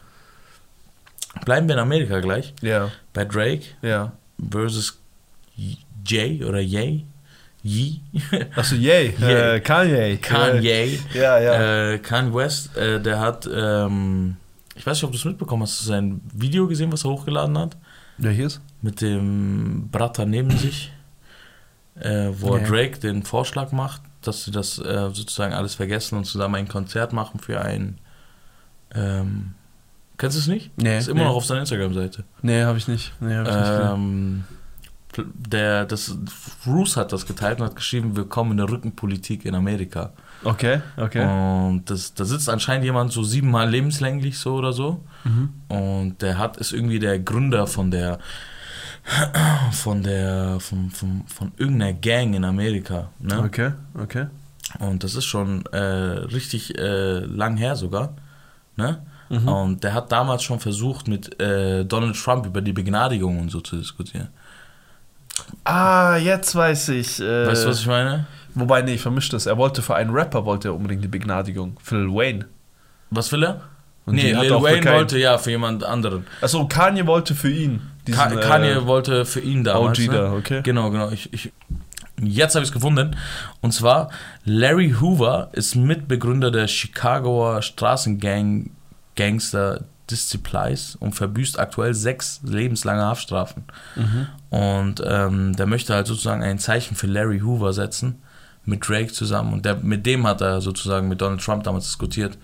Bleiben 1.45 1.67
wir 1.67 1.75
in 1.75 1.79
Amerika 1.81 2.19
gleich. 2.19 2.53
Ja, 2.61 2.91
Bei 3.13 3.25
Drake 3.25 3.63
ja. 3.81 4.11
versus 4.51 4.99
Jay 6.05 6.43
oder 6.43 6.59
Ye. 6.59 7.05
Ye. 7.63 7.99
Achso, 8.55 8.75
yay. 8.75 9.13
Yay. 9.19 9.55
Äh, 9.55 9.59
Kanye. 9.59 10.17
Kanye. 10.17 10.99
Ja, 11.13 11.39
ja. 11.39 11.91
Äh, 11.93 11.99
Kanye 11.99 12.33
West, 12.33 12.75
äh, 12.77 13.01
der 13.01 13.19
hat, 13.19 13.49
ähm, 13.53 14.37
ich 14.75 14.85
weiß 14.85 14.97
nicht, 14.97 15.03
ob 15.03 15.11
du 15.11 15.17
es 15.17 15.25
mitbekommen 15.25 15.63
hast, 15.63 15.71
hast 15.73 15.81
du 15.81 15.87
sein 15.89 16.21
Video 16.33 16.67
gesehen, 16.67 16.91
was 16.91 17.03
er 17.03 17.11
hochgeladen 17.11 17.57
hat? 17.57 17.75
Ja, 18.19 18.29
hier 18.29 18.47
ist. 18.47 18.61
Mit 18.81 19.01
dem 19.01 19.89
Bratter 19.91 20.25
neben 20.25 20.51
sich, 20.57 20.91
äh, 21.99 22.29
wo 22.31 22.55
Nee. 22.57 22.65
Drake 22.67 22.99
den 22.99 23.23
Vorschlag 23.23 23.71
macht, 23.71 24.01
dass 24.21 24.45
sie 24.45 24.51
das 24.51 24.77
äh, 24.79 25.09
sozusagen 25.11 25.53
alles 25.53 25.75
vergessen 25.75 26.17
und 26.17 26.25
zusammen 26.25 26.55
ein 26.55 26.67
Konzert 26.67 27.11
machen 27.11 27.39
für 27.39 27.59
ein. 27.61 27.97
Ähm, 28.95 29.55
kennst 30.17 30.35
du 30.35 30.41
es 30.41 30.47
nicht? 30.47 30.71
Nee. 30.77 30.97
ist 30.97 31.07
immer 31.07 31.21
nee. 31.21 31.27
noch 31.27 31.35
auf 31.35 31.45
seiner 31.45 31.61
Instagram-Seite. 31.61 32.23
Nee, 32.41 32.63
hab 32.63 32.77
ich 32.77 32.87
nicht. 32.87 33.13
Nee, 33.19 33.35
hab 33.35 33.47
ich 33.47 33.53
nicht. 33.53 33.93
Ähm, 33.93 34.43
der, 35.17 35.85
das, 35.85 36.15
Bruce 36.63 36.97
hat 36.97 37.11
das 37.11 37.25
geteilt 37.25 37.59
und 37.59 37.65
hat 37.65 37.75
geschrieben, 37.75 38.15
willkommen 38.15 38.51
in 38.51 38.57
der 38.57 38.69
Rückenpolitik 38.69 39.45
in 39.45 39.55
Amerika. 39.55 40.11
Okay, 40.43 40.81
okay. 40.97 41.23
Und 41.25 41.89
das, 41.89 42.13
da 42.13 42.25
sitzt 42.25 42.49
anscheinend 42.49 42.85
jemand 42.85 43.11
so 43.11 43.23
siebenmal 43.23 43.69
lebenslänglich 43.69 44.37
so 44.37 44.55
oder 44.55 44.73
so. 44.73 45.03
Mhm. 45.23 45.49
Und 45.67 46.21
der 46.21 46.37
hat 46.37 46.57
ist 46.57 46.73
irgendwie 46.73 46.99
der 46.99 47.19
Gründer 47.19 47.65
von 47.65 47.89
der 47.89 48.19
von 49.71 50.03
der 50.03 50.59
von, 50.59 50.91
von, 50.91 51.23
von 51.27 51.51
irgendeiner 51.57 51.93
Gang 51.93 52.35
in 52.35 52.43
Amerika. 52.43 53.09
Ne? 53.19 53.39
Okay, 53.39 53.71
okay. 53.95 54.27
Und 54.79 55.03
das 55.03 55.15
ist 55.15 55.25
schon 55.25 55.65
äh, 55.67 55.77
richtig 55.77 56.77
äh, 56.77 57.19
lang 57.19 57.57
her 57.57 57.75
sogar. 57.75 58.13
Ne? 58.75 59.01
Mhm. 59.29 59.47
Und 59.47 59.83
der 59.83 59.93
hat 59.93 60.11
damals 60.11 60.43
schon 60.43 60.59
versucht, 60.59 61.07
mit 61.07 61.39
äh, 61.41 61.85
Donald 61.85 62.15
Trump 62.15 62.45
über 62.45 62.61
die 62.61 62.73
Begnadigung 62.73 63.39
und 63.39 63.49
so 63.49 63.61
zu 63.61 63.77
diskutieren. 63.77 64.29
Ah, 65.63 66.17
jetzt 66.17 66.55
weiß 66.55 66.89
ich. 66.89 67.19
Äh, 67.19 67.47
weißt 67.47 67.65
du, 67.65 67.69
was 67.69 67.79
ich 67.79 67.87
meine? 67.87 68.25
Wobei, 68.55 68.81
nee, 68.81 68.95
ich 68.95 69.01
vermische 69.01 69.31
das. 69.31 69.45
Er 69.45 69.57
wollte 69.57 69.81
für 69.81 69.95
einen 69.95 70.09
Rapper 70.11 70.45
wollte 70.45 70.69
er 70.69 70.75
unbedingt 70.75 71.03
die 71.03 71.07
Begnadigung. 71.07 71.77
Für 71.83 71.97
Lil 71.97 72.13
Wayne. 72.13 72.45
Was 73.11 73.31
will 73.31 73.43
er? 73.43 73.61
Und 74.05 74.15
nee, 74.15 74.31
Lil 74.31 74.51
Wayne 74.51 74.85
wollte 74.85 75.19
ja 75.19 75.37
für 75.37 75.51
jemand 75.51 75.83
anderen. 75.83 76.25
Achso, 76.41 76.65
Kanye 76.67 77.05
wollte 77.05 77.35
für 77.35 77.51
ihn. 77.51 77.81
Ka 78.09 78.27
diesen, 78.27 78.41
Kanye 78.41 78.71
äh, 78.71 78.85
wollte 78.85 79.25
für 79.25 79.41
ihn 79.41 79.63
damals. 79.63 79.99
OG 79.99 80.07
ne? 80.07 80.13
da, 80.13 80.33
okay. 80.33 80.61
Genau, 80.63 80.89
genau. 80.89 81.11
Ich, 81.11 81.31
ich, 81.33 81.51
jetzt 82.19 82.55
habe 82.55 82.63
ich 82.63 82.69
es 82.69 82.73
gefunden. 82.73 83.15
Und 83.61 83.73
zwar, 83.73 84.09
Larry 84.43 84.95
Hoover 85.01 85.49
ist 85.51 85.75
Mitbegründer 85.75 86.49
der 86.49 86.67
Chicagoer 86.67 87.61
Straßengang 87.61 88.71
Gangster 89.17 89.83
Disciplines 90.09 90.95
und 90.95 91.13
verbüßt 91.13 91.59
aktuell 91.59 91.93
sechs 91.93 92.39
lebenslange 92.43 93.03
Haftstrafen. 93.03 93.63
Mhm. 93.95 94.27
Und 94.49 95.03
ähm, 95.05 95.55
der 95.55 95.65
möchte 95.65 95.93
halt 95.93 96.07
sozusagen 96.07 96.43
ein 96.43 96.59
Zeichen 96.59 96.95
für 96.95 97.07
Larry 97.07 97.39
Hoover 97.39 97.73
setzen 97.73 98.21
mit 98.63 98.87
Drake 98.87 99.11
zusammen. 99.11 99.53
Und 99.53 99.65
der, 99.65 99.75
mit 99.75 100.05
dem 100.05 100.25
hat 100.27 100.41
er 100.41 100.61
sozusagen 100.61 101.07
mit 101.07 101.21
Donald 101.21 101.41
Trump 101.41 101.63
damals 101.63 101.85
diskutiert. 101.85 102.37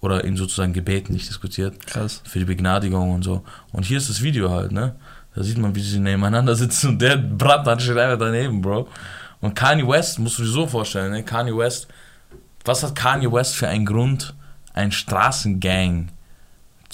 Oder 0.00 0.24
ihn 0.24 0.36
sozusagen 0.36 0.74
gebeten, 0.74 1.14
nicht 1.14 1.28
diskutiert 1.28 1.86
Krass. 1.86 2.20
für 2.24 2.38
die 2.38 2.44
Begnadigung 2.44 3.12
und 3.12 3.22
so. 3.22 3.42
Und 3.72 3.86
hier 3.86 3.96
ist 3.96 4.10
das 4.10 4.22
Video 4.22 4.50
halt, 4.50 4.70
ne? 4.70 4.94
Da 5.34 5.42
sieht 5.42 5.56
man, 5.56 5.74
wie 5.74 5.80
sie 5.80 5.98
nebeneinander 5.98 6.54
sitzen 6.54 6.90
und 6.90 7.02
der 7.02 7.16
Bratan 7.16 7.80
steht 7.80 7.96
einfach 7.96 8.18
daneben, 8.18 8.60
Bro. 8.60 8.88
Und 9.40 9.54
Kanye 9.54 9.88
West, 9.88 10.18
musst 10.18 10.38
du 10.38 10.42
dir 10.42 10.50
so 10.50 10.66
vorstellen, 10.66 11.12
ne? 11.12 11.22
Kanye 11.22 11.56
West, 11.56 11.88
was 12.64 12.82
hat 12.82 12.94
Kanye 12.94 13.32
West 13.32 13.56
für 13.56 13.68
einen 13.68 13.86
Grund, 13.86 14.34
ein 14.74 14.92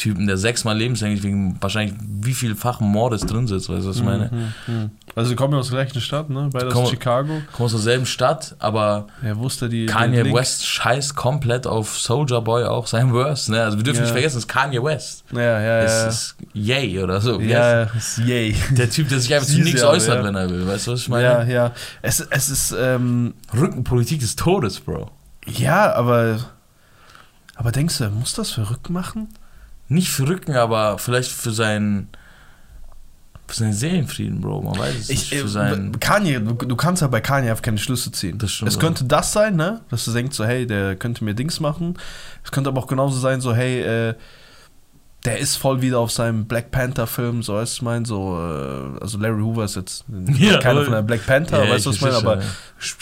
Straßengang-Typen, 0.02 0.26
der 0.26 0.36
sechsmal 0.36 0.76
lebenslänglich 0.76 1.22
wegen 1.22 1.56
wahrscheinlich 1.60 1.94
wie 2.00 2.34
vielfachen 2.34 2.88
Mordes 2.88 3.22
drin 3.22 3.46
sitzt, 3.46 3.68
weißt 3.68 3.84
du, 3.84 3.88
was 3.88 3.96
ich 3.96 4.02
meine? 4.02 4.30
Mhm, 4.66 4.74
mhm. 4.74 4.90
Also, 5.14 5.30
sie 5.30 5.36
kommen 5.36 5.52
ja 5.54 5.60
aus 5.60 5.68
der 5.70 5.82
gleichen 5.84 6.00
Stadt, 6.00 6.30
ne? 6.30 6.48
Beide 6.52 6.68
Kommen- 6.68 6.84
aus 6.86 6.90
Chicago. 6.90 7.32
Kommt 7.52 7.60
aus 7.66 7.72
derselben 7.72 8.06
Stadt, 8.06 8.56
aber 8.58 9.06
Er 9.22 9.36
wusste 9.36 9.68
die. 9.68 9.86
Kanye. 9.86 10.32
West 10.32 10.66
scheißt 10.66 11.14
komplett 11.14 11.66
auf 11.66 11.98
Soldier 11.98 12.40
Boy 12.40 12.64
auch 12.64 12.86
sein 12.86 13.10
Verse, 13.12 13.50
ne? 13.50 13.62
Also 13.62 13.76
wir 13.78 13.84
dürfen 13.84 13.98
Ja. 13.98 14.02
nicht 14.04 14.12
vergessen, 14.12 14.38
es 14.38 14.44
ist 14.44 14.48
Kanye 14.48 14.82
West. 14.82 15.24
Ja, 15.32 15.40
ja, 15.40 15.60
ja. 15.60 15.78
Es 15.80 15.92
ja. 15.92 16.08
ist 16.08 16.36
Yay 16.54 17.02
oder 17.02 17.20
so. 17.20 17.40
ja, 17.40 17.82
ist 17.82 18.18
yay. 18.18 18.54
Der 18.70 18.88
Typ, 18.90 19.08
der 19.08 19.20
sich 19.20 19.32
einfach 19.34 19.46
zu 19.48 19.58
nichts 19.60 19.80
ja, 19.82 19.88
äußert, 19.88 20.18
ja. 20.18 20.24
wenn 20.24 20.34
er 20.34 20.48
will. 20.50 20.66
Weißt 20.66 20.86
du, 20.86 20.92
was 20.92 21.00
ich 21.00 21.08
meine? 21.08 21.24
Ja, 21.24 21.42
ja. 21.44 21.72
Es, 22.00 22.20
es 22.20 22.48
ist, 22.48 22.74
ähm, 22.78 23.34
Rückenpolitik 23.54 24.20
des 24.20 24.36
Todes, 24.36 24.80
Bro. 24.80 25.10
ja, 25.46 25.92
aber. 25.94 26.38
Aber 27.54 27.70
denkst 27.70 27.98
du, 27.98 28.04
er 28.04 28.10
muss 28.10 28.32
das 28.32 28.50
verrückt 28.50 28.88
machen? 28.90 29.28
Nicht 29.88 30.10
für 30.10 30.28
Rücken, 30.28 30.54
aber 30.54 30.98
vielleicht 30.98 31.32
für 31.32 31.52
seinen. 31.52 32.08
Für 33.48 33.56
seinen 33.56 33.74
Seelenfrieden, 33.74 34.40
Bro. 34.40 34.62
Man 34.62 34.78
weiß 34.78 34.94
es 34.94 35.08
nicht. 35.08 35.32
Ich, 35.32 35.38
Für 35.40 35.44
äh, 35.44 35.48
seinen. 35.48 36.00
Kanye, 36.00 36.40
du, 36.40 36.54
du 36.54 36.76
kannst 36.76 37.02
ja 37.02 37.08
bei 37.08 37.20
Kanye 37.20 37.50
einfach 37.50 37.62
keine 37.62 37.76
Schlüsse 37.76 38.10
ziehen. 38.10 38.38
Das 38.38 38.52
stimmt 38.52 38.70
es 38.70 38.78
könnte 38.78 39.04
das 39.04 39.32
sein, 39.32 39.56
ne? 39.56 39.82
Dass 39.90 40.06
du 40.06 40.12
denkst 40.12 40.34
so, 40.36 40.46
hey, 40.46 40.66
der 40.66 40.96
könnte 40.96 41.22
mir 41.22 41.34
Dings 41.34 41.60
machen. 41.60 41.98
Es 42.42 42.50
könnte 42.50 42.70
aber 42.70 42.80
auch 42.80 42.86
genauso 42.86 43.18
sein, 43.18 43.42
so, 43.42 43.54
hey, 43.54 43.82
äh, 43.82 44.14
der 45.24 45.38
ist 45.38 45.56
voll 45.56 45.80
wieder 45.82 46.00
auf 46.00 46.10
seinem 46.10 46.46
Black 46.46 46.70
Panther 46.72 47.06
Film, 47.06 47.42
so 47.44 47.54
weißt 47.54 47.74
du, 47.74 47.76
ich 47.76 47.82
meine, 47.82 48.04
so, 48.06 48.36
äh, 48.40 49.00
also 49.00 49.18
Larry 49.18 49.40
Hoover 49.40 49.64
ist 49.64 49.76
jetzt 49.76 50.04
Ja, 50.36 50.58
keiner 50.58 50.76
aber- 50.80 50.84
von 50.84 50.94
der 50.94 51.02
Black 51.02 51.24
Panther, 51.26 51.64
Ja, 51.64 51.70
weißt 51.70 51.86
du, 51.86 51.90
was 51.90 51.96
ich 51.96 52.02
ich 52.02 52.08
meine, 52.08 52.16
aber 52.16 52.42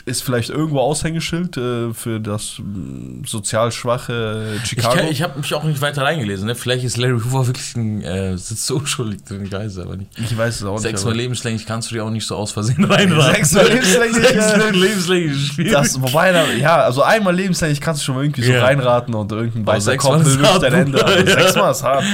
ist 0.05 0.23
vielleicht 0.23 0.51
irgendwo 0.51 0.81
Aushängeschild 0.81 1.57
äh, 1.57 1.95
für 1.95 2.21
das 2.21 2.59
mh, 2.59 3.27
sozial 3.27 3.73
schwache 3.73 4.57
Ich, 4.63 4.69
Chicago. 4.69 4.99
kenn- 4.99 5.09
ich 5.11 5.23
habe 5.23 5.39
mich 5.39 5.55
auch 5.55 5.65
nicht 5.65 5.81
weiter 5.81 6.03
reingelesen. 6.03 6.47
Ne? 6.47 6.55
Vielleicht 6.55 6.85
ist 6.85 6.99
Larry 6.99 7.19
Hoover 7.21 7.47
wirklich 7.47 7.75
ein. 7.77 8.03
Äh, 8.03 8.37
sitzt 8.37 8.67
so 8.67 8.77
unschuldig 8.81 9.25
drin, 9.25 9.43
ich 9.47 9.51
weiß 9.53 9.79
aber 9.79 9.97
nicht. 9.97 10.11
Ich 10.19 10.37
weiß 10.37 10.57
es 10.57 10.65
auch 10.65 10.73
nicht. 10.75 10.83
Sechsmal 10.83 11.13
aber- 11.15 11.23
lebenslänglich 11.23 11.65
kannst 11.65 11.91
du 11.91 11.95
dir 11.95 12.05
auch 12.05 12.11
nicht 12.11 12.27
so 12.27 12.37
aus 12.37 12.53
Versehen 12.53 12.85
reinraten. 12.85 13.35
Sechsmal 13.37 13.69
lebenslänglich, 13.69 14.27
Sechsmal 14.29 14.71
lebenslänglich. 14.73 15.73
Das, 15.73 15.99
wobei, 16.03 16.57
ja, 16.59 16.77
also 16.83 17.03
einmal 17.03 17.35
lebenslänglich 17.35 17.81
kannst 17.81 18.03
du 18.03 18.05
schon 18.05 18.17
mal 18.17 18.25
irgendwie 18.25 18.43
so 18.43 18.53
reinraten 18.53 19.15
und 19.15 19.33
irgendein 19.33 19.63
Aber 19.63 19.73
weißer 19.73 19.97
Kopf 19.97 20.61
dein 20.61 20.73
Ende. 20.75 20.99
Bruder, 20.99 21.07
Also. 21.07 21.27
Sechsmal 21.33 21.71
ist 21.73 21.83
hart. 21.83 22.05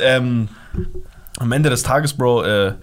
Ähm, 0.00 0.48
am 1.38 1.52
Ende 1.52 1.70
des 1.70 1.82
Tages, 1.82 2.12
Bro, 2.14 2.44
äh, 2.44 2.74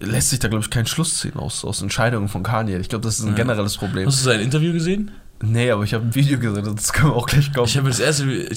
lässt 0.00 0.30
sich 0.30 0.38
da, 0.38 0.48
glaube 0.48 0.64
ich, 0.64 0.70
kein 0.70 0.86
Schluss 0.86 1.18
ziehen 1.18 1.36
aus, 1.36 1.64
aus 1.64 1.82
Entscheidungen 1.82 2.28
von 2.28 2.42
Kanye. 2.42 2.78
Ich 2.78 2.88
glaube, 2.88 3.04
das 3.04 3.18
ist 3.18 3.24
ein 3.24 3.30
Ja. 3.30 3.34
generelles 3.34 3.76
Problem. 3.76 4.06
Hast 4.06 4.20
du 4.20 4.24
sein 4.24 4.40
Interview 4.40 4.72
gesehen? 4.72 5.10
Nee, 5.42 5.70
aber 5.70 5.82
ich 5.82 5.92
habe 5.92 6.04
ein 6.04 6.14
Video 6.14 6.38
gesehen, 6.38 6.74
das 6.76 6.92
können 6.92 7.10
wir 7.12 7.16
auch 7.16 7.26
gleich 7.26 7.52
kommen. 7.52 7.66
Ich 7.66 7.76
habe 7.76 7.88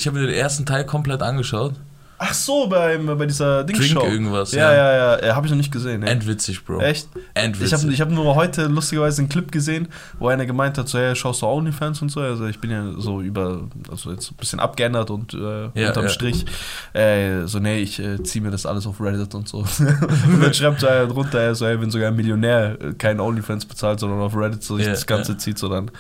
habe 0.08 0.20
mir 0.20 0.28
den 0.28 0.36
ersten 0.36 0.66
Teil 0.66 0.86
komplett 0.86 1.22
angeschaut. 1.24 1.74
Ach 2.18 2.34
so, 2.34 2.68
beim, 2.68 3.06
bei 3.06 3.26
dieser 3.26 3.64
Dingsshow. 3.64 4.00
Drink 4.00 4.14
irgendwas, 4.14 4.54
Ja, 4.54 4.74
ja. 4.74 4.94
ja, 4.94 5.26
ja. 5.26 5.36
Habe 5.36 5.48
ich 5.48 5.52
noch 5.52 5.58
nicht 5.58 5.72
gesehen. 5.72 6.02
Ja. 6.02 6.08
Endwitzig, 6.08 6.64
Bro. 6.64 6.80
Echt? 6.80 7.10
Endwitzig. 7.34 7.74
Ich 7.74 7.82
habe 7.82 7.94
ich 7.94 8.02
hab 8.02 8.10
nur 8.10 8.36
heute 8.36 8.68
lustigerweise 8.68 9.22
einen 9.22 9.30
Clip 9.30 9.52
gesehen, 9.52 9.90
wo 10.18 10.30
einer 10.30 10.46
gemeint 10.46 10.78
hat, 10.78 10.88
so, 10.88 10.98
hey, 10.98 11.16
schaust 11.16 11.42
du 11.42 11.48
OnlyFans 11.48 12.02
und 12.02 12.10
so. 12.10 12.22
Also 12.22 12.46
ich 12.46 12.60
bin 12.60 12.72
ja 12.72 12.94
so 12.98 13.22
über, 13.22 13.62
also 13.92 14.12
jetzt 14.12 14.32
ein 14.32 14.36
bisschen 14.38 14.60
abgeändert 14.60 15.10
und 15.10 15.34
äh, 15.34 15.70
Ja, 15.74 15.90
unterm 15.90 16.06
ja. 16.06 16.10
Strich, 16.10 16.46
äh, 16.94 17.46
so, 17.46 17.60
nee, 17.60 17.80
ich 17.80 18.00
äh, 18.00 18.24
ziehe 18.24 18.44
mir 18.44 18.52
das 18.52 18.66
alles 18.66 18.88
auf 18.88 19.02
Reddit 19.02 19.36
und 19.36 19.50
so. 19.50 19.58
und 19.80 20.42
dann 20.42 20.54
schreibt 20.54 20.80
so 20.80 20.88
einer 20.88 21.08
drunter, 21.08 21.42
er 21.42 21.56
so, 21.56 21.66
hey, 21.66 21.80
wenn 21.82 21.92
sogar 21.92 22.10
ein 22.10 22.16
Millionär 22.16 22.78
äh, 22.82 22.94
kein 22.94 23.20
OnlyFans 23.20 23.66
bezahlt, 23.66 24.00
sondern 24.00 24.20
auf 24.20 24.36
Reddit 24.36 24.64
so 24.64 24.78
sich 24.78 24.88
das 24.88 25.06
Ganze 25.06 25.38
zieht, 25.38 25.58
so 25.58 25.68
dann 25.68 25.92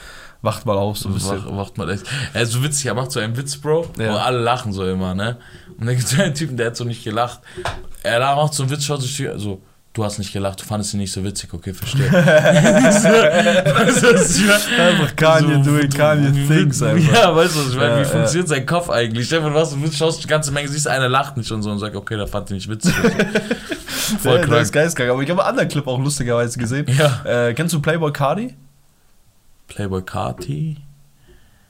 wacht 0.45 0.65
mal 0.65 0.77
auf, 0.77 0.97
so 0.97 1.09
ein 1.09 1.13
bisschen. 1.15 1.43
Wach, 1.45 1.57
wacht 1.57 1.77
mal 1.77 1.89
echt. 1.89 2.03
Er 2.33 2.43
ist 2.43 2.51
so 2.51 2.63
witzig, 2.63 2.85
er 2.85 2.93
macht 2.93 3.11
so 3.11 3.19
einen 3.19 3.35
Witz, 3.35 3.57
Bro, 3.57 3.87
Ja. 3.99 4.13
wo 4.13 4.17
alle 4.17 4.39
lachen 4.39 4.71
so 4.71 4.87
immer, 4.87 5.13
ne? 5.13 5.37
Und 5.77 5.87
dann 5.87 5.95
gibt 5.97 6.07
es 6.07 6.17
einen 6.19 6.33
Typen, 6.33 6.55
der 6.55 6.67
hat 6.67 6.77
so 6.77 6.83
nicht 6.85 7.03
gelacht. 7.03 7.39
Er 8.03 8.19
macht 8.35 8.53
so 8.53 8.63
einen 8.63 8.71
Witz, 8.71 8.85
schaut 8.85 9.01
sich 9.01 9.21
so, 9.37 9.61
du 9.93 10.03
hast 10.05 10.19
nicht 10.19 10.31
gelacht, 10.31 10.61
du 10.61 10.65
fandest 10.65 10.93
ihn 10.93 10.99
nicht 10.99 11.11
so 11.11 11.23
witzig, 11.23 11.53
okay, 11.53 11.73
verstehe. 11.73 12.09
so, 12.09 12.15
was 14.13 14.37
ich? 14.37 14.79
Einfach 14.79 15.15
Kanye 15.15 15.61
doing 15.63 15.89
Kanye 15.89 16.31
things 16.47 16.81
einfach. 16.81 17.13
Ja, 17.13 17.35
weißt 17.35 17.55
du, 17.55 17.59
was 17.59 17.69
ich 17.69 17.75
meine? 17.75 17.89
Ja, 17.89 17.97
Wie 17.97 18.01
ja. 18.03 18.07
funktioniert 18.09 18.47
sein 18.49 18.65
Kopf 18.65 18.89
eigentlich? 18.89 19.29
Vor, 19.29 19.49
du 19.49 19.53
hast 19.59 19.73
einen 19.73 19.83
Witz, 19.83 19.95
schaust 19.95 20.23
die 20.23 20.27
ganze 20.27 20.51
Menge, 20.51 20.67
siehst 20.67 20.87
einer 20.87 21.09
lacht 21.09 21.37
nicht 21.37 21.51
und 21.51 21.61
so 21.63 21.71
und 21.71 21.79
sagt, 21.79 21.95
okay, 21.95 22.17
der 22.17 22.27
fand 22.27 22.49
ihn 22.51 22.55
nicht 22.57 22.69
witzig. 22.69 22.93
Und 23.03 23.11
so. 23.11 24.17
Voll 24.19 24.37
der 24.39 24.47
krank. 24.47 24.61
ist 24.61 24.71
geistkrank. 24.71 25.09
Aber 25.09 25.21
ich 25.21 25.29
habe 25.29 25.41
einen 25.41 25.49
anderen 25.49 25.69
Clip 25.69 25.87
auch 25.87 25.99
lustigerweise 25.99 26.59
gesehen. 26.59 26.85
Ja. 26.97 27.47
Äh, 27.47 27.53
kennst 27.53 27.73
du 27.73 27.81
Playboy 27.81 28.11
Cardi? 28.11 28.53
Playboy 29.67 30.01
Carti. 30.03 30.77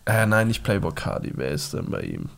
Äh, 0.07 0.25
nein, 0.27 0.47
nicht 0.49 0.63
Playboy 0.63 0.91
Cardi. 0.93 1.31
Wer 1.35 1.49
ist 1.49 1.73
denn 1.73 1.89
bei 1.89 2.01
ihm? 2.01 2.29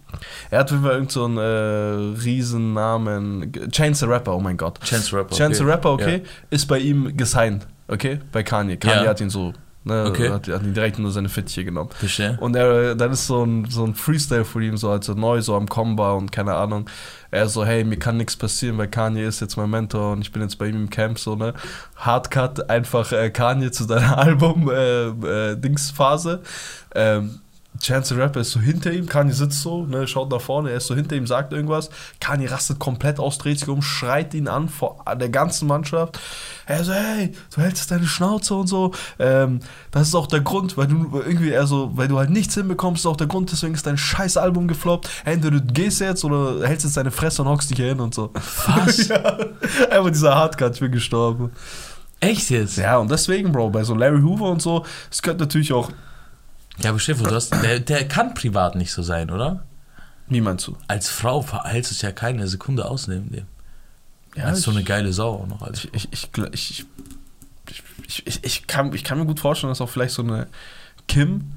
Er 0.49 0.59
hat 0.59 0.67
auf 0.67 0.71
jeden 0.71 0.83
Fall 0.83 0.93
irgend 0.93 1.11
so 1.11 1.25
einen 1.25 1.37
äh, 1.37 2.21
Riesennamen. 2.21 3.51
Chance 3.71 4.05
the 4.05 4.11
Rapper, 4.11 4.35
oh 4.35 4.39
mein 4.39 4.55
Gott. 4.55 4.79
Chance 4.81 5.09
the 5.09 5.15
Rapper. 5.17 5.35
Chance 5.35 5.57
the 5.57 5.63
okay. 5.63 5.71
Rapper, 5.73 5.91
okay, 5.91 6.23
ist 6.49 6.65
bei 6.67 6.79
ihm 6.79 7.17
gesigned, 7.17 7.67
okay? 7.89 8.19
Bei 8.31 8.43
Kanye. 8.43 8.77
Kanye 8.77 9.03
Ja. 9.03 9.09
hat 9.09 9.19
ihn 9.19 9.29
so, 9.29 9.53
ne, 9.87 10.05
Okay. 10.07 10.29
hat, 10.29 10.47
hat 10.47 10.61
ihn 10.63 10.73
direkt 10.73 10.99
nur 10.99 11.11
seine 11.11 11.29
Fittiche 11.29 11.65
genommen. 11.65 11.89
Verstehe. 11.97 12.37
Und 12.39 12.55
er, 12.55 12.93
dann 12.95 13.11
ist 13.11 13.25
so 13.27 13.43
ein, 13.43 13.65
so 13.69 13.83
ein 13.83 13.95
Freestyle 13.95 14.45
von 14.45 14.61
ihm, 14.61 14.77
so 14.77 14.89
als 14.91 15.07
er 15.09 15.15
neu 15.15 15.41
so 15.41 15.55
am 15.55 15.67
Kommen 15.67 15.97
war 15.97 16.15
und 16.15 16.31
keine 16.31 16.53
Ahnung. 16.55 16.89
Er 17.31 17.47
so, 17.49 17.65
hey, 17.65 17.83
mir 17.83 17.97
kann 17.97 18.15
nichts 18.17 18.37
passieren, 18.37 18.77
weil 18.77 18.87
Kanye 18.87 19.25
ist 19.25 19.41
jetzt 19.41 19.57
mein 19.57 19.69
Mentor 19.69 20.13
und 20.13 20.21
ich 20.21 20.31
bin 20.31 20.41
jetzt 20.41 20.57
bei 20.57 20.67
ihm 20.67 20.75
im 20.77 20.89
Camp, 20.89 21.19
so, 21.19 21.35
ne? 21.35 21.53
Hardcut, 21.97 22.69
einfach 22.69 23.11
äh, 23.11 23.29
Kanye 23.31 23.71
zu 23.71 23.85
deiner 23.85 24.17
Album-Dingsphase. 25.27 26.41
ähm, 26.95 27.39
Chance 27.79 28.13
the 28.13 28.19
Rapper 28.19 28.41
ist 28.41 28.51
so 28.51 28.59
hinter 28.59 28.91
ihm, 28.91 29.05
Kanye 29.05 29.33
sitzt 29.33 29.61
so, 29.61 29.85
ne, 29.85 30.07
schaut 30.07 30.29
nach 30.31 30.41
vorne, 30.41 30.71
er 30.71 30.77
ist 30.77 30.87
so 30.87 30.95
hinter 30.95 31.15
ihm, 31.15 31.27
sagt 31.27 31.53
irgendwas. 31.53 31.89
Kanye 32.19 32.47
rastet 32.47 32.79
komplett 32.79 33.19
aus, 33.19 33.37
dreht 33.37 33.59
sich 33.59 33.69
um, 33.69 33.81
schreit 33.81 34.33
ihn 34.33 34.47
an 34.47 34.69
vor 34.69 35.03
der 35.19 35.29
ganzen 35.29 35.67
Mannschaft. 35.67 36.19
Er 36.65 36.83
so, 36.83 36.93
hey, 36.93 37.33
du 37.55 37.61
hältst 37.61 37.83
jetzt 37.83 37.91
deine 37.91 38.05
Schnauze 38.05 38.55
und 38.55 38.67
so. 38.67 38.93
Ähm, 39.19 39.59
das 39.91 40.09
ist 40.09 40.15
auch 40.15 40.27
der 40.27 40.41
Grund, 40.41 40.77
weil 40.77 40.87
du 40.87 41.21
irgendwie, 41.25 41.51
er 41.51 41.67
so, 41.67 41.91
weil 41.95 42.07
du 42.07 42.17
halt 42.17 42.29
nichts 42.29 42.55
hinbekommst, 42.55 43.01
ist 43.01 43.05
auch 43.05 43.17
der 43.17 43.27
Grund, 43.27 43.51
deswegen 43.51 43.73
ist 43.73 43.85
dein 43.85 43.97
scheiß 43.97 44.37
Album 44.37 44.67
gefloppt. 44.67 45.09
Entweder 45.25 45.59
du 45.59 45.73
gehst 45.73 46.01
jetzt 46.01 46.25
oder 46.25 46.67
hältst 46.67 46.85
jetzt 46.85 46.97
deine 46.97 47.11
Fresse 47.11 47.41
und 47.41 47.47
hockst 47.47 47.69
dich 47.69 47.77
hier 47.77 47.87
hin 47.87 47.99
und 47.99 48.13
so. 48.13 48.31
Was? 48.33 49.07
ja, 49.07 49.37
einfach 49.89 50.09
dieser 50.09 50.35
Hardcut, 50.35 50.73
ich 50.73 50.79
bin 50.79 50.91
gestorben. 50.91 51.51
Echt 52.19 52.49
jetzt? 52.49 52.77
Ja, 52.77 52.97
und 52.97 53.11
deswegen, 53.11 53.51
Bro, 53.51 53.69
bei 53.69 53.83
so 53.83 53.93
Larry 53.93 54.21
Hoover 54.21 54.49
und 54.49 54.61
so, 54.61 54.85
es 55.11 55.21
könnte 55.21 55.43
natürlich 55.43 55.71
auch, 55.71 55.91
Ja, 56.83 56.91
aber 56.91 56.99
Stefan, 56.99 57.25
du 57.27 57.35
hast, 57.35 57.51
der, 57.63 57.79
der 57.79 58.07
kann 58.07 58.33
privat 58.33 58.75
nicht 58.75 58.91
so 58.91 59.01
sein, 59.01 59.29
oder? 59.31 59.63
meinst 60.29 60.67
du? 60.67 60.75
Als 60.87 61.09
Frau 61.09 61.41
verhältst 61.41 61.91
du 61.91 61.95
dich 61.95 62.01
ja 62.03 62.11
keine 62.11 62.47
Sekunde 62.47 62.85
aus 62.85 63.07
neben 63.07 63.31
dem. 63.31 63.45
Ja, 64.35 64.45
als 64.45 64.61
so 64.61 64.71
ich- 64.71 64.77
eine 64.77 64.83
geile 64.85 65.11
Sau 65.13 65.35
auch 65.43 65.47
noch. 65.47 65.61
Als 65.61 65.85
Ich, 65.85 65.93
ich, 65.93 66.09
ich, 66.11 66.29
ich, 66.53 66.85
ich, 68.07 68.25
ich, 68.27 68.43
ich, 68.43 68.67
kann, 68.67 68.93
ich 68.93 69.03
kann 69.03 69.17
mir 69.17 69.25
gut 69.25 69.39
vorstellen, 69.39 69.71
dass 69.71 69.81
auch 69.81 69.89
vielleicht 69.89 70.13
so 70.13 70.21
eine 70.23 70.47
Kim 71.07 71.51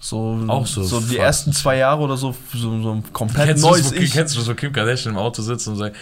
so, 0.00 0.38
Auch 0.48 0.66
so 0.66 0.82
so 0.82 1.00
die 1.00 1.16
ersten 1.16 1.52
zwei 1.54 1.78
Jahre 1.78 2.02
oder 2.02 2.16
so, 2.18 2.34
so, 2.52 2.82
so 2.82 2.92
ein 2.92 3.10
komplett 3.14 3.46
kennst, 3.46 3.64
du 3.64 3.68
neues 3.68 3.90
wo, 3.90 3.94
Ich. 3.96 4.12
kennst 4.12 4.36
du 4.36 4.40
wo 4.40 4.54
Kim 4.54 4.70
Kardashian 4.72 5.14
im 5.14 5.18
Auto 5.18 5.40
sitzt 5.40 5.66
und 5.68 5.76
sagt, 5.76 5.96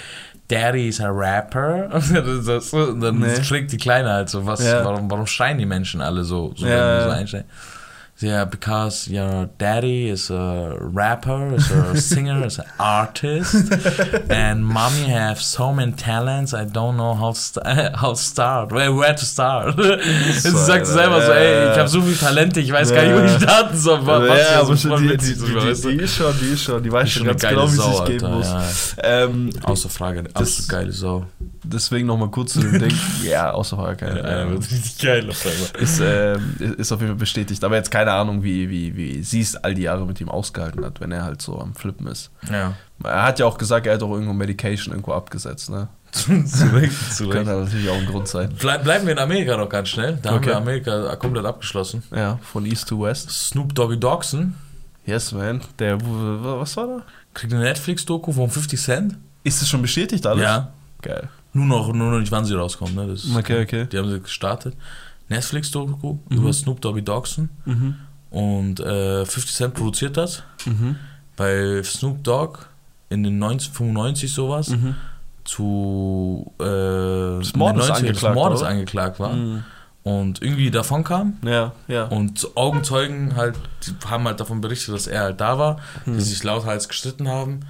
Daddy 0.48 0.88
is 0.88 1.00
a 1.00 1.08
rapper? 1.08 1.88
Und 1.94 2.12
dann- 2.12 2.40
so- 3.00 3.12
Nee. 3.12 3.44
schlägt 3.44 3.70
die 3.70 3.76
Kleine 3.76 4.10
halt 4.10 4.28
so, 4.28 4.44
was, 4.44 4.60
Ja. 4.64 4.84
warum, 4.84 5.08
warum 5.10 5.26
schreien 5.28 5.58
die 5.58 5.66
Menschen 5.66 6.00
alle 6.00 6.24
so, 6.24 6.52
so 6.56 6.66
Ja, 6.66 7.04
so 7.04 7.10
einsteigen? 7.10 7.48
Yeah, 8.22 8.44
because 8.44 9.08
your 9.08 9.48
daddy 9.58 10.08
is 10.08 10.30
a 10.30 10.76
rapper, 10.80 11.54
is 11.54 11.70
a 11.70 11.96
singer, 12.00 12.44
is 12.46 12.58
an 12.58 12.66
artist, 12.78 13.72
and 14.30 14.64
mommy 14.64 15.08
have 15.08 15.40
so 15.40 15.72
many 15.72 15.92
talents, 15.92 16.52
I 16.54 16.64
don't 16.64 16.96
know 16.96 17.14
how 17.14 17.32
to, 17.36 17.38
st 17.38 17.58
how 17.96 18.14
start, 18.14 18.72
where, 18.72 18.92
where 18.92 19.14
to 19.14 19.24
start. 19.24 19.74
Sie 19.76 20.50
sagt 20.50 20.70
Alter, 20.70 20.84
selber 20.84 21.22
so, 21.22 21.32
ey, 21.32 21.72
ich 21.72 21.78
habe 21.78 21.88
so 21.88 22.02
viele 22.02 22.18
Talente, 22.18 22.60
ich 22.60 22.72
weiß 22.72 22.92
gar 22.92 23.02
nicht, 23.02 23.14
wo 23.14 23.24
ich 23.24 23.42
starten 23.42 23.76
soll. 23.76 24.00
Ja, 24.06 24.60
aber 24.60 24.76
so 24.76 24.88
voll 24.88 25.00
die, 25.00 25.16
die, 25.16 25.34
die, 25.34 25.96
die, 25.96 26.02
ist 26.02 26.14
schon, 26.14 26.38
die 26.38 26.52
ist 26.52 26.62
schon, 26.62 26.82
die 26.82 26.92
weiß 26.92 27.08
Ist 27.08 27.12
schon 27.14 27.22
schon 27.26 27.36
ganz 27.36 27.42
genau, 27.42 27.72
wie 27.72 27.76
es 27.76 27.96
sich 27.96 28.04
geben 28.06 28.34
muss. 28.34 28.96
Ähm, 29.02 29.50
Außer 29.62 29.88
Frage, 29.88 30.24
absolut 30.34 30.68
geile 30.68 30.92
Sau. 30.92 31.26
Deswegen 31.62 32.06
nochmal 32.06 32.30
kurz 32.30 32.52
zu 32.54 32.60
dem 32.60 32.78
Ding. 32.78 32.92
Ja, 33.24 33.52
außer 33.52 33.94
keine. 33.96 34.20
Ja, 34.20 34.42
ähm, 34.42 34.56
richtig 34.56 34.98
geil 34.98 35.28
auf 35.30 35.46
einmal. 35.46 35.82
ist, 35.82 36.00
ähm, 36.02 36.74
ist 36.78 36.92
auf 36.92 37.00
jeden 37.00 37.12
Fall 37.12 37.18
bestätigt. 37.18 37.62
Aber 37.64 37.76
jetzt 37.76 37.90
keine 37.90 38.12
Ahnung, 38.12 38.42
wie, 38.42 38.68
wie, 38.68 38.96
wie 38.96 39.22
sie 39.22 39.40
es 39.40 39.56
all 39.56 39.74
die 39.74 39.82
Jahre 39.82 40.06
mit 40.06 40.20
ihm 40.20 40.28
ausgehalten 40.28 40.84
hat, 40.84 41.00
wenn 41.00 41.12
er 41.12 41.24
halt 41.24 41.40
so 41.42 41.58
am 41.58 41.74
Flippen 41.74 42.06
ist. 42.06 42.30
Ja. 42.50 42.74
Er 43.04 43.22
hat 43.24 43.38
ja 43.38 43.46
auch 43.46 43.58
gesagt, 43.58 43.86
er 43.86 43.94
hat 43.94 44.02
auch 44.02 44.12
irgendwo 44.12 44.32
Medication 44.32 44.92
irgendwo 44.92 45.12
abgesetzt, 45.12 45.70
ne? 45.70 45.88
zu 46.12 46.30
Recht, 46.74 47.14
zu 47.14 47.24
Recht. 47.24 47.32
Könnte 47.46 47.52
natürlich 47.52 47.88
auch 47.88 47.96
ein 47.96 48.06
Grund 48.06 48.28
sein. 48.28 48.52
Bleib, 48.58 48.84
bleiben 48.84 49.06
wir 49.06 49.12
in 49.12 49.18
Amerika 49.18 49.56
noch 49.56 49.68
ganz 49.68 49.88
schnell. 49.88 50.18
Da 50.20 50.30
haben 50.30 50.36
Okay. 50.38 50.48
wir 50.48 50.56
Amerika 50.56 51.16
komplett 51.16 51.46
abgeschlossen. 51.46 52.02
Ja, 52.14 52.38
von 52.42 52.66
East 52.66 52.88
to 52.88 53.00
West. 53.02 53.30
Snoop 53.30 53.74
Doggy 53.74 53.98
Dogson 53.98 54.54
Yes, 55.04 55.32
man. 55.32 55.60
Der, 55.80 55.98
was 56.00 56.76
war 56.76 56.86
da? 56.86 57.02
kriegt 57.34 57.52
eine 57.52 57.62
Netflix-Doku 57.62 58.30
von 58.32 58.50
50 58.50 58.80
Cent. 58.80 59.16
Ist 59.42 59.62
es 59.62 59.68
schon 59.68 59.82
bestätigt 59.82 60.24
alles? 60.26 60.42
Ja. 60.44 60.72
Geil. 61.00 61.28
Nur 61.54 61.66
noch, 61.66 61.92
nur 61.92 62.10
noch 62.12 62.18
nicht, 62.18 62.32
wann 62.32 62.44
sie 62.44 62.54
rauskommt. 62.54 62.94
Ne? 62.96 63.06
Das 63.08 63.26
Okay, 63.36 63.62
okay. 63.62 63.86
Die 63.92 63.98
haben 63.98 64.10
sie 64.10 64.20
gestartet. 64.20 64.74
Netflix-Doku 65.28 66.18
Mhm. 66.28 66.36
über 66.36 66.52
Snoop 66.52 66.80
Doggy 66.80 67.02
Dogson. 67.02 67.48
Mhm. 67.64 67.96
Und 68.30 68.80
äh, 68.80 69.24
50 69.26 69.54
Cent 69.54 69.74
produziert 69.74 70.16
das. 70.16 70.42
Mhm. 70.66 70.96
Weil 71.36 71.84
Snoop 71.84 72.22
Dogg 72.24 72.60
in 73.10 73.22
den 73.22 73.38
1995 73.38 74.32
sowas 74.32 74.68
Mhm. 74.70 74.94
zu 75.44 76.52
äh, 76.58 76.64
Des 76.64 77.54
Mordes 77.54 77.88
in 77.88 77.94
den 77.94 77.94
90ern 77.94 77.96
angeklagt, 77.96 78.22
des 78.22 78.34
Mordes 78.34 78.62
angeklagt 78.62 79.20
war 79.20 79.32
Mhm. 79.34 79.64
und 80.02 80.40
irgendwie 80.42 80.70
davon 80.70 81.04
kam. 81.04 81.34
Ja, 81.44 81.72
ja. 81.88 82.04
Und 82.04 82.48
Augenzeugen 82.56 83.36
halt, 83.36 83.56
haben 84.08 84.24
halt 84.24 84.40
davon 84.40 84.60
berichtet, 84.60 84.94
dass 84.94 85.06
er 85.06 85.20
halt 85.22 85.40
da 85.40 85.58
war, 85.58 85.76
Mhm. 86.06 86.14
die 86.14 86.20
sich 86.20 86.42
lauthals 86.44 86.88
gestritten 86.88 87.28
haben. 87.28 87.60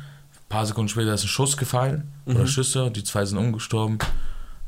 Ein 0.52 0.56
paar 0.58 0.66
Sekunden 0.66 0.90
später 0.90 1.14
ist 1.14 1.24
ein 1.24 1.28
Schuss 1.28 1.56
gefallen 1.56 2.12
Mhm. 2.26 2.36
oder 2.36 2.46
Schüsse, 2.46 2.90
die 2.90 3.02
zwei 3.02 3.24
sind 3.24 3.38
umgestorben. 3.38 3.96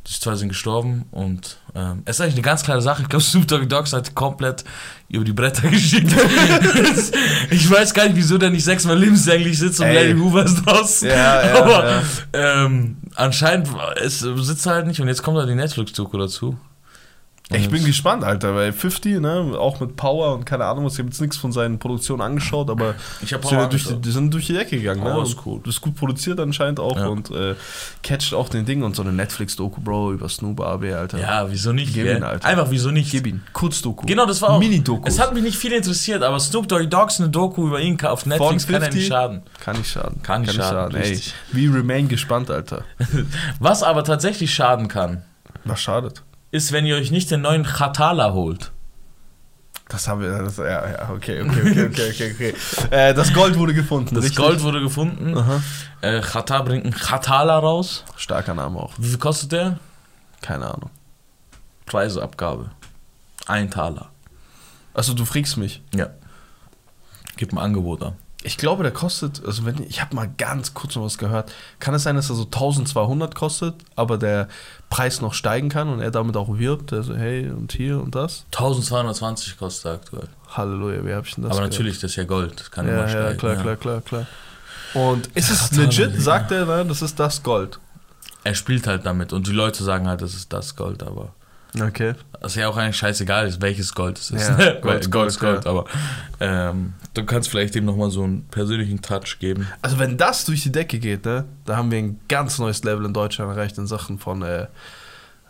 Die 0.07 0.13
zwei 0.19 0.35
sind 0.35 0.49
gestorben 0.49 1.05
und 1.11 1.59
ähm, 1.75 2.01
es 2.07 2.17
ist 2.17 2.21
eigentlich 2.23 2.35
eine 2.37 2.43
ganz 2.43 2.63
kleine 2.63 2.81
Sache. 2.81 3.03
Ich 3.03 3.09
glaube, 3.11 3.23
Snoop 3.25 3.47
Doggy 3.47 3.69
Dogs 3.69 3.93
hat 3.93 4.15
komplett 4.15 4.65
über 5.11 5.25
die 5.27 5.35
Bretter 5.35 5.69
geschickt. 5.69 6.11
ich 7.51 7.71
weiß 7.71 7.93
gar 7.93 8.05
nicht, 8.07 8.17
wieso 8.17 8.39
der 8.39 8.49
nicht 8.49 8.65
sechsmal 8.65 8.99
lebenslänglich 8.99 9.59
sitzt 9.59 9.79
und. 9.81 9.87
Larry 9.93 10.15
Hoover 10.15 10.45
ist 10.47 10.63
draußen. 10.65 11.07
Ja, 11.09 11.47
ja, 11.47 11.63
Aber 11.63 11.91
ja. 11.91 12.03
Ähm, 12.33 12.97
anscheinend 13.15 13.69
es 14.03 14.21
sitzt 14.21 14.65
er 14.67 14.73
halt 14.77 14.87
nicht 14.87 15.03
und 15.03 15.09
jetzt 15.09 15.23
kommt 15.23 15.37
da 15.37 15.45
die 15.45 15.55
Netflix-Doku 15.55 16.17
dazu. 16.17 16.57
Und 17.51 17.59
Ich 17.59 17.69
bin 17.69 17.85
gespannt, 17.85 18.25
Alter, 18.25 18.55
weil 18.55 18.73
50, 18.73 19.21
ne, 19.21 19.55
auch 19.59 19.79
mit 19.79 19.97
Power 19.97 20.35
und 20.35 20.47
keine 20.47 20.65
Ahnung, 20.65 20.87
was, 20.87 20.95
ich 20.95 21.01
habe 21.01 21.11
jetzt 21.11 21.21
nichts 21.21 21.37
von 21.37 21.53
seinen 21.53 21.79
Produktionen 21.79 22.23
angeschaut, 22.23 22.71
aber 22.71 22.95
Ich 23.21 23.35
habe 23.35 23.43
sind 23.43 23.53
ja 23.53 23.59
Power 23.59 23.69
durch 23.69 23.87
die, 23.87 24.01
die 24.01 24.11
sind 24.13 24.33
durch 24.33 24.47
die 24.47 24.55
Decke 24.55 24.79
gegangen, 24.79 25.05
ne? 25.05 25.11
Power 25.11 25.23
ist 25.25 25.37
cool. 25.45 25.61
Das 25.63 25.75
ist 25.75 25.83
gut 25.83 25.95
produziert 25.95 26.41
anscheinend 26.41 26.81
auch 26.81 26.97
Ja. 26.97 27.09
und 27.09 27.31
äh, 27.31 27.55
catcht 28.03 28.33
auch 28.33 28.49
den 28.49 28.65
Ding 28.65 28.83
und 28.83 28.97
so 28.97 29.03
eine 29.03 29.13
Netflix-Doku, 29.13 29.83
Bro, 29.83 30.13
über 30.15 30.27
Snoop 30.31 30.59
AB, 30.63 30.85
Alter. 30.95 31.19
Ja, 31.21 31.51
wieso 31.51 31.73
nicht? 31.75 31.93
Gib 31.93 32.07
ihn, 32.07 32.23
Alter. 32.23 32.49
Einfach 32.49 32.71
wieso 32.71 32.91
nicht? 32.91 33.11
Gib 33.11 33.27
ihn. 33.27 33.43
Kurzdoku. 33.53 34.07
Genau, 34.07 34.25
das 34.25 34.41
war 34.41 34.51
auch. 34.53 34.59
Mini-Doku. 34.59 35.07
Es 35.07 35.19
hat 35.19 35.35
mich 35.35 35.43
nicht 35.43 35.59
viel 35.59 35.73
interessiert, 35.73 36.23
aber 36.23 36.41
Snoop 36.41 36.67
Doggy 36.67 36.89
Dogs 36.89 37.21
eine 37.21 37.29
Doku 37.29 37.67
über 37.69 37.79
ihn 37.79 38.01
auf 38.07 38.25
Netflix 38.25 38.65
kann 38.67 38.75
ja 38.77 38.81
50? 38.81 38.95
nicht 38.95 39.09
schaden. 39.09 39.43
Kann 39.61 39.77
nicht 39.77 39.91
schaden. 39.91 40.23
Kann 40.23 40.41
nicht 40.43 40.55
schaden, 40.55 40.97
Ey, 40.97 41.11
richtig. 41.11 41.35
we 41.53 41.71
remain 41.71 42.09
gespannt, 42.09 42.51
Alter. 42.51 42.85
Was 43.59 43.83
aber 43.83 44.03
tatsächlich 44.03 44.55
schaden 44.55 44.89
kann, 44.89 45.23
Was 45.65 45.83
schadet? 45.83 46.23
Ist, 46.55 46.71
wenn 46.71 46.87
ihr 46.87 46.95
euch 46.95 47.11
nicht 47.11 47.31
den 47.33 47.41
neuen 47.43 47.65
Chatala 47.65 48.33
holt. 48.33 48.71
Das 49.89 50.07
haben 50.09 50.23
wir, 50.23 50.31
das, 50.39 50.57
ja, 50.57 50.65
ja, 50.65 51.11
okay, 51.11 51.43
okay, 51.43 51.61
okay, 51.61 51.87
okay, 51.87 52.11
okay, 52.11 52.35
okay. 52.35 52.55
Äh, 52.91 53.13
das 53.13 53.35
Gold 53.35 53.59
wurde 53.59 53.75
gefunden, 53.75 54.15
Das 54.15 54.25
richtig? 54.25 54.39
Gold 54.39 54.63
wurde 54.63 54.81
gefunden. 54.81 55.37
Aha. 55.37 55.61
Äh, 56.01 56.21
bringt 56.63 56.85
einen 56.85 56.95
Chatala 56.95 57.59
raus. 57.59 58.05
Starker 58.17 58.55
Name 58.55 58.79
auch. 58.79 58.93
Wie 58.99 59.09
viel 59.09 59.19
kostet 59.19 59.53
der? 59.53 59.79
Keine 60.43 60.67
Ahnung. 60.73 60.91
Preiseabgabe. 61.87 62.71
Ein 63.47 63.71
Taler. 63.71 64.11
Also 64.95 65.13
du 65.13 65.25
frickst 65.25 65.57
mich. 65.57 65.83
Ja. 65.93 66.11
Gib 67.37 67.53
ein 67.53 67.59
Angebot 67.59 68.03
an. 68.03 68.15
Ich 68.47 68.59
glaube, 68.59 68.83
der 68.83 68.93
kostet, 68.93 69.43
also 69.45 69.65
wenn 69.65 69.83
ich 69.89 70.01
habe 70.03 70.15
mal 70.15 70.31
ganz 70.39 70.75
kurz 70.75 70.95
noch 70.97 71.03
was 71.05 71.17
gehört, 71.19 71.51
kann 71.81 71.95
es 71.95 72.03
sein, 72.03 72.15
dass 72.15 72.29
er 72.31 72.37
so 72.37 72.45
1200 72.45 73.35
kostet, 73.35 73.75
aber 73.97 74.19
der 74.19 74.49
Preis 74.91 75.21
noch 75.23 75.33
steigen 75.33 75.71
kann 75.71 75.89
und 75.89 76.01
er 76.01 76.11
damit 76.11 76.37
auch 76.37 76.59
wirbt, 76.59 76.93
also 76.93 77.17
hey 77.17 77.49
und 77.51 77.73
hier 77.73 78.01
und 78.01 78.15
das. 78.15 78.45
1220 78.53 79.57
kostet 79.57 79.87
er 79.87 79.93
aktuell. 79.95 80.29
Halleluja, 80.51 81.05
wie 81.07 81.15
habe 81.15 81.27
ich 81.27 81.35
denn 81.35 81.43
das 81.45 81.53
Aber 81.53 81.61
gehört? 81.61 81.73
natürlich, 81.73 82.01
das 82.01 82.11
ist 82.13 82.17
ja 82.17 82.25
Gold. 82.25 82.61
Das 82.61 82.71
kann 82.71 82.87
Ja, 82.87 82.93
immer 82.93 83.03
ja, 83.05 83.09
steigen. 83.09 83.39
klar, 83.39 83.55
ja. 83.55 83.61
klar, 83.63 83.77
klar, 83.77 84.01
klar. 84.03 84.27
Und 84.93 85.27
ist 85.29 85.51
es 85.51 85.71
Katana, 85.71 85.83
legit, 85.85 86.21
sagt 86.23 86.53
er, 86.53 86.67
ne, 86.67 86.85
das 86.87 87.03
ist 87.03 87.19
das 87.19 87.43
Gold. 87.43 87.81
Er 88.45 88.55
spielt 88.55 88.87
halt 88.87 89.07
damit 89.07 89.33
und 89.33 89.47
die 89.47 89.53
Leute 89.53 89.83
sagen 89.83 90.07
halt, 90.07 90.21
das 90.21 90.35
ist 90.35 90.53
das 90.53 90.77
Gold, 90.77 91.03
aber 91.03 91.35
Okay. 91.81 92.15
ist 92.45 92.57
ja 92.57 92.69
auch 92.69 92.77
eigentlich 92.77 92.97
scheißegal, 92.97 93.49
ist, 93.49 93.61
welches 93.61 93.95
Gold 93.95 94.19
es 94.19 94.31
ist. 94.31 94.49
Ja, 94.49 94.57
ne? 94.57 94.79
Gold 94.81 95.11
Gold 95.11 95.11
Gold, 95.11 95.41
Gold, 95.41 95.67
aber 95.67 95.85
ähm, 96.41 96.93
du 97.15 97.25
kannst 97.25 97.49
vielleicht 97.49 97.75
dem 97.75 97.85
nochmal 97.85 98.11
so 98.11 98.23
einen 98.23 98.45
persönlichen 98.45 99.03
Touch 99.03 99.39
geben. 99.41 99.67
Also 99.83 99.99
wenn 99.99 100.17
das 100.17 100.45
durch 100.45 100.63
die 100.63 100.71
Decke 100.73 100.99
geht, 100.99 101.25
ne, 101.25 101.45
da 101.65 101.77
haben 101.77 101.91
wir 101.91 101.99
ein 101.99 102.21
ganz 102.29 102.59
neues 102.59 102.85
Level 102.85 103.05
in 103.07 103.13
Deutschland 103.13 103.51
erreicht 103.51 103.77
in 103.79 103.87
Sachen 103.87 104.19
von 104.19 104.43
äh, 104.43 104.67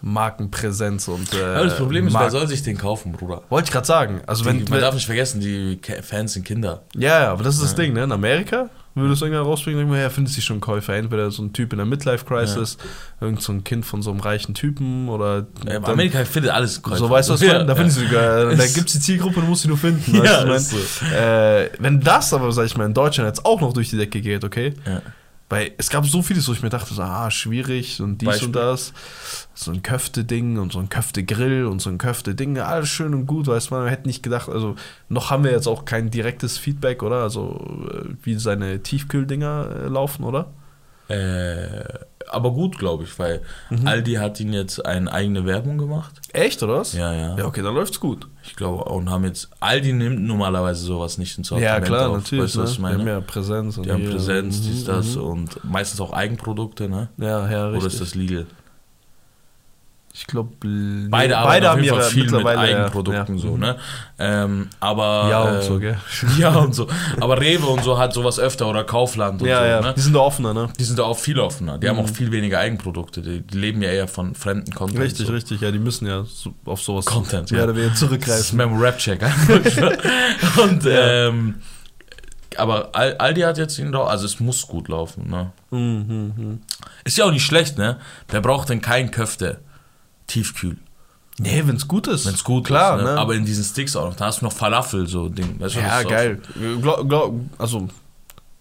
Markenpräsenz 0.00 1.08
und 1.08 1.32
äh, 1.34 1.42
aber 1.42 1.64
das 1.64 1.76
Problem 1.76 2.06
ist, 2.06 2.12
wer 2.12 2.20
Mark- 2.20 2.30
soll 2.30 2.46
sich 2.46 2.62
den 2.62 2.76
kaufen, 2.76 3.12
Bruder? 3.12 3.42
Wollte 3.48 3.66
ich 3.68 3.72
gerade 3.72 3.86
sagen. 3.86 4.20
Also 4.26 4.44
wenn, 4.44 4.64
die, 4.64 4.70
man 4.70 4.80
darf 4.80 4.94
nicht 4.94 5.06
vergessen, 5.06 5.40
die 5.40 5.80
Fans 6.02 6.34
sind 6.34 6.44
Kinder. 6.44 6.82
ja, 6.94 7.20
ja, 7.22 7.32
aber 7.32 7.42
das 7.42 7.56
ist 7.56 7.64
das 7.64 7.74
Ding, 7.74 7.94
ne? 7.94 8.04
In 8.04 8.12
Amerika 8.12 8.68
würde 9.02 9.14
es 9.14 9.20
irgendwann 9.22 9.44
rausbringen, 9.44 9.78
denkt 9.78 9.90
man, 9.92 10.00
ja, 10.00 10.08
findet 10.10 10.32
sich 10.32 10.44
schon 10.44 10.60
Käufer. 10.60 10.94
Entweder 10.94 11.30
so 11.30 11.42
ein 11.42 11.52
Typ 11.52 11.72
in 11.72 11.78
der 11.78 11.86
Midlife-Crisis, 11.86 12.78
irgend 13.20 13.42
so 13.42 13.52
ein 13.52 13.64
Kind 13.64 13.84
von 13.84 14.02
so 14.02 14.10
einem 14.10 14.20
reichen 14.20 14.54
Typen 14.54 15.08
oder 15.08 15.38
Ähm, 15.38 15.44
dann- 15.64 15.84
Amerika 15.84 16.24
findet 16.24 16.52
alles 16.52 16.80
Käufer. 16.82 16.98
So, 16.98 17.10
weißt 17.10 17.28
du, 17.28 17.32
was 17.34 17.40
Ja? 17.40 17.58
Da 17.64 17.66
ja. 17.68 17.74
findest 17.74 17.98
du 18.00 18.04
sogar, 18.06 18.46
da 18.54 18.66
gibt 18.66 18.86
es 18.86 18.92
die 18.92 19.00
Zielgruppe, 19.00 19.40
du 19.40 19.46
musst 19.46 19.62
sie 19.62 19.68
nur 19.68 19.78
finden. 19.78 20.12
Weißt 20.20 20.24
Ja, 20.24 20.44
du, 20.44 20.52
ist 20.52 20.72
ich 20.72 21.02
meine? 21.02 21.16
äh, 21.16 21.70
wenn 21.80 22.00
das 22.00 22.32
aber, 22.32 22.52
sag 22.52 22.66
ich 22.66 22.76
mal, 22.76 22.86
in 22.86 22.94
Deutschland 22.94 23.26
jetzt 23.28 23.44
auch 23.44 23.60
noch 23.60 23.72
durch 23.72 23.90
die 23.90 23.96
Decke 23.96 24.20
geht, 24.20 24.44
okay? 24.44 24.74
Ja. 24.86 25.02
Weil 25.50 25.72
es 25.76 25.90
gab 25.90 26.06
so 26.06 26.22
vieles, 26.22 26.48
wo 26.48 26.52
ich 26.52 26.62
mir 26.62 26.70
dachte, 26.70 26.94
so, 26.94 27.02
ah, 27.02 27.30
schwierig 27.30 28.00
und 28.00 28.18
dies 28.22 28.28
Beispiel? 28.28 28.46
und 28.46 28.56
das. 28.56 28.92
So 29.52 29.70
ein 29.70 29.82
Köfte-Ding 29.82 30.58
und 30.58 30.72
so 30.72 30.78
ein 30.78 30.88
Köfte-Grill 30.88 31.66
und 31.66 31.80
so 31.80 31.90
ein 31.90 31.98
Köfte-Ding, 31.98 32.58
alles 32.58 32.88
schön 32.88 33.14
und 33.14 33.26
gut, 33.26 33.46
weißt 33.46 33.70
du, 33.70 33.74
man 33.74 33.88
hätte 33.88 34.08
nicht 34.08 34.22
gedacht, 34.22 34.48
also 34.48 34.74
noch 35.08 35.30
haben 35.30 35.44
wir 35.44 35.52
jetzt 35.52 35.66
auch 35.66 35.84
kein 35.84 36.10
direktes 36.10 36.56
Feedback, 36.56 37.02
oder? 37.02 37.22
Also 37.22 37.88
äh, 37.90 38.08
wie 38.22 38.34
seine 38.36 38.82
Tiefkühldinger 38.82 39.84
äh, 39.84 39.88
laufen, 39.88 40.24
oder? 40.24 40.50
Äh, 41.08 41.84
aber 42.30 42.50
gut, 42.52 42.78
glaube 42.78 43.04
ich, 43.04 43.18
weil 43.18 43.42
Mhm. 43.70 43.86
Aldi 43.86 44.14
hat 44.14 44.40
ihnen 44.40 44.52
jetzt 44.52 44.84
eine 44.84 45.12
eigene 45.12 45.44
Werbung 45.46 45.78
gemacht. 45.78 46.12
Echt, 46.32 46.62
oder 46.62 46.78
was? 46.78 46.92
Ja, 46.92 47.12
ja. 47.12 47.36
Ja, 47.36 47.44
okay, 47.46 47.62
dann 47.62 47.74
läuft's 47.74 48.00
gut. 48.00 48.26
Ich 48.42 48.56
glaube, 48.56 48.84
und 48.84 49.10
haben 49.10 49.24
jetzt, 49.24 49.48
Aldi 49.60 49.92
nimmt 49.92 50.20
normalerweise 50.22 50.84
sowas 50.84 51.18
nicht 51.18 51.36
ins 51.38 51.48
Sortiment 51.48 51.72
Ja, 51.72 51.80
klar, 51.80 52.10
auf. 52.10 52.16
natürlich. 52.18 52.44
Weißt 52.44 52.56
du, 52.56 52.60
was 52.62 52.72
ich 52.72 52.78
ne? 52.78 52.82
meine? 52.82 52.94
Die 52.96 53.00
haben 53.02 53.08
ja 53.08 53.20
Präsenz. 53.20 53.76
und 53.78 53.86
Die 53.86 53.92
haben 53.92 54.04
Präsenz, 54.10 54.58
Mhm, 54.58 54.62
dies, 54.64 54.84
das 54.84 55.16
mhm. 55.16 55.22
und 55.22 55.64
meistens 55.64 56.00
auch 56.00 56.12
Eigenprodukte, 56.12 56.88
ne? 56.88 57.08
Ja, 57.16 57.48
ja, 57.50 57.66
richtig. 57.68 57.84
Oder 57.84 57.92
ist 57.94 58.00
das 58.00 58.14
Lidl? 58.14 58.46
Ich 60.16 60.28
glaube, 60.28 60.50
Beide 61.10 61.36
arbeiten 61.38 61.66
auf 61.66 61.80
jeden 61.80 61.96
Fall 61.96 62.08
viel 62.08 62.30
mit 62.30 62.40
ja. 62.44 62.56
Eigenprodukten 62.56 63.34
ja. 63.34 63.42
so, 63.42 63.56
ne? 63.56 63.76
Ähm, 64.16 64.68
aber 64.78 65.26
Ja, 65.28 65.42
und 65.42 65.56
äh, 65.56 65.62
so, 65.62 65.78
gell? 65.80 65.98
Ja 66.38 66.54
und 66.54 66.72
so. 66.72 66.86
Aber 67.20 67.40
Rewe 67.40 67.66
und 67.66 67.82
so 67.82 67.98
hat 67.98 68.12
sowas 68.14 68.38
öfter 68.38 68.68
oder 68.68 68.84
Kaufland 68.84 69.42
und 69.42 69.48
Ja, 69.48 69.58
so, 69.58 69.64
ja, 69.66 69.80
ne? 69.80 69.94
die 69.96 70.00
sind 70.00 70.14
da 70.14 70.20
offener, 70.20 70.54
ne? 70.54 70.68
Die 70.78 70.84
sind 70.84 71.00
da 71.00 71.02
auch 71.02 71.18
viel 71.18 71.40
offener. 71.40 71.78
Die 71.78 71.88
haben 71.88 71.96
Mhm. 71.96 72.04
auch 72.04 72.08
viel 72.08 72.30
weniger 72.30 72.60
Eigenprodukte. 72.60 73.22
Die, 73.22 73.40
die 73.40 73.58
leben 73.58 73.82
ja 73.82 73.90
eher 73.90 74.06
von 74.06 74.36
fremden 74.36 74.72
Content. 74.72 75.00
Richtig, 75.00 75.26
so. 75.26 75.32
richtig, 75.32 75.60
ja, 75.62 75.72
die 75.72 75.80
müssen 75.80 76.06
ja 76.06 76.22
so, 76.22 76.54
auf 76.64 76.80
sowas 76.80 77.06
Content, 77.06 77.50
ja, 77.50 77.58
ja. 77.66 77.74
wir 77.74 77.82
Das 77.84 77.94
ist 77.94 77.98
zurückgreifen. 77.98 78.56
Memo 78.56 78.76
Rap 78.76 78.98
Check. 78.98 79.20
und 80.62 80.84
ähm, 80.88 81.56
aber 82.56 82.90
Al- 82.94 83.16
Aldi 83.18 83.40
hat 83.40 83.58
jetzt 83.58 83.80
ihn 83.80 83.90
drauf, 83.90 84.08
also 84.08 84.26
es 84.26 84.38
muss 84.38 84.64
gut 84.68 84.86
laufen, 84.88 85.28
ne? 85.28 85.50
Mhm, 85.72 86.32
mhm. 86.36 86.58
Ist 87.02 87.18
ja 87.18 87.24
auch 87.24 87.32
nicht 87.32 87.44
schlecht, 87.44 87.78
ne? 87.78 87.98
Wer 88.28 88.40
braucht 88.42 88.68
denn 88.68 88.80
kein 88.80 89.10
Köfte? 89.10 89.58
Tiefkühl. 90.26 90.76
Nee, 91.38 91.62
wenn's 91.66 91.88
gut 91.88 92.06
ist. 92.06 92.26
Wenn 92.26 92.34
es 92.34 92.44
gut 92.44 92.66
Klar, 92.66 92.98
ist. 92.98 93.04
Ne? 93.04 93.14
ne? 93.14 93.18
Aber 93.18 93.34
in 93.34 93.44
diesen 93.44 93.64
Sticks 93.64 93.96
auch 93.96 94.06
noch. 94.06 94.16
Da 94.16 94.26
hast 94.26 94.40
du 94.40 94.44
noch 94.44 94.52
Falafel, 94.52 95.06
so 95.08 95.28
Ding. 95.28 95.58
Weißt 95.58 95.74
du, 95.74 95.80
ja, 95.80 96.02
geil. 96.02 96.40
Glaub, 96.80 97.08
glaub, 97.08 97.34
also, 97.58 97.88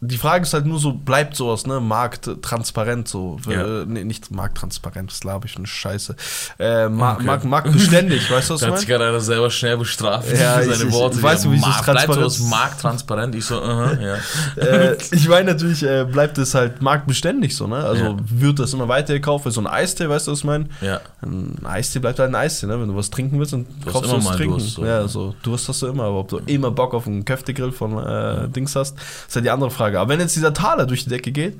die 0.06 0.18
Frage 0.18 0.44
ist 0.44 0.54
halt 0.54 0.66
nur 0.66 0.80
so, 0.80 0.92
bleibt 0.94 1.36
sowas, 1.36 1.66
ne? 1.66 1.80
Markttransparent 1.80 3.08
so. 3.08 3.38
Ja. 3.50 3.82
Äh, 3.82 3.86
nee, 3.88 4.04
nicht 4.04 4.32
markttransparent, 4.32 5.12
das 5.12 5.20
glaube 5.20 5.48
ich, 5.48 5.56
eine 5.58 5.68
Scheiße. 5.68 6.16
Äh, 6.60 6.90
ma 6.90 7.14
Okay. 7.14 7.24
markt, 7.26 7.46
marktbeständig, 7.46 8.30
weißt 8.32 8.50
du, 8.50 8.54
was 8.56 8.62
ich 8.64 8.68
hat 8.68 8.80
sich 8.80 8.88
gerade 8.88 9.08
einer 9.08 9.20
selber 9.20 9.50
schnell 9.50 9.78
bestraft 9.78 10.28
Ja, 10.32 10.56
für 10.58 10.70
ich- 10.72 10.78
seine 10.78 10.90
ich- 10.90 10.96
Worte. 10.96 11.22
weißt 11.22 11.46
du, 11.46 11.52
wie 11.52 11.56
ich 11.56 11.62
das 11.62 11.70
Markt- 11.72 11.86
Bleibt 11.94 12.14
sowas 12.14 12.40
markttransparent? 12.40 13.36
Ich 13.36 13.46
so, 13.46 13.62
aha, 13.62 13.94
ja. 13.94 14.18
äh, 14.64 14.98
ich 15.12 15.28
meine 15.28 15.54
natürlich, 15.54 15.84
äh, 15.84 16.06
bleibt 16.06 16.38
es 16.38 16.54
halt 16.56 16.82
marktbeständig 16.82 17.56
so, 17.56 17.68
ne? 17.68 17.78
Also 17.78 18.04
Ja. 18.04 18.16
wird 18.26 18.60
das 18.60 18.74
immer 18.74 18.88
weiter 18.88 19.14
gekauft, 19.14 19.46
so 19.52 19.62
ein 19.62 19.68
Eistee, 19.68 20.10
weißt 20.10 20.28
du, 20.28 20.32
was 20.32 20.40
ich 20.40 20.46
meine? 20.46 20.66
ja. 20.82 21.00
Ein 21.22 21.58
Eistee 21.66 22.00
bleibt 22.00 22.20
halt 22.20 22.30
ein 22.30 22.36
Eistee, 22.36 22.68
ne? 22.68 22.80
Wenn 22.80 22.88
du 22.90 22.96
was 22.96 23.10
trinken 23.10 23.40
willst, 23.40 23.54
dann 23.54 23.66
hast 23.86 23.94
kaufst 23.94 24.12
du 24.12 24.18
was 24.18 24.36
trinken. 24.36 24.58
Durst, 24.58 24.76
so. 24.76 24.86
ja, 24.86 25.08
so 25.08 25.36
Durst 25.44 25.70
hast 25.70 25.82
du 25.82 25.88
immer, 25.88 26.04
aber 26.04 26.20
ob 26.20 26.28
du 26.28 26.38
immer 26.46 26.72
Bock 26.72 26.94
auf 26.94 27.08
einen 27.08 27.24
Köftegrill 27.26 27.72
von 27.72 27.98
äh, 27.98 28.48
Dings 28.50 28.76
hast, 28.76 28.98
ist 29.28 29.36
halt 29.36 29.46
die 29.46 29.50
andere 29.50 29.72
Frage. 29.72 29.93
Aber 30.02 30.10
wenn 30.14 30.20
jetzt 30.20 30.36
dieser 30.36 30.54
Taler 30.54 30.86
durch 30.86 31.04
die 31.04 31.10
Decke 31.10 31.32
geht, 31.32 31.60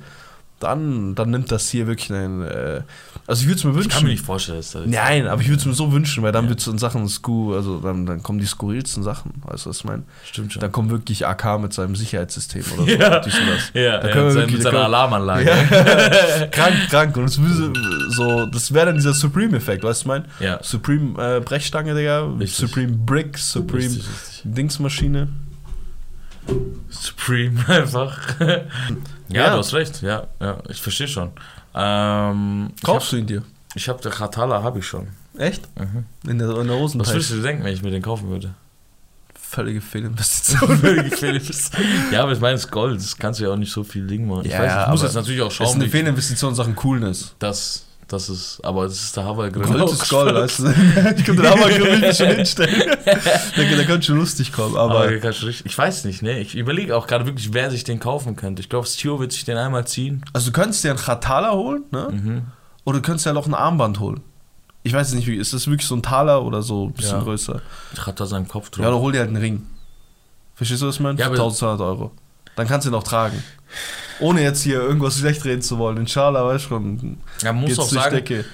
dann, 0.60 1.14
dann 1.14 1.30
nimmt 1.30 1.50
das 1.52 1.68
hier 1.68 1.86
wirklich 1.88 2.10
einen. 2.12 2.42
Äh, 2.42 2.82
also 3.26 3.42
ich 3.42 3.48
würde 3.48 3.58
es 3.58 3.64
mir 3.64 3.74
wünschen. 3.74 3.88
Ich 3.88 3.94
kann 3.94 4.04
mir 4.04 4.10
nicht 4.10 4.24
vorstellen, 4.24 4.58
dass 4.58 4.70
da 4.70 4.80
Nein, 4.86 5.26
aber 5.26 5.42
ich 5.42 5.48
würde 5.48 5.58
es 5.58 5.66
mir 5.66 5.74
so 5.74 5.92
wünschen, 5.92 6.22
weil 6.22 6.30
dann 6.32 6.44
Ja. 6.44 6.50
wird 6.50 6.60
es 6.60 6.66
in 6.68 6.78
Sachen 6.78 7.06
Sku, 7.08 7.54
also 7.54 7.80
dann, 7.80 8.06
dann 8.06 8.22
kommen 8.22 8.38
die 8.38 8.46
skurrilsten 8.46 9.02
Sachen, 9.02 9.32
weißt 9.44 9.66
du, 9.66 9.70
was 9.70 9.78
ich 9.78 9.84
meine? 9.84 10.04
Stimmt 10.24 10.52
schon. 10.52 10.60
Dann 10.60 10.70
kommt 10.72 10.90
wirklich 10.90 11.26
AK 11.26 11.58
mit 11.60 11.72
seinem 11.74 11.96
Sicherheitssystem 11.96 12.62
oder 12.76 12.84
so. 12.84 12.88
ja, 12.98 13.18
das. 13.20 13.34
ja, 13.74 13.80
ja 13.82 13.98
können 14.08 14.14
wir 14.14 14.22
mit, 14.24 14.32
seiner- 14.32 14.34
wirklich- 14.36 14.52
mit 14.54 14.62
seiner 14.62 14.70
können- 14.74 14.84
Alarmanlage. 14.84 15.44
Ja. 15.50 16.46
krank, 16.52 16.74
krank. 16.88 17.16
Und 17.16 17.24
es 17.24 17.34
so, 18.16 18.46
das 18.46 18.72
wäre 18.72 18.86
dann 18.86 18.94
dieser 18.94 19.12
Supreme-Effekt, 19.12 19.82
weißt 19.82 20.02
du, 20.02 20.04
ich 20.04 20.06
mein? 20.06 20.24
Ja. 20.40 20.60
Supreme 20.62 21.36
äh, 21.36 21.40
Brechstange, 21.40 21.94
Digga. 21.94 22.26
Richtig. 22.38 22.54
Supreme 22.56 22.92
Brick, 22.92 23.36
Supreme 23.38 23.82
Richtig, 23.84 24.04
richtig. 24.08 24.42
Dingsmaschine. 24.44 25.28
Supreme 26.90 27.64
einfach. 27.68 28.40
ja, 28.40 28.60
Ja. 29.28 29.50
du 29.52 29.58
hast 29.58 29.72
recht. 29.74 30.02
Ja, 30.02 30.26
ja 30.40 30.58
ich 30.68 30.80
verstehe 30.80 31.08
schon. 31.08 31.32
Ähm, 31.74 32.70
Kaufst 32.82 33.12
du 33.12 33.16
ihn 33.16 33.26
dir? 33.26 33.42
Ich 33.74 33.88
habe 33.88 34.00
der 34.02 34.12
Katala 34.12 34.62
habe 34.62 34.78
ich 34.78 34.86
schon. 34.86 35.08
Echt? 35.36 35.62
Mhm. 35.78 36.04
In 36.30 36.38
der, 36.38 36.50
in 36.58 36.66
der 36.68 36.76
Was 36.76 36.82
Hosentasche. 36.82 37.14
würdest 37.14 37.30
du 37.32 37.42
denken, 37.42 37.64
wenn 37.64 37.74
ich 37.74 37.82
mir 37.82 37.90
den 37.90 38.02
kaufen 38.02 38.28
würde? 38.30 38.54
Völlige 39.34 39.80
Fehlinvestition. 39.80 40.80
ja, 42.12 42.22
aber 42.22 42.32
ich 42.32 42.40
meine, 42.40 42.54
es 42.54 42.64
ist 42.64 42.70
Gold. 42.70 42.96
Das 43.00 43.16
kannst 43.16 43.40
du 43.40 43.44
ja 43.44 43.50
auch 43.50 43.56
nicht 43.56 43.72
so 43.72 43.82
viel 43.84 44.06
Ding 44.06 44.26
machen. 44.28 44.44
Ich, 44.46 44.52
Ja, 44.52 44.60
weiß, 44.60 44.82
ich 44.84 44.90
muss 44.90 45.02
jetzt 45.02 45.14
natürlich 45.14 45.40
auch 45.42 45.46
Das 45.48 45.54
schauen, 45.56 45.66
ist 45.68 45.74
eine 45.74 45.88
Fehlinvestition 45.88 46.50
in 46.50 46.56
Sachen 46.56 46.74
Coolness. 46.76 47.34
das, 47.38 47.86
das 48.08 48.28
ist, 48.28 48.60
aber 48.64 48.84
das 48.84 48.94
ist 48.94 49.16
der 49.16 49.24
Havergrill. 49.24 49.64
Gold 49.64 49.90
ist 49.92 50.08
Gold, 50.08 50.34
weißt 50.34 50.58
du? 50.60 50.68
Ich 51.16 51.24
könnte 51.24 51.42
den 51.42 51.50
Hammergrill 51.50 51.98
mich 52.00 52.16
schon 52.16 52.26
hinstellen. 52.36 52.96
Da, 53.04 53.62
da 53.76 53.84
könnte 53.84 54.02
schon 54.02 54.16
lustig 54.16 54.52
kommen, 54.52 54.76
aber. 54.76 55.00
Aber 55.04 55.08
du 55.10 55.28
richtig- 55.28 55.64
ich 55.66 55.76
weiß 55.76 56.04
nicht, 56.04 56.22
ne? 56.22 56.38
Ich 56.40 56.54
überlege 56.54 56.96
auch 56.96 57.06
gerade 57.06 57.26
wirklich, 57.26 57.52
wer 57.54 57.70
sich 57.70 57.84
den 57.84 58.00
kaufen 58.00 58.36
könnte. 58.36 58.60
Ich 58.60 58.68
glaube, 58.68 58.86
Stu 58.86 59.18
wird 59.18 59.32
sich 59.32 59.44
den 59.44 59.56
einmal 59.56 59.86
ziehen. 59.86 60.24
Also 60.32 60.50
du 60.50 60.52
könntest 60.52 60.84
dir 60.84 60.90
einen 60.90 60.98
Chatala 60.98 61.52
holen, 61.52 61.84
ne? 61.90 62.08
Mhm. 62.12 62.42
Oder 62.84 62.98
du 62.98 63.02
könntest 63.02 63.26
ja 63.26 63.32
noch 63.32 63.46
ein 63.46 63.54
Armband 63.54 63.98
holen. 64.00 64.20
Ich 64.82 64.92
weiß 64.92 65.14
nicht, 65.14 65.26
wie, 65.26 65.36
ist 65.36 65.54
das 65.54 65.66
wirklich 65.66 65.88
so 65.88 65.94
ein 65.96 66.02
Taler 66.02 66.42
oder 66.44 66.60
so 66.60 66.86
ein 66.88 66.92
bisschen 66.92 67.16
Ja. 67.18 67.22
größer? 67.22 67.62
Ich 67.94 68.00
hatte 68.06 68.16
da 68.18 68.26
seinen 68.26 68.46
Kopf 68.48 68.68
drauf. 68.68 68.82
Ja, 68.82 68.90
oder 68.90 68.98
hol 69.00 69.12
dir 69.12 69.20
halt 69.20 69.28
einen 69.28 69.38
Ring. 69.38 69.66
Verstehst 70.54 70.82
du, 70.82 70.86
was 70.88 70.96
ich 70.96 71.00
meine? 71.00 71.18
Ja, 71.18 71.24
Für 71.26 71.32
aber- 71.32 71.42
1200 71.44 71.80
Euro. 71.80 72.12
Dann 72.56 72.68
kannst 72.68 72.86
du 72.86 72.90
ihn 72.90 72.94
auch 72.94 73.02
tragen. 73.02 73.42
Ohne 74.20 74.42
jetzt 74.42 74.62
hier 74.62 74.80
irgendwas 74.80 75.18
schlecht 75.18 75.44
reden 75.44 75.62
zu 75.62 75.78
wollen. 75.78 75.96
Inshallah, 75.96 76.46
weißt 76.46 76.64
du 76.64 76.68
schon. 76.68 77.18
Man 77.42 77.56
muss 77.56 77.78
auch 77.78 77.88
sagen, 77.88 78.14
Decke. 78.14 78.44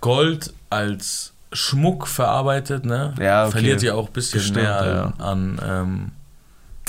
Gold 0.00 0.52
als 0.70 1.32
Schmuck 1.52 2.08
verarbeitet, 2.08 2.84
ne? 2.84 3.14
Ja, 3.20 3.44
okay. 3.44 3.52
Verliert 3.52 3.82
ja 3.82 3.94
auch 3.94 4.08
ein 4.08 4.12
bisschen 4.12 4.40
Bestimmt, 4.40 4.56
mehr 4.56 5.14
ja. 5.18 5.24
an, 5.24 5.58
an, 5.58 5.60
ähm, 5.64 6.12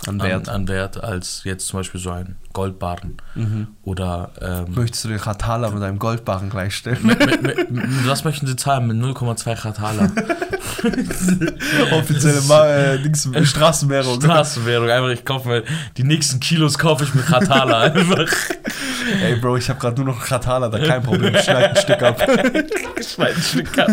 An 0.08 0.22
an, 0.22 0.28
Wert. 0.28 0.50
an 0.50 0.68
Wert 0.68 1.04
als 1.04 1.42
jetzt 1.46 1.68
zum 1.68 1.80
Beispiel 1.80 2.00
so 2.00 2.12
ein 2.12 2.36
Goldbarren. 2.54 3.18
Mhm. 3.36 3.68
Oder 3.84 4.32
ähm, 4.42 4.74
Möchtest 4.76 5.04
du 5.06 5.10
den 5.10 5.20
Chatala 5.20 5.70
mit 5.72 5.82
einem 5.84 6.00
Goldbarren 6.00 6.50
gleichstellen? 6.50 7.00
mit, 7.04 7.20
mit, 7.26 7.42
mit, 7.42 7.72
mit, 7.72 8.08
was 8.08 8.24
möchten 8.24 8.48
Sie 8.48 8.56
zahlen? 8.56 8.88
Mit 8.88 8.98
0,2 8.98 9.56
Kratala. 9.56 10.10
Offizielle 11.92 12.42
Ma 12.48 12.68
äh, 12.68 13.00
Dings, 13.02 13.28
Straßenwährung. 13.44 14.22
Straßenwährung. 14.22 14.90
Einfach, 14.90 15.10
ich 15.10 15.26
kaufe 15.26 15.48
mir 15.50 15.64
die 15.98 16.04
nächsten 16.04 16.40
Kilos 16.40 16.78
kaufe 16.78 17.04
ich 17.04 17.14
mit 17.14 17.26
Kratala 17.26 17.82
einfach. 17.82 18.32
Ey, 19.24 19.36
Bro, 19.38 19.58
ich 19.58 19.70
habe 19.70 19.80
gerade 19.80 19.96
nur 19.98 20.06
noch 20.14 20.18
einen 20.20 20.26
Chatala, 20.28 20.70
da 20.70 20.80
kein 20.80 21.04
Problem. 21.04 21.34
Ich 21.36 21.42
schneide 21.42 21.70
ein 21.72 21.76
Stück 21.76 22.02
ab. 22.02 22.22
Geschwein 22.96 23.36
Stück 23.36 23.78
ab. 23.78 23.90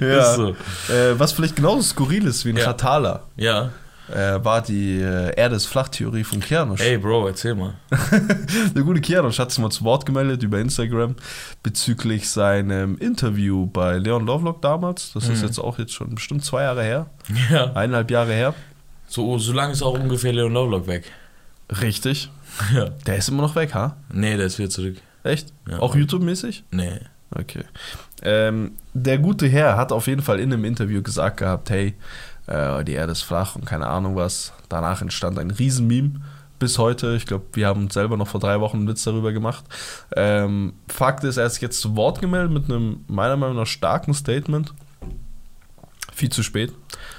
ja. 0.00 0.34
So. 0.34 0.50
Äh, 0.88 1.18
was 1.18 1.32
vielleicht 1.32 1.56
genauso 1.56 1.82
skurril 1.82 2.26
ist 2.26 2.44
wie 2.44 2.50
ein 2.50 2.56
Ja. 2.56 2.64
Chatala, 2.64 3.22
Ja. 3.36 3.70
Äh, 4.12 4.44
war 4.44 4.60
die 4.62 5.00
äh, 5.00 5.34
Erde 5.36 5.56
ist 5.56 5.66
Flachtheorie 5.66 6.24
von 6.24 6.40
Kianosch. 6.40 6.80
Ey, 6.80 6.98
Bro, 6.98 7.28
erzähl 7.28 7.54
mal. 7.54 7.74
Der 8.74 8.82
gute 8.82 9.00
Kianosch 9.00 9.38
hat 9.38 9.50
sich 9.50 9.58
mal 9.60 9.70
zu 9.70 9.84
Wort 9.84 10.04
gemeldet 10.06 10.42
über 10.42 10.58
Instagram 10.60 11.16
bezüglich 11.62 12.28
seinem 12.28 12.98
Interview 12.98 13.66
bei 13.66 13.96
Leon 13.98 14.26
Lovelock 14.26 14.60
damals. 14.62 15.12
Das 15.14 15.28
ist 15.28 15.40
Mhm. 15.40 15.46
jetzt 15.46 15.58
auch 15.58 15.78
jetzt 15.78 15.92
schon 15.92 16.14
bestimmt 16.14 16.44
zwei 16.44 16.62
Jahre 16.64 16.82
her, 16.82 17.06
Ja. 17.50 17.72
eineinhalb 17.74 18.10
Jahre 18.10 18.32
her. 18.32 18.54
So, 19.06 19.38
so 19.38 19.52
lange 19.52 19.72
ist 19.72 19.82
auch 19.82 19.98
ungefähr 19.98 20.32
Leon 20.32 20.52
Lovelock 20.52 20.86
weg. 20.86 21.10
Richtig. 21.80 22.30
Ja. 22.72 22.90
Der 23.06 23.16
ist 23.16 23.28
immer 23.28 23.42
noch 23.42 23.56
weg, 23.56 23.74
ha? 23.74 23.96
Nee, 24.12 24.36
der 24.36 24.46
ist 24.46 24.60
wieder 24.60 24.70
zurück. 24.70 24.96
Echt? 25.24 25.52
Ja. 25.68 25.80
Auch 25.80 25.96
YouTube-mäßig? 25.96 26.62
Nee. 26.70 27.00
Okay. 27.34 27.64
Ähm, 28.22 28.76
der 28.92 29.18
gute 29.18 29.48
Herr 29.48 29.76
hat 29.76 29.90
auf 29.90 30.06
jeden 30.06 30.22
Fall 30.22 30.38
in 30.38 30.52
einem 30.52 30.64
Interview 30.64 31.02
gesagt 31.02 31.38
gehabt, 31.38 31.68
hey, 31.70 31.94
äh, 32.46 32.84
die 32.84 32.92
Erde 32.92 33.12
ist 33.12 33.22
flach 33.22 33.56
und 33.56 33.64
keine 33.66 33.86
Ahnung 33.86 34.16
was. 34.16 34.52
Danach 34.68 35.02
entstand 35.02 35.38
ein 35.38 35.50
Riesenmeme 35.50 36.20
bis 36.58 36.78
heute. 36.78 37.14
Ich 37.16 37.26
glaube, 37.26 37.44
wir 37.52 37.66
haben 37.66 37.90
selber 37.90 38.16
noch 38.16 38.28
vor 38.28 38.40
drei 38.40 38.60
Wochen 38.60 38.78
einen 38.78 38.88
Witz 38.88 39.02
darüber 39.04 39.32
gemacht. 39.32 39.64
Ähm, 40.16 40.74
Fakt 40.88 41.24
ist, 41.24 41.36
er 41.36 41.44
hat 41.46 41.52
sich 41.52 41.62
jetzt 41.62 41.80
zu 41.80 41.96
Wort 41.96 42.20
gemeldet 42.20 42.52
mit 42.52 42.64
einem 42.64 43.04
meiner 43.08 43.36
Meinung 43.36 43.56
nach 43.56 43.66
starken 43.66 44.14
Statement. 44.14 44.72
Viel 46.12 46.30
zu 46.30 46.42
spät. 46.44 46.72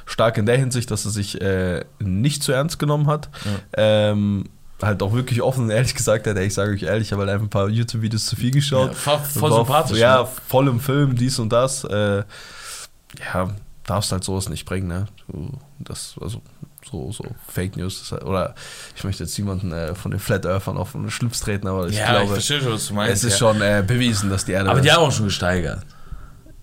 Stark 0.06 0.38
in 0.38 0.46
der 0.46 0.58
Hinsicht, 0.58 0.90
dass 0.90 1.04
er 1.06 1.12
sich 1.12 1.42
äh, 1.42 1.84
nicht 2.00 2.44
zu 2.44 2.54
ernst 2.54 2.80
genommen 2.80 3.08
hat. 3.08 3.30
Ähm, 3.76 4.46
halt 4.82 5.04
auch 5.04 5.14
wirklich 5.14 5.42
offen 5.42 5.66
und 5.66 5.70
ehrlich 5.70 5.96
gesagt 5.96 6.28
hat, 6.28 6.38
ey, 6.38 6.46
ich 6.48 6.54
sage 6.54 6.72
euch 6.72 6.84
ehrlich, 6.84 7.08
ich 7.08 7.12
habe 7.12 7.24
halt 7.24 7.32
einfach 7.32 7.46
ein 7.46 7.50
paar 7.50 7.68
YouTube-Videos 7.70 8.26
zu 8.26 8.36
viel 8.38 8.52
geschaut. 8.52 8.90
Ja, 8.90 8.94
voll- 8.94 9.20
voll 9.20 9.52
sympathisch, 9.54 9.98
Ja, 10.00 10.22
ne? 10.24 10.28
voll 10.48 10.68
im 10.70 10.80
Film, 10.80 11.16
dies 11.16 11.40
und 11.40 11.50
das. 11.52 11.84
Äh, 11.84 12.24
ja, 13.34 13.50
darfst 13.86 14.12
halt 14.12 14.24
sowas 14.24 14.50
nicht 14.50 14.66
bringen, 14.66 14.88
ne? 14.88 15.06
Du, 15.28 15.50
das, 15.80 16.16
also 16.22 16.42
so, 16.90 17.12
so 17.12 17.24
Fake 17.48 17.78
News 17.78 18.12
halt, 18.12 18.24
oder 18.24 18.56
ich 18.96 19.04
möchte 19.04 19.24
jetzt 19.24 19.38
niemanden 19.38 19.72
äh, 19.72 19.96
von 19.96 20.12
den 20.12 20.20
Flat 20.20 20.46
Earthern 20.46 20.78
auf 20.78 20.92
den 20.92 21.10
Schlips 21.10 21.40
treten, 21.40 21.68
aber 21.68 21.88
ich 21.88 21.98
ja, 21.98 22.04
ich 22.04 22.10
glaube, 22.10 22.34
verstehe 22.34 22.62
schon, 22.62 22.74
was 22.74 22.88
du 22.88 22.94
meinst. 22.94 23.14
es 23.14 23.24
ist 23.24 23.34
ja. 23.34 23.38
schon 23.38 23.62
äh, 23.62 23.84
bewiesen, 23.86 24.30
dass 24.30 24.46
die 24.46 24.54
Erde. 24.54 24.70
Aber 24.70 24.82
die 24.82 24.92
haben 24.92 25.04
auch 25.04 25.12
schon 25.12 25.26
gesteigert. 25.26 25.82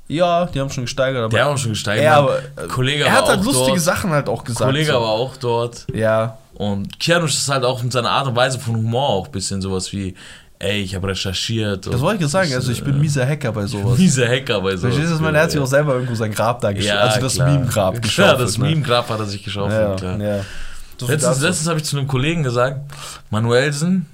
ja, 0.09 0.47
die 0.47 0.61
haben 0.61 0.71
schon 0.71 0.85
gesteigert, 0.85 1.25
aber. 1.25 1.37
Die 1.37 1.41
haben 1.41 1.55
auch 1.55 1.59
schon 1.59 1.73
gesteigert. 1.73 2.05
ja, 2.05 2.19
aber 2.19 2.39
äh, 2.39 2.69
Kollege 2.69 3.05
er 3.05 3.13
hat 3.13 3.29
halt 3.29 3.45
lustige 3.45 3.71
dort. 3.71 3.81
Sachen 3.81 4.11
halt 4.11 4.29
auch 4.29 4.45
gesagt. 4.45 4.71
Kollege 4.71 4.93
so. 4.93 5.01
war 5.01 5.09
auch 5.09 5.37
dort. 5.37 5.87
Ja, 5.93 6.39
Und 6.55 6.99
Kianush 7.01 7.35
ist 7.35 7.49
halt 7.49 7.65
auch 7.65 7.83
mit 7.83 7.93
seiner 7.93 8.11
Art 8.11 8.27
und 8.27 8.37
Weise 8.37 8.59
von 8.59 8.77
Humor 8.77 9.09
auch 9.09 9.27
ein 9.27 9.33
bisschen 9.33 9.61
sowas 9.61 9.93
wie, 9.93 10.15
ey, 10.63 10.81
ich 10.83 10.95
habe 10.95 11.09
recherchiert. 11.09 11.87
das 11.87 12.01
wollte 12.01 12.17
ich 12.17 12.23
jetzt 12.23 12.33
sagen. 12.33 12.53
Also 12.55 12.73
ich 12.73 12.83
bin 12.83 12.99
mieser 13.01 13.27
Hacker 13.27 13.53
bei 13.53 13.67
sowas. 13.67 13.99
Mieser 13.99 14.27
Hacker 14.29 14.61
bei 14.61 14.77
so. 14.77 14.89
Verstehst 14.89 15.13
du, 15.13 15.23
man 15.23 15.35
er 15.35 15.43
hat 15.43 15.51
sich 15.51 15.61
auch 15.61 15.67
selber 15.67 15.95
irgendwo 15.95 16.15
sein 16.15 16.33
Grab 16.33 16.61
da 16.61 16.73
geschaut. 16.73 16.89
ja, 16.89 17.01
also 17.01 17.21
das. 17.21 17.39
Meme-Grab 17.39 17.95
Ja, 17.95 18.01
geschaut. 18.01 18.41
das 18.41 18.59
Meme-Grab 18.59 19.09
hat 19.11 19.21
er 19.21 19.27
sich 19.27 19.43
geschaufelt, 19.43 20.01
Ja, 20.03 20.17
klar. 20.17 20.21
ja. 20.21 20.45
Letztens, 21.07 21.41
letztens 21.41 21.69
habe 21.69 21.79
ich 21.81 21.85
zu 21.85 21.97
einem 21.99 22.07
Kollegen 22.07 22.43
gesagt, 22.45 22.79
Manuelsen 23.31 24.07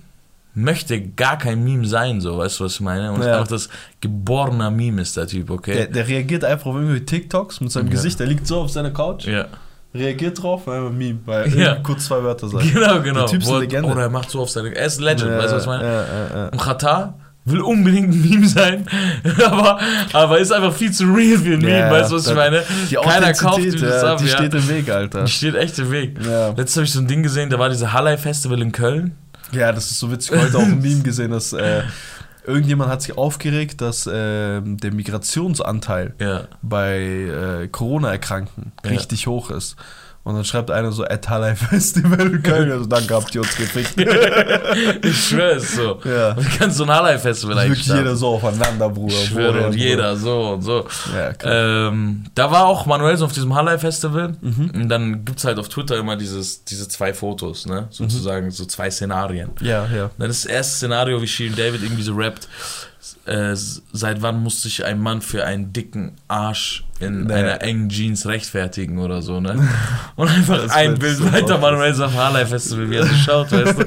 möchte 0.55 1.01
gar 1.01 1.37
kein 1.39 1.63
Meme 1.63 1.87
sein, 1.87 2.21
so, 2.21 2.39
weißt 2.39 2.59
du, 2.61 2.65
was 2.65 2.75
ich 2.75 2.81
meine? 2.81 3.13
Und 3.13 3.23
Ja. 3.23 3.35
einfach 3.35 3.49
das 3.49 3.69
geborene 4.01 4.71
Meme 4.71 5.03
ist 5.03 5.17
der 5.17 5.27
Typ, 5.27 5.51
okay? 5.51 5.75
Der, 5.75 5.87
der 5.87 6.09
reagiert 6.09 6.45
einfach 6.45 6.67
auf 6.67 6.75
irgendwelche 6.77 7.05
TikToks 7.05 7.61
mit 7.61 7.71
seinem 7.71 7.87
Ja. 7.89 7.93
Gesicht. 7.93 8.19
Der 8.19 8.27
liegt 8.27 8.47
so 8.47 8.61
auf 8.63 8.71
seiner 8.71 8.91
Couch, 8.91 9.27
ja. 9.27 9.47
Reagiert 9.95 10.43
drauf, 10.43 10.69
einfach 10.69 10.91
Meme, 10.93 11.19
weil 11.25 11.49
Ja. 11.59 11.77
kurz 11.77 12.07
zwei 12.07 12.23
Wörter 12.23 12.49
sagt. 12.49 12.65
Genau, 12.73 13.01
genau. 13.01 13.21
Der 13.21 13.27
Typ 13.27 13.43
ist 13.43 13.49
eine 13.49 13.61
Legende. 13.61 13.89
Oder 13.91 14.03
er 14.03 14.11
macht 14.11 14.31
so 14.31 14.41
auf 14.41 14.51
seine. 14.51 14.75
Er 14.75 14.87
ist 14.87 14.99
ein 14.99 15.05
Legend, 15.05 15.31
weißt 15.31 15.53
du, 15.53 15.57
was 15.57 15.63
ich 15.63 15.69
meine? 15.69 15.85
Ja, 15.85 15.93
ja, 16.03 16.37
ja. 16.37 16.49
Und 16.49 16.61
Katar 16.61 17.15
will 17.45 17.61
unbedingt 17.63 18.13
ein 18.13 18.29
Meme 18.29 18.47
sein, 18.47 18.87
aber, 19.47 19.79
aber 20.13 20.39
ist 20.39 20.53
einfach 20.53 20.75
viel 20.75 20.93
zu 20.93 21.05
real 21.05 21.39
für 21.39 21.55
ein 21.55 21.61
Meme, 21.61 21.79
Ja, 21.79 21.91
weißt 21.91 22.11
du, 22.13 22.17
was 22.17 22.27
ich 22.27 22.35
meine? 22.35 22.63
Die 22.91 22.95
Keiner 22.97 23.33
kauft 23.33 23.61
ihm 23.65 23.73
das 23.81 24.03
ja, 24.03 24.13
ab, 24.13 24.19
die 24.19 24.27
ja. 24.27 24.37
steht 24.37 24.53
im 24.55 24.69
Weg, 24.69 24.91
Alter. 24.91 25.25
Die 25.25 25.33
steht 25.33 25.55
echt 25.55 25.79
im 25.79 25.91
Weg. 25.91 26.19
Ja. 26.23 26.49
Letztes 26.51 26.77
habe 26.77 26.85
ich 26.85 26.93
so 26.93 27.01
ein 27.01 27.07
Ding 27.07 27.23
gesehen, 27.23 27.49
da 27.49 27.59
war 27.59 27.71
diese 27.71 27.91
Hallei 27.95 28.19
Festival 28.19 28.61
in 28.61 28.71
Köln. 28.73 29.17
ja, 29.53 29.73
das 29.73 29.91
ist 29.91 29.99
so 29.99 30.13
witzig. 30.13 30.39
Heute 30.39 30.59
auch 30.59 30.63
ein 30.63 30.79
Meme 30.83 31.01
gesehen, 31.03 31.31
dass 31.31 31.55
äh, 31.55 31.85
irgendjemand 32.49 32.91
hat 32.91 33.03
sich 33.03 33.17
aufgeregt, 33.17 33.81
dass 33.81 34.07
äh, 34.07 34.61
der 34.63 34.93
Migrationsanteil 34.93 36.15
Ja. 36.19 36.49
bei 36.63 36.99
äh, 37.63 37.69
Corona-Erkrankten 37.69 38.73
Ja. 38.85 38.91
richtig 38.91 39.27
hoch 39.27 39.51
ist. 39.51 39.77
Und 40.29 40.35
dann 40.35 40.45
schreibt 40.45 40.71
einer 40.71 40.93
so, 40.93 41.05
at 41.05 41.27
Hallei 41.31 41.57
Festival 41.57 42.39
Köln. 42.41 42.71
Also 42.71 42.85
danke, 42.85 43.15
habt 43.15 43.35
ihr 43.35 43.41
uns 43.41 43.57
gefickt. 43.57 43.95
Ich 45.03 45.29
schwöre 45.29 45.53
es 45.57 45.75
so. 45.75 46.01
Ja. 46.05 46.33
Und 46.33 46.47
kannst 46.59 46.77
so 46.77 46.85
ein 46.85 46.91
Hallei-Festival 46.91 47.55
Das 47.55 47.65
ist 47.65 47.71
eigentlich 47.71 47.87
wirklich 47.87 47.99
jeder 47.99 48.15
so 48.15 48.29
aufeinander, 48.29 48.91
Bruder. 48.91 49.15
Ich 49.15 49.29
schwöre, 49.29 49.63
Bruder, 49.65 49.77
jeder 49.77 50.17
so 50.17 50.51
und 50.51 50.63
so. 50.63 50.87
Ja, 51.17 51.33
klar. 51.33 51.89
Ähm, 51.89 52.25
da 52.35 52.51
war 52.51 52.67
auch 52.67 52.85
Manuelsen 52.85 53.25
auf 53.25 53.33
diesem 53.33 53.55
Hallei-Festival. 53.55 54.37
Mhm. 54.39 54.71
Und 54.75 54.89
dann 54.91 55.25
gibt 55.25 55.39
es 55.39 55.47
halt 55.47 55.59
auf 55.59 55.71
Twitter 55.71 55.97
immer 55.97 56.17
dieses, 56.17 56.63
diese 56.65 56.89
zwei 56.89 57.15
Fotos, 57.15 57.65
ne? 57.65 57.87
Sozusagen, 57.89 58.51
so 58.51 58.67
zwei 58.67 58.91
Szenarien. 58.91 59.53
ja, 59.63 59.87
ja. 59.87 60.11
Dann 60.19 60.29
ist 60.29 60.45
das 60.45 60.51
erste 60.51 60.77
Szenario, 60.77 61.23
wie 61.23 61.27
Shirin 61.27 61.57
David 61.57 61.83
irgendwie 61.83 62.03
so 62.03 62.15
rappt. 62.15 62.49
Äh, 63.25 63.55
seit 63.55 64.21
wann 64.21 64.43
muss 64.43 64.61
sich 64.61 64.85
ein 64.85 65.01
Mann 65.01 65.23
für 65.23 65.47
einen 65.47 65.73
dicken 65.73 66.17
Arsch 66.29 66.85
in 67.01 67.25
Nee. 67.25 67.33
einer 67.35 67.63
engen 67.63 67.89
Jeans 67.89 68.27
rechtfertigen 68.27 68.99
oder 68.99 69.23
so, 69.23 69.41
ne? 69.41 69.69
Und 70.17 70.29
einfach 70.29 70.63
Das 70.63 70.73
ein 70.73 70.99
Bild 70.99 71.17
so 71.19 71.33
weiter. 71.33 71.59
Manuel 71.59 71.95
Harley 71.97 72.47
Festival, 72.47 72.91
wie 72.91 72.97
er 72.97 73.07
so 73.07 73.15
schaut, 73.15 73.53
weißt 73.53 73.79
du? 73.79 73.85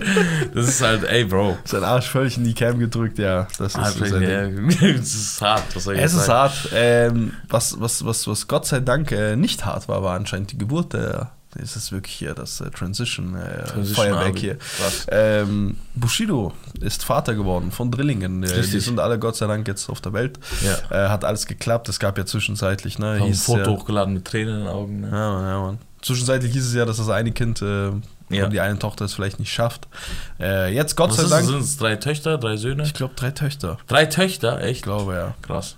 Das 0.55 0.67
ist 0.67 0.81
halt, 0.81 1.03
ey, 1.03 1.25
Bro. 1.25 1.57
Sein 1.65 1.83
Arsch 1.83 2.07
völlig 2.09 2.37
in 2.37 2.43
die 2.45 2.53
Cam 2.53 2.79
gedrückt, 2.79 3.17
ja. 3.19 3.47
Das 3.57 3.75
ist, 3.75 4.01
ein 4.01 4.19
Ding. 4.21 4.71
ja, 4.71 4.91
das 4.97 5.13
ist 5.13 5.41
hart, 5.41 5.63
was 5.75 5.83
soll 5.83 5.95
ich 5.95 6.01
Es 6.01 6.13
ist 6.13 6.25
sagen? 6.25 6.53
hart. 6.53 6.69
Ähm, 6.73 7.33
was, 7.49 7.79
was, 7.79 8.05
was, 8.05 8.27
was 8.27 8.47
Gott 8.47 8.65
sei 8.65 8.79
Dank 8.79 9.11
äh, 9.11 9.35
nicht 9.35 9.65
hart 9.65 9.87
war, 9.89 10.01
war 10.03 10.15
anscheinend 10.15 10.51
die 10.51 10.57
Geburt 10.57 10.93
der. 10.93 11.31
Es 11.61 11.75
ist 11.75 11.91
wirklich 11.91 12.15
hier 12.15 12.33
das 12.33 12.61
äh, 12.61 12.69
Transition, 12.69 13.35
äh, 13.35 13.63
Transition 13.65 13.95
Feuerwerk 13.95 14.37
hier. 14.37 14.57
Ähm, 15.09 15.77
Bushido 15.95 16.53
ist 16.79 17.03
Vater 17.03 17.35
geworden 17.35 17.71
von 17.71 17.91
Drillingen. 17.91 18.43
Äh, 18.43 18.61
die 18.61 18.79
sind 18.79 18.99
alle 18.99 19.19
Gott 19.19 19.35
sei 19.35 19.47
Dank 19.47 19.67
jetzt 19.67 19.89
auf 19.89 19.99
der 20.01 20.13
Welt. 20.13 20.39
Ja. 20.63 21.05
Äh, 21.05 21.09
hat 21.09 21.25
alles 21.25 21.45
geklappt. 21.47 21.89
Es 21.89 21.99
gab 21.99 22.17
ja 22.17 22.25
zwischenzeitlich, 22.25 22.99
ne? 22.99 23.19
Hab 23.19 23.27
ein 23.27 23.33
Foto 23.33 23.59
ja, 23.59 23.67
hochgeladen 23.67 24.13
mit 24.13 24.25
Tränen 24.25 24.53
in 24.55 24.59
den 24.61 24.67
Augen. 24.69 25.01
Ne? 25.01 25.09
ja, 25.11 25.31
Mann, 25.33 25.45
ja, 25.45 25.59
Mann. 25.59 25.77
Zwischenzeitlich 26.01 26.51
hieß 26.53 26.67
es 26.67 26.73
ja, 26.73 26.85
dass 26.85 26.97
das 26.97 27.09
eine 27.09 27.31
Kind 27.31 27.61
äh, 27.61 27.89
Ja. 28.29 28.47
die 28.47 28.59
eine 28.59 28.79
Tochter 28.79 29.05
es 29.05 29.13
vielleicht 29.13 29.37
nicht 29.39 29.53
schafft. 29.53 29.87
Äh, 30.39 30.73
jetzt 30.73 30.95
Gott 30.95 31.11
Was 31.11 31.17
sei 31.17 31.27
Dank. 31.27 31.45
sind 31.47 31.59
es 31.61 31.77
drei 31.77 31.95
Töchter, 31.97 32.37
drei 32.37 32.57
Söhne? 32.57 32.83
Ich 32.83 32.93
glaube 32.93 33.13
drei 33.15 33.31
Töchter. 33.31 33.77
Drei 33.87 34.05
Töchter, 34.07 34.59
Ich 34.63 34.69
echt? 34.77 34.83
glaube 34.83 35.13
ja. 35.15 35.35
Krass. 35.41 35.75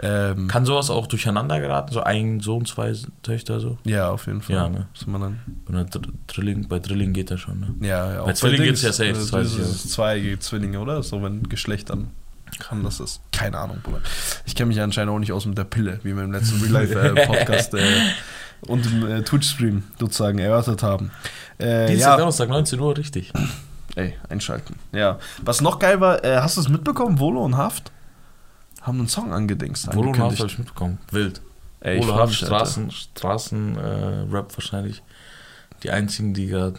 Ähm, 0.00 0.46
Kann 0.46 0.64
sowas 0.64 0.90
auch 0.90 1.06
durcheinander 1.06 1.60
geraten? 1.60 1.92
So 1.92 2.02
ein 2.02 2.40
Sohn, 2.40 2.64
zwei 2.66 2.94
Töchter 3.22 3.58
so? 3.58 3.78
ja, 3.84 4.10
auf 4.10 4.26
jeden 4.26 4.42
Fall. 4.42 4.56
Ja, 4.56 4.68
ne? 4.68 4.86
Man 5.06 5.20
dann 5.20 5.40
Bei, 5.66 6.00
Drilling, 6.28 6.68
bei 6.68 6.78
Drilling 6.78 7.12
geht 7.12 7.30
das 7.30 7.40
schon, 7.40 7.60
ne? 7.60 7.74
Ja, 7.80 8.14
ja. 8.14 8.24
Bei 8.24 8.30
auch 8.30 8.34
Zwillingen 8.34 8.66
Dings, 8.66 8.82
geht's 8.82 8.98
ja 8.98 9.12
safe, 9.12 9.18
das 9.18 9.32
äh, 9.32 9.42
ich 9.42 9.56
dieses 9.56 9.90
Zwei 9.90 10.36
Zwillinge, 10.38 10.78
oder? 10.78 11.02
So, 11.02 11.22
wenn 11.22 11.48
Geschlecht 11.48 11.90
dann 11.90 12.08
kann 12.58 12.82
das 12.82 13.00
ist. 13.00 13.20
Keine 13.32 13.58
Ahnung, 13.58 13.78
Bruder. 13.82 14.00
Ich 14.46 14.54
kenne 14.54 14.68
mich 14.68 14.80
anscheinend 14.80 15.12
auch 15.12 15.18
nicht 15.18 15.32
aus 15.32 15.46
mit 15.46 15.58
der 15.58 15.64
Pille, 15.64 16.00
wie 16.02 16.14
wir 16.14 16.22
im 16.22 16.32
letzten 16.32 16.60
Real-Life-Podcast 16.62 17.74
äh, 17.74 17.80
und 18.62 18.86
im 18.86 19.06
äh, 19.06 19.22
Twitch-Stream 19.22 19.82
sozusagen 19.98 20.38
erörtert 20.38 20.82
haben. 20.82 21.10
Äh, 21.58 21.88
Dienstag, 21.88 22.12
ja, 22.12 22.16
Donnerstag, 22.16 22.48
19 22.48 22.80
Uhr, 22.80 22.96
richtig. 22.96 23.32
ey, 23.96 24.14
einschalten. 24.28 24.76
Ja. 24.92 25.18
Was 25.42 25.60
noch 25.60 25.78
geil 25.78 26.00
war, 26.00 26.24
äh, 26.24 26.36
hast 26.38 26.56
du 26.56 26.60
es 26.60 26.68
mitbekommen? 26.68 27.18
Volo 27.18 27.44
und 27.44 27.56
Haft 27.56 27.92
haben 28.82 28.98
einen 28.98 29.08
Song 29.08 29.32
angedingst. 29.32 29.88
Und 29.88 29.94
Haft 29.94 30.08
angekündigt. 30.08 30.40
habe 30.40 30.50
ich 30.50 30.58
mitbekommen. 30.58 30.98
Wild. 31.10 31.40
Ey, 31.80 32.00
mich, 32.00 32.42
Alter. 32.42 32.46
Straßen, 32.46 32.90
Straßen 32.90 33.76
äh, 33.76 33.80
Rap 34.30 34.56
wahrscheinlich. 34.56 35.02
Die 35.82 35.90
einzigen, 35.90 36.34
die 36.34 36.46
gerade. 36.46 36.78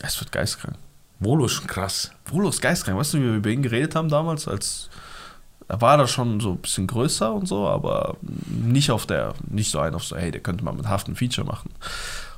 Es 0.00 0.20
wird 0.20 0.32
geistkrank. 0.32 0.76
Volo 1.20 1.46
ist 1.46 1.52
schon 1.52 1.66
krass. 1.66 2.10
Volo 2.26 2.48
ist 2.48 2.60
geistkrank. 2.60 2.98
Weißt 2.98 3.14
du, 3.14 3.18
wie 3.18 3.22
wir 3.22 3.34
über 3.34 3.50
ihn 3.50 3.62
geredet 3.62 3.94
haben 3.94 4.08
damals, 4.08 4.46
als 4.48 4.90
er 5.68 5.80
war 5.80 5.96
da 5.96 6.06
schon 6.06 6.40
so 6.40 6.52
ein 6.52 6.58
bisschen 6.58 6.86
größer 6.86 7.32
und 7.32 7.46
so, 7.46 7.66
aber 7.66 8.16
nicht 8.46 8.90
auf 8.90 9.06
der, 9.06 9.34
nicht 9.48 9.70
so 9.70 9.78
ein 9.78 9.94
auf 9.94 10.04
so, 10.04 10.16
hey, 10.16 10.30
der 10.30 10.42
könnte 10.42 10.62
mal 10.64 10.74
mit 10.74 10.86
Haft 10.86 11.08
ein 11.08 11.16
Feature 11.16 11.46
machen. 11.46 11.70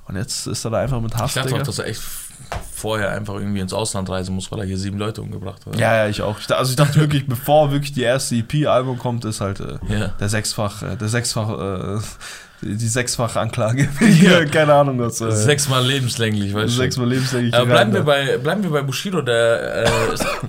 Und 0.09 0.17
jetzt 0.17 0.47
ist 0.47 0.65
er 0.65 0.71
da 0.71 0.79
einfach 0.79 1.01
mit 1.01 1.13
Ich 1.15 1.21
Haft. 1.21 1.37
dachte 1.37 1.49
Digga. 1.49 1.61
auch, 1.63 1.67
dass 1.67 1.79
er 1.81 1.87
echt 1.89 2.01
vorher 2.73 3.11
einfach 3.11 3.35
irgendwie 3.35 3.61
ins 3.61 3.73
Ausland 3.73 4.09
reisen 4.09 4.35
muss, 4.35 4.53
weil 4.53 4.61
er 4.61 4.67
hier 4.67 4.79
sieben 4.79 4.99
Leute 4.99 5.23
umgebracht 5.23 5.65
hat. 5.67 5.77
ja, 5.77 5.97
ja, 5.97 6.09
ich 6.09 6.23
auch. 6.23 6.39
Ich, 6.39 6.55
also 6.55 6.71
ich 6.71 6.77
dachte 6.77 7.01
wirklich, 7.01 7.27
bevor 7.29 7.73
wirklich 7.73 7.93
die 7.93 8.03
erste 8.03 8.37
EP-Album 8.37 8.99
kommt, 8.99 9.25
ist 9.25 9.41
halt 9.41 9.59
äh, 9.61 9.79
Ja. 9.89 10.09
der 10.21 10.29
sechsfach, 10.29 10.83
äh, 10.83 10.97
der 10.97 11.09
sechsfach, 11.09 11.97
äh, 11.99 11.99
die, 12.63 12.87
sechsfache 12.89 13.41
Anklage. 13.41 13.89
Ja. 14.23 14.45
Keine 14.45 14.75
Ahnung, 14.75 14.99
was. 15.01 15.21
Äh, 15.21 15.31
Sechsmal 15.33 15.85
lebenslänglich, 15.85 16.55
weißt 16.55 16.69
du. 16.75 16.77
sechsmal 16.79 17.09
lebenslänglich. 17.09 17.55
Aber 17.55 17.67
bleiben 17.67 17.93
wir, 17.93 18.03
bei, 18.03 18.37
bleiben 18.39 18.63
wir 18.63 18.71
bei 18.71 18.83
Bushido, 18.83 19.23
der, 19.23 19.85
äh, 19.87 19.89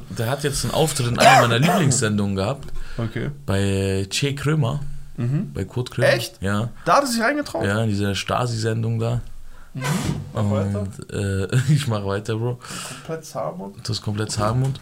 der 0.10 0.30
hat 0.30 0.44
jetzt 0.44 0.66
einen 0.66 0.74
Auftritt 0.74 1.08
in 1.08 1.18
einer 1.20 1.48
meiner 1.48 1.60
Lieblingssendungen 1.60 2.36
gehabt? 2.36 2.68
Okay. 3.00 3.32
bei 3.46 4.06
Che 4.12 4.36
Krömer, 4.36 4.82
Mhm. 5.16 5.52
bei 5.54 5.64
Kurt 5.66 5.90
Krömer. 5.92 6.10
Echt? 6.14 6.42
Ja, 6.42 6.70
Da 6.86 6.98
hat 6.98 7.04
er 7.04 7.08
sich 7.08 7.22
reingetraut. 7.22 7.66
ja, 7.66 7.82
in 7.84 7.90
dieser 7.90 8.14
Stasi-Sendung 8.14 9.00
da. 9.00 9.22
Mach 9.74 10.52
weiter. 10.52 10.80
Und, 10.82 11.14
äh, 11.14 11.48
ich 11.74 11.88
mach 11.88 12.04
weiter, 12.06 12.36
Bro. 12.36 12.60
Komplett 13.06 13.26
Saarmund. 13.26 13.76
Das 13.84 13.90
ist 13.98 14.02
komplett 14.02 14.38
Harmund. 14.38 14.80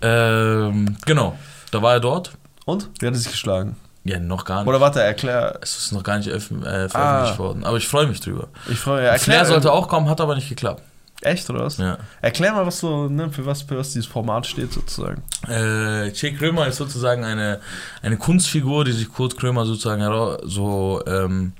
Ähm, 0.00 0.96
genau, 1.04 1.36
da 1.70 1.82
war 1.82 1.94
er 1.94 2.00
dort. 2.00 2.32
Und? 2.64 2.88
Wie 3.00 3.06
hat 3.06 3.14
er 3.14 3.18
sich 3.18 3.30
geschlagen? 3.30 3.76
Ja, 4.04 4.18
noch 4.18 4.44
gar 4.44 4.60
nicht. 4.60 4.68
Oder 4.68 4.80
warte, 4.80 5.02
erklär. 5.02 5.58
es 5.62 5.76
ist 5.76 5.92
noch 5.92 6.02
gar 6.02 6.16
nicht 6.18 6.28
öff- 6.30 6.50
äh, 6.64 6.88
veröffentlicht 6.88 7.34
Ah. 7.34 7.38
worden. 7.38 7.64
Aber 7.64 7.76
ich 7.76 7.86
freue 7.88 8.06
mich 8.06 8.20
drüber. 8.20 8.48
Ich 8.70 8.78
freue 8.78 9.10
mich. 9.12 9.20
Flair 9.22 9.44
sollte 9.44 9.70
auch 9.72 9.88
kommen, 9.88 10.08
hat 10.08 10.20
aber 10.20 10.34
nicht 10.34 10.48
geklappt. 10.48 10.82
Echt, 11.20 11.50
oder 11.50 11.64
was? 11.64 11.78
Ja. 11.78 11.98
Erklär 12.22 12.52
mal, 12.52 12.64
was 12.64 12.78
so, 12.78 13.08
ne, 13.08 13.28
für 13.30 13.44
was, 13.44 13.62
für 13.62 13.76
was 13.76 13.92
dieses 13.92 14.06
Format 14.06 14.46
steht, 14.46 14.72
sozusagen. 14.72 15.22
Äh, 15.48 16.12
Che 16.12 16.32
Krömer 16.32 16.68
ist 16.68 16.76
sozusagen 16.76 17.24
eine, 17.24 17.60
eine 18.02 18.16
Kunstfigur, 18.16 18.84
die 18.84 18.92
sich 18.92 19.12
Kurt 19.12 19.36
Krömer 19.36 19.66
sozusagen 19.66 20.00
so, 20.48 21.02
ähm, 21.08 21.54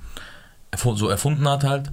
erfu- 0.71 0.97
so 0.97 1.09
erfunden 1.09 1.47
hat 1.49 1.65
halt. 1.65 1.91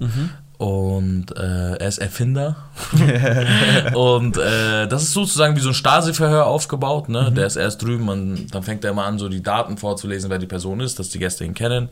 Und 0.58 1.36
äh, 1.36 1.74
er 1.76 1.88
ist 1.88 1.98
Erfinder. 1.98 2.56
und 3.94 4.38
äh, 4.38 4.86
das 4.88 5.02
ist 5.02 5.12
sozusagen 5.12 5.54
wie 5.56 5.60
so 5.60 5.68
ein 5.68 5.74
Stasi-Verhör 5.74 6.46
aufgebaut. 6.46 7.08
Ne? 7.10 7.30
Der 7.30 7.46
ist 7.46 7.56
erst 7.56 7.82
drüben 7.82 8.08
und 8.08 8.54
dann 8.54 8.62
fängt 8.62 8.84
er 8.84 8.92
immer 8.92 9.04
an, 9.04 9.18
so 9.18 9.28
die 9.28 9.42
Daten 9.42 9.76
vorzulesen, 9.76 10.30
wer 10.30 10.38
die 10.38 10.46
Person 10.46 10.80
ist, 10.80 10.98
dass 10.98 11.10
die 11.10 11.18
Gäste 11.18 11.44
ihn 11.44 11.54
kennen. 11.54 11.90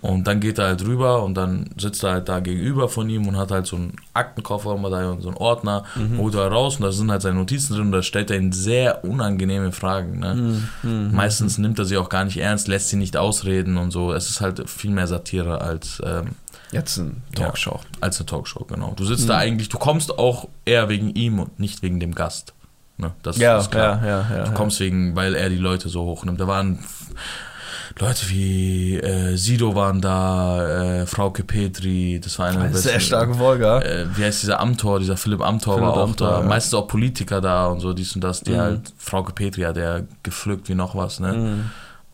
Und 0.00 0.26
dann 0.26 0.40
geht 0.40 0.58
er 0.58 0.66
halt 0.66 0.84
rüber 0.84 1.22
und 1.22 1.34
dann 1.34 1.70
sitzt 1.76 2.02
er 2.02 2.12
halt 2.12 2.28
da 2.28 2.40
gegenüber 2.40 2.88
von 2.88 3.08
ihm 3.10 3.26
und 3.28 3.36
hat 3.36 3.50
halt 3.50 3.66
so 3.66 3.76
einen 3.76 3.96
Aktenkoffer 4.14 4.74
immer 4.74 4.88
da 4.88 5.10
und 5.10 5.20
so 5.20 5.28
einen 5.28 5.36
Ordner, 5.36 5.84
holt 6.16 6.34
er 6.34 6.48
raus 6.48 6.76
und 6.76 6.82
da 6.82 6.92
sind 6.92 7.10
halt 7.10 7.22
seine 7.22 7.36
Notizen 7.36 7.74
drin 7.74 7.86
und 7.86 7.92
da 7.92 8.02
stellt 8.02 8.30
er 8.30 8.38
ihn 8.38 8.52
sehr 8.52 9.04
unangenehme 9.04 9.72
Fragen. 9.72 10.20
Ne? 10.20 10.62
Meistens 11.12 11.58
nimmt 11.58 11.78
er 11.78 11.84
sie 11.84 11.98
auch 11.98 12.08
gar 12.08 12.24
nicht 12.24 12.38
ernst, 12.38 12.68
lässt 12.68 12.88
sie 12.88 12.96
nicht 12.96 13.16
ausreden 13.16 13.76
und 13.76 13.90
so. 13.90 14.12
Es 14.12 14.30
ist 14.30 14.40
halt 14.40 14.68
viel 14.68 14.90
mehr 14.90 15.06
Satire 15.06 15.60
als. 15.60 16.00
Ähm, 16.04 16.28
Jetzt 16.72 16.96
ein 16.98 17.22
Talkshow. 17.34 17.80
ja, 17.82 17.98
als 18.00 18.18
eine 18.18 18.26
Talkshow, 18.26 18.64
genau. 18.64 18.92
Du 18.96 19.04
sitzt 19.04 19.28
da 19.28 19.36
eigentlich, 19.38 19.68
du 19.68 19.78
kommst 19.78 20.18
auch 20.18 20.48
eher 20.64 20.88
wegen 20.88 21.10
ihm 21.14 21.38
und 21.40 21.58
nicht 21.58 21.82
wegen 21.82 21.98
dem 22.00 22.14
Gast. 22.14 22.54
Ne? 22.96 23.12
Das 23.22 23.38
Ja, 23.38 23.58
ist 23.58 23.70
klar. 23.70 24.00
ja, 24.04 24.08
ja, 24.08 24.36
ja, 24.36 24.42
du 24.44 24.50
ja. 24.50 24.54
kommst 24.56 24.78
wegen, 24.80 25.16
weil 25.16 25.34
er 25.34 25.48
die 25.48 25.56
Leute 25.56 25.88
so 25.88 26.02
hochnimmt. 26.04 26.38
Da 26.40 26.46
waren 26.46 26.78
Leute 27.98 28.28
wie 28.30 28.96
äh, 28.98 29.36
Sido 29.36 29.74
waren 29.74 30.00
da, 30.00 31.00
äh, 31.00 31.06
Frauke 31.06 31.42
Petri, 31.42 32.20
das 32.22 32.38
war 32.38 32.46
einer 32.46 32.58
der 32.60 32.66
Eine 32.68 32.76
sehr 32.78 32.92
besten- 32.94 33.06
starke 33.08 33.34
Folge. 33.34 33.64
ja. 33.64 33.80
Äh, 33.80 34.06
wie 34.16 34.24
heißt 34.24 34.42
dieser 34.42 34.60
Amtor, 34.60 35.00
dieser 35.00 35.16
Philipp 35.16 35.40
Amtor 35.40 35.74
Philipp 35.74 35.88
war 35.88 35.96
auch 35.96 36.02
Amthor, 36.04 36.30
da. 36.30 36.40
ja. 36.40 36.46
Meistens 36.46 36.74
auch 36.74 36.86
Politiker 36.86 37.40
da 37.40 37.66
und 37.66 37.80
so, 37.80 37.92
dies 37.92 38.14
und 38.14 38.22
das, 38.22 38.42
die 38.42 38.52
Mhm. 38.52 38.56
halt, 38.58 38.92
Frauke 38.96 39.32
Petri 39.32 39.62
hat 39.62 39.76
der 39.76 40.04
gepflückt 40.22 40.68
wie 40.68 40.74
noch 40.74 40.94
was, 40.94 41.18
ne? 41.20 41.64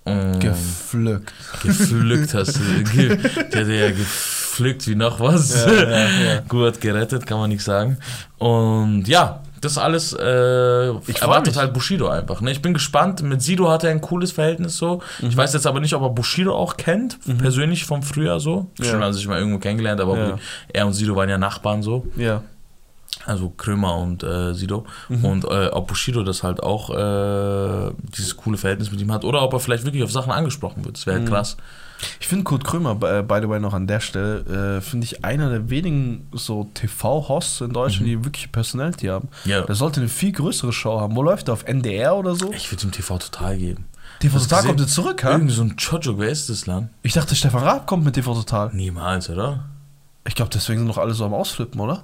Und- 0.04 0.40
Gepflückt. 0.40 1.32
Gepflückt 1.62 2.32
hast 2.34 2.56
du. 2.56 2.60
Der 2.94 3.60
hat 3.60 3.68
ja 3.68 3.88
gepflückt 3.90 4.45
wie 4.62 4.94
noch 4.94 5.20
was. 5.20 5.64
Ja, 5.66 5.72
ja. 5.72 6.40
Gut 6.48 6.80
gerettet, 6.80 7.26
kann 7.26 7.38
man 7.38 7.50
nicht 7.50 7.62
sagen. 7.62 7.98
Und 8.38 9.06
ja, 9.08 9.40
das 9.60 9.78
alles 9.78 10.12
äh, 10.12 10.90
Ich 11.10 11.20
erwartet 11.22 11.54
mich. 11.54 11.56
halt 11.56 11.72
Bushido 11.72 12.08
einfach. 12.08 12.40
Ne? 12.40 12.50
Ich 12.52 12.60
bin 12.62 12.74
gespannt. 12.74 13.22
Mit 13.22 13.42
Sido 13.42 13.68
hat 13.70 13.84
er 13.84 13.90
ein 13.90 14.00
cooles 14.00 14.32
Verhältnis 14.32 14.76
so. 14.76 15.00
Mhm. 15.20 15.28
Ich 15.28 15.36
weiß 15.36 15.52
jetzt 15.54 15.66
aber 15.66 15.80
nicht, 15.80 15.94
ob 15.94 16.02
er 16.02 16.10
Bushido 16.10 16.54
auch 16.54 16.76
kennt, 16.76 17.18
persönlich 17.38 17.84
vom 17.84 18.02
Frühjahr 18.02 18.38
so. 18.40 18.70
Ja. 18.78 18.92
Haben 19.00 19.12
sie 19.12 19.18
sich 19.20 19.28
mal 19.28 19.38
irgendwo 19.38 19.58
kennengelernt, 19.58 20.00
aber 20.00 20.18
Ja. 20.18 20.38
er 20.72 20.86
und 20.86 20.92
Sido 20.92 21.16
waren 21.16 21.28
ja 21.28 21.38
Nachbarn 21.38 21.82
so. 21.82 22.06
Ja. 22.16 22.42
Also 23.24 23.48
Krömer 23.56 23.96
und 23.96 24.22
äh, 24.22 24.52
Sido. 24.52 24.84
Mhm. 25.08 25.24
Und 25.24 25.44
äh, 25.46 25.68
ob 25.68 25.88
Bushido 25.88 26.22
das 26.22 26.42
halt 26.42 26.62
auch 26.62 26.90
äh, 26.90 27.92
dieses 28.16 28.36
coole 28.36 28.56
Verhältnis 28.58 28.90
mit 28.92 29.00
ihm 29.00 29.10
hat 29.12 29.24
oder 29.24 29.42
ob 29.42 29.52
er 29.54 29.58
vielleicht 29.60 29.84
wirklich 29.84 30.04
auf 30.04 30.12
Sachen 30.12 30.30
angesprochen 30.32 30.84
wird. 30.84 30.96
Das 30.98 31.06
wäre 31.06 31.16
Mhm. 31.18 31.22
halt 31.22 31.30
krass. 31.32 31.56
Ich 32.20 32.26
finde 32.28 32.44
Kurt 32.44 32.64
Krömer, 32.64 32.94
by 32.94 33.22
by 33.22 33.38
the 33.40 33.48
way, 33.48 33.58
noch 33.60 33.72
an 33.72 33.86
der 33.86 34.00
Stelle, 34.00 34.78
äh, 34.78 34.80
finde 34.80 35.04
ich 35.04 35.24
einer 35.24 35.48
der 35.50 35.70
wenigen 35.70 36.28
so 36.32 36.68
TV-Hosts 36.74 37.62
in 37.62 37.72
Deutschland, 37.72 38.06
die 38.06 38.24
wirklich 38.24 38.50
Personality 38.52 39.06
haben. 39.06 39.28
Ja. 39.44 39.62
Der 39.62 39.74
sollte 39.74 40.00
eine 40.00 40.08
viel 40.08 40.32
größere 40.32 40.72
Show 40.72 41.00
haben. 41.00 41.16
Wo 41.16 41.22
läuft 41.22 41.48
der? 41.48 41.54
Auf 41.54 41.64
NDR 41.64 42.16
oder 42.16 42.34
so? 42.34 42.52
Ich 42.52 42.70
würde 42.70 42.84
ihm 42.84 42.92
TV 42.92 43.18
total 43.18 43.56
geben. 43.56 43.84
TV 44.20 44.38
du 44.38 44.44
Total 44.44 44.64
kommt 44.64 44.80
jetzt 44.80 44.94
zurück, 44.94 45.24
ha? 45.24 45.30
Irgendwie 45.32 45.54
so 45.54 45.62
ein 45.62 45.76
Chojo, 45.76 46.18
wer 46.18 46.28
ist 46.28 46.48
das 46.48 46.66
Land? 46.66 46.90
Ich 47.02 47.12
dachte, 47.12 47.34
Stefan 47.34 47.62
Raab 47.62 47.86
kommt 47.86 48.04
mit 48.04 48.14
TV 48.14 48.34
Total. 48.34 48.70
Niemals, 48.74 49.28
oder? 49.30 49.64
Ich 50.26 50.34
glaube, 50.34 50.50
deswegen 50.52 50.80
sind 50.80 50.88
noch 50.88 50.98
alle 50.98 51.14
so 51.14 51.24
am 51.24 51.34
Ausflippen, 51.34 51.80
oder? 51.80 52.02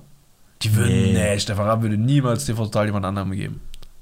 Die 0.62 0.74
würden, 0.76 0.93
Nee. 0.93 1.12
nee, 1.12 1.38
Stefan 1.40 1.66
Raab 1.66 1.82
würde 1.82 1.97
niemals 1.97 2.45
TV 2.45 2.64
Total 2.64 2.86
jemand 2.86 3.05
anderem 3.07 3.32
geben. 3.32 3.61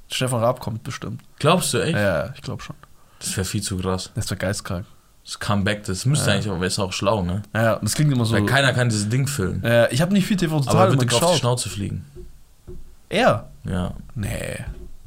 Stefan 0.08 0.40
Raab 0.40 0.60
kommt 0.60 0.82
bestimmt. 0.82 1.22
Glaubst 1.38 1.72
du 1.72 1.78
echt? 1.78 1.96
Ja, 1.96 2.32
ich 2.34 2.42
glaube 2.42 2.62
schon. 2.62 2.76
Das 3.20 3.36
wäre 3.36 3.44
viel 3.44 3.62
zu 3.62 3.76
krass. 3.78 4.10
Das 4.14 4.28
wäre 4.30 4.38
geistkrank. 4.38 4.86
Das 5.30 5.38
Comeback, 5.38 5.84
das 5.84 6.06
müsste 6.06 6.28
Ja. 6.28 6.34
eigentlich, 6.34 6.50
aber 6.52 6.66
ist 6.66 6.80
auch 6.80 6.92
schlau, 6.92 7.22
ne? 7.22 7.42
Ja, 7.54 7.62
ja, 7.62 7.72
und 7.74 7.84
das 7.84 7.94
klingt 7.94 8.12
immer 8.12 8.24
so. 8.24 8.34
Weil 8.34 8.46
keiner 8.46 8.72
kann 8.72 8.88
dieses 8.88 9.08
Ding 9.08 9.28
füllen. 9.28 9.62
äh, 9.62 9.88
ich 9.94 10.02
habe 10.02 10.12
nicht 10.12 10.26
viel 10.26 10.36
TV 10.36 10.56
aber 10.56 10.64
Total 10.64 10.88
er 10.88 10.92
immer 10.92 11.02
wird 11.02 11.14
auf 11.14 11.20
die. 11.20 11.38
Schnauze 11.38 11.68
fliegen. 11.68 12.04
Er? 13.08 13.48
Ja. 13.64 13.92
Nee. 14.16 14.58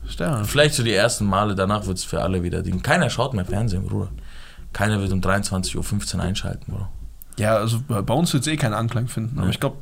Stefan. 0.07 0.45
Vielleicht 0.45 0.75
so 0.75 0.83
die 0.83 0.93
ersten 0.93 1.25
Male, 1.25 1.55
danach 1.55 1.87
wird 1.87 1.97
es 1.97 2.05
für 2.05 2.21
alle 2.21 2.41
wieder 2.41 2.61
Ding. 2.61 2.81
Keiner 2.81 3.09
schaut 3.09 3.33
mehr 3.33 3.43
Fernsehen, 3.43 3.85
Bruder. 3.85 4.11
Keiner 4.71 5.01
wird 5.01 5.11
um 5.11 5.19
23.15 5.19 6.15
Uhr 6.15 6.21
einschalten, 6.23 6.71
Bruder. 6.71 6.89
Ja, 7.37 7.57
also 7.57 7.81
bei 7.85 8.13
uns 8.13 8.31
wird 8.31 8.47
es 8.47 8.53
eh 8.53 8.55
keinen 8.55 8.75
Anklang 8.75 9.09
finden, 9.09 9.37
aber 9.39 9.49
ich 9.49 9.59
glaube, 9.59 9.75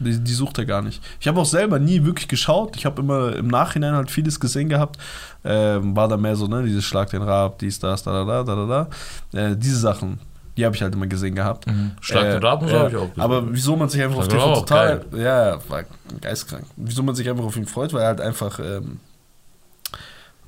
die, 0.00 0.18
die 0.18 0.32
sucht 0.32 0.58
er 0.58 0.64
gar 0.64 0.82
nicht. 0.82 1.02
Ich 1.20 1.28
habe 1.28 1.40
auch 1.40 1.46
selber 1.46 1.78
nie 1.78 2.04
wirklich 2.04 2.28
geschaut. 2.28 2.76
Ich 2.76 2.86
habe 2.86 3.00
immer 3.02 3.34
im 3.34 3.48
Nachhinein 3.48 3.94
halt 3.94 4.10
vieles 4.10 4.40
gesehen 4.40 4.68
gehabt. 4.68 4.98
Ähm, 5.44 5.94
war 5.96 6.08
da 6.08 6.16
mehr 6.16 6.36
so, 6.36 6.46
ne, 6.46 6.62
dieses 6.64 6.84
Schlag 6.84 7.10
den 7.10 7.22
Rab, 7.22 7.58
dies, 7.58 7.78
das, 7.78 8.02
da, 8.02 8.24
da, 8.24 8.42
da, 8.42 8.54
da, 8.56 8.88
da. 9.32 9.38
Äh, 9.38 9.56
diese 9.56 9.78
Sachen, 9.78 10.18
die 10.56 10.64
habe 10.64 10.74
ich 10.74 10.82
halt 10.82 10.94
immer 10.94 11.06
gesehen 11.06 11.34
gehabt. 11.34 11.66
Schlag 12.00 12.22
den 12.24 12.42
Äh, 12.42 12.46
Rab 12.46 12.62
und 12.62 12.68
so 12.68 12.78
habe 12.78 12.90
ich 12.90 12.96
auch 12.96 13.08
gesehen. 13.08 13.20
Aber 13.20 13.52
wieso 13.52 13.76
man 13.76 13.88
sich 13.88 14.02
einfach 14.02 14.18
auf 14.18 14.24
Schlag 14.24 14.38
den 14.38 14.40
TV 14.40 14.50
Rab 14.50 14.58
auch 14.58 14.66
total. 14.66 15.04
Ja, 15.16 15.58
war 15.68 15.84
geistkrank. 16.20 16.64
Wieso 16.76 17.02
man 17.02 17.14
sich 17.14 17.28
einfach 17.28 17.44
auf 17.44 17.56
ihn 17.56 17.66
freut, 17.66 17.92
weil 17.92 18.02
er 18.02 18.08
halt 18.08 18.20
einfach. 18.20 18.58
Ähm, 18.58 18.98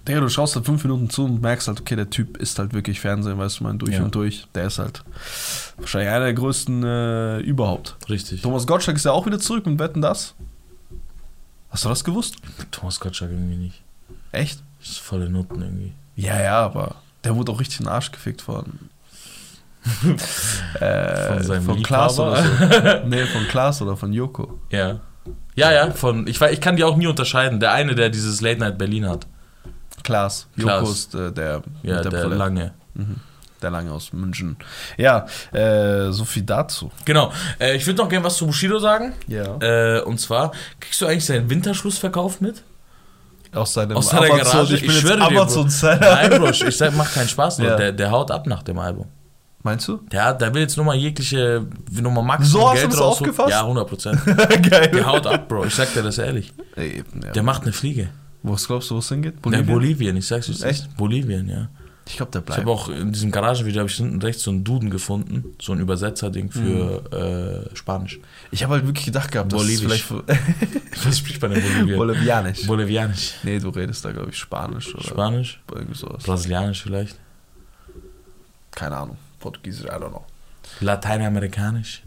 Digga, 0.09 0.21
du 0.21 0.29
schaust 0.29 0.57
halt 0.57 0.65
fünf 0.67 0.83
Minuten 0.85 1.11
zu 1.11 1.25
und 1.27 1.41
merkst 1.43 1.69
halt, 1.69 1.81
okay, 1.81 1.95
der 1.95 2.09
Typ 2.11 2.37
ist 2.39 2.59
halt 2.59 2.73
wirklich 2.73 2.99
Fernsehen, 3.01 3.39
weißt 3.39 3.61
du, 3.61 3.65
mein 3.65 3.79
durch 3.79 3.95
Ja. 3.97 4.03
und 4.03 4.15
durch. 4.15 4.47
Der 4.55 4.65
ist 4.65 4.79
halt 4.79 5.05
wahrscheinlich 5.77 6.11
einer 6.11 6.25
der 6.25 6.35
größten 6.35 6.83
äh, 6.83 7.39
überhaupt. 7.41 7.97
Richtig. 8.09 8.43
Thomas 8.43 8.67
Gottschalk 8.67 8.97
ist 8.97 9.05
ja 9.05 9.13
auch 9.13 9.27
wieder 9.27 9.39
zurück 9.39 9.67
mit 9.67 9.79
Wetten 9.79 10.01
das. 10.01 10.35
Hast 11.71 11.85
du 11.85 11.89
das 11.91 12.03
gewusst? 12.03 12.37
Thomas 12.71 12.99
Gottschalk 12.99 13.31
irgendwie 13.31 13.57
nicht. 13.57 13.83
Echt? 14.33 14.63
Das 14.81 14.89
ist 14.91 14.99
volle 14.99 15.29
Nutten 15.29 15.61
irgendwie. 15.61 15.93
Ja, 16.17 16.41
ja, 16.41 16.61
aber 16.61 16.97
der 17.25 17.37
wurde 17.37 17.53
auch 17.53 17.61
richtig 17.61 17.81
in 17.81 17.87
den 17.87 17.93
Arsch 17.93 18.11
gefickt 18.11 18.41
von. 18.43 18.65
äh, 20.81 21.29
Von 21.35 21.43
seinem 21.43 21.65
von 21.65 21.83
Klaas 21.83 22.19
oder 22.19 22.43
so. 22.43 23.07
nee, 23.07 23.25
von 23.27 23.47
Klaas 23.49 23.81
oder 23.83 23.97
von 23.97 24.13
Joko. 24.13 24.59
Ja. 24.71 25.01
Ja, 25.55 25.73
ja, 25.73 25.91
von, 25.91 26.27
ich, 26.27 26.41
ich 26.41 26.61
kann 26.61 26.77
die 26.77 26.85
auch 26.85 26.97
nie 26.97 27.07
unterscheiden. 27.07 27.59
Der 27.61 27.73
eine, 27.73 27.95
der 27.95 28.11
dieses 28.11 28.41
Late 28.41 28.61
Night 28.61 28.79
Berlin 28.79 29.09
hat. 29.09 29.27
Klaas. 30.09 30.49
Klaas. 30.59 30.81
Joko 30.81 30.91
ist 30.91 31.15
äh, 31.15 31.33
der, 31.33 31.63
Ja, 31.83 31.97
mit 31.97 32.05
der, 32.07 32.11
Brille. 32.11 32.35
lange. 32.35 32.73
Mhm. 32.95 33.17
Der 33.61 33.71
lange 33.71 33.93
aus 33.93 34.13
München. 34.15 34.57
Ja, 34.97 35.27
äh, 35.53 36.11
so 36.13 36.25
viel 36.25 36.45
dazu. 36.45 36.91
Genau. 37.05 37.31
Äh, 37.61 37.77
ich 37.77 37.87
würde 37.87 38.03
noch 38.03 38.09
gerne 38.09 38.25
was 38.25 38.37
zu 38.37 38.47
Bushido 38.47 38.79
sagen. 38.79 39.13
Ja. 39.27 39.59
Äh, 39.61 40.01
und 40.01 40.19
zwar, 40.19 40.53
kriegst 40.81 40.99
du 41.03 41.07
eigentlich 41.07 41.27
seinen 41.27 41.51
Winterschlussverkauf 41.51 42.41
mit? 42.41 42.63
aus 43.55 43.75
seinem 43.75 43.97
aus 43.97 44.09
seiner 44.09 44.29
Garage? 44.29 44.75
Ich 44.77 44.81
bin 44.83 44.91
Ich 44.91 45.01
schwöre 45.01 45.29
dir, 45.29 45.45
Bro. 45.45 45.67
Nein, 46.01 46.31
Bro, 46.31 46.51
ich 46.51 46.77
sag, 46.77 46.95
macht 46.97 47.15
keinen 47.15 47.29
Spaß. 47.29 47.59
Ja. 47.59 47.77
Der, 47.77 47.93
der 47.93 48.11
haut 48.11 48.31
ab 48.31 48.47
nach 48.47 48.63
dem 48.63 48.79
Album. 48.79 49.07
Meinst 49.63 49.89
du? 49.89 49.99
Der, 50.13 50.25
hat, 50.25 50.41
der 50.41 50.55
will 50.55 50.63
jetzt 50.63 50.77
nochmal 50.77 50.97
jegliche, 50.97 51.67
nochmal 51.91 52.25
Max 52.25 52.49
So 52.49 52.71
hast 52.71 52.77
du 52.77 52.89
Geld 52.89 52.93
das 52.93 53.01
aufgefasst? 53.01 53.51
Ja, 53.51 53.63
100 53.63 53.89
Prozent. 53.89 54.21
Geil. 54.71 54.91
Der 54.95 55.07
haut 55.07 55.27
ab, 55.27 55.49
Bro. 55.49 55.65
Ich 55.67 55.75
sag 55.75 55.93
dir 55.93 56.03
das 56.03 56.17
ehrlich. 56.19 56.55
Ey, 56.77 57.05
ja. 57.25 57.33
Der 57.33 57.43
macht 57.43 57.63
eine 57.63 57.73
Fliege. 57.73 58.09
Wo 58.43 58.55
glaubst 58.55 58.91
du, 58.91 58.95
wo 58.95 58.99
es 58.99 59.09
hingeht? 59.09 59.43
Bolivien? 59.43 59.67
Bolivien, 59.67 60.17
ich 60.17 60.27
sag's 60.27 60.47
dir. 60.47 60.67
Echt? 60.67 60.97
Bolivien, 60.97 61.49
ja. 61.49 61.69
Ich 62.07 62.17
glaube, 62.17 62.33
der 62.33 62.41
Ich 62.41 62.47
bleibt. 62.47 62.61
habe 62.61 62.71
auch 62.71 62.89
in 62.89 63.13
diesem 63.13 63.31
Garagenvideo 63.31 63.81
habe 63.81 63.91
ich 63.91 63.97
hinten 63.97 64.23
rechts 64.23 64.43
so 64.43 64.51
einen 64.51 64.65
Duden 64.65 64.89
gefunden, 64.89 65.45
so 65.61 65.73
ein 65.73 65.81
Übersetzerding 65.81 66.51
für 66.51 67.69
äh, 67.73 67.77
Spanisch. 67.77 68.19
Ich 68.51 68.63
habe 68.63 68.75
halt 68.75 68.87
wirklich 68.87 69.05
gedacht 69.05 69.31
gehabt, 69.31 69.53
dass 69.53 69.63
es 69.65 69.81
vielleicht 69.81 70.11
Was 71.05 71.19
spricht 71.19 71.43
man 71.43 71.53
in 71.53 71.61
Bolivien? 71.63 71.97
Bolivianisch. 71.99 72.67
Bolivianisch. 72.67 73.35
nee, 73.43 73.59
du 73.59 73.69
redest 73.69 74.05
da, 74.07 74.13
glaube 74.13 74.31
ich, 74.31 74.39
Spanisch 74.39 74.95
oder 74.95 75.05
Spanisch? 75.05 75.61
irgendwie 75.71 75.99
sowas. 75.99 76.25
Brasilianisch 76.25 76.83
vielleicht? 76.83 77.17
Keine 78.75 78.97
Ahnung. 78.97 79.19
Portugiesisch, 79.39 79.85
I 79.85 79.89
don't 79.91 80.09
know. 80.09 80.25
Lateinamerikanisch? 80.81 82.03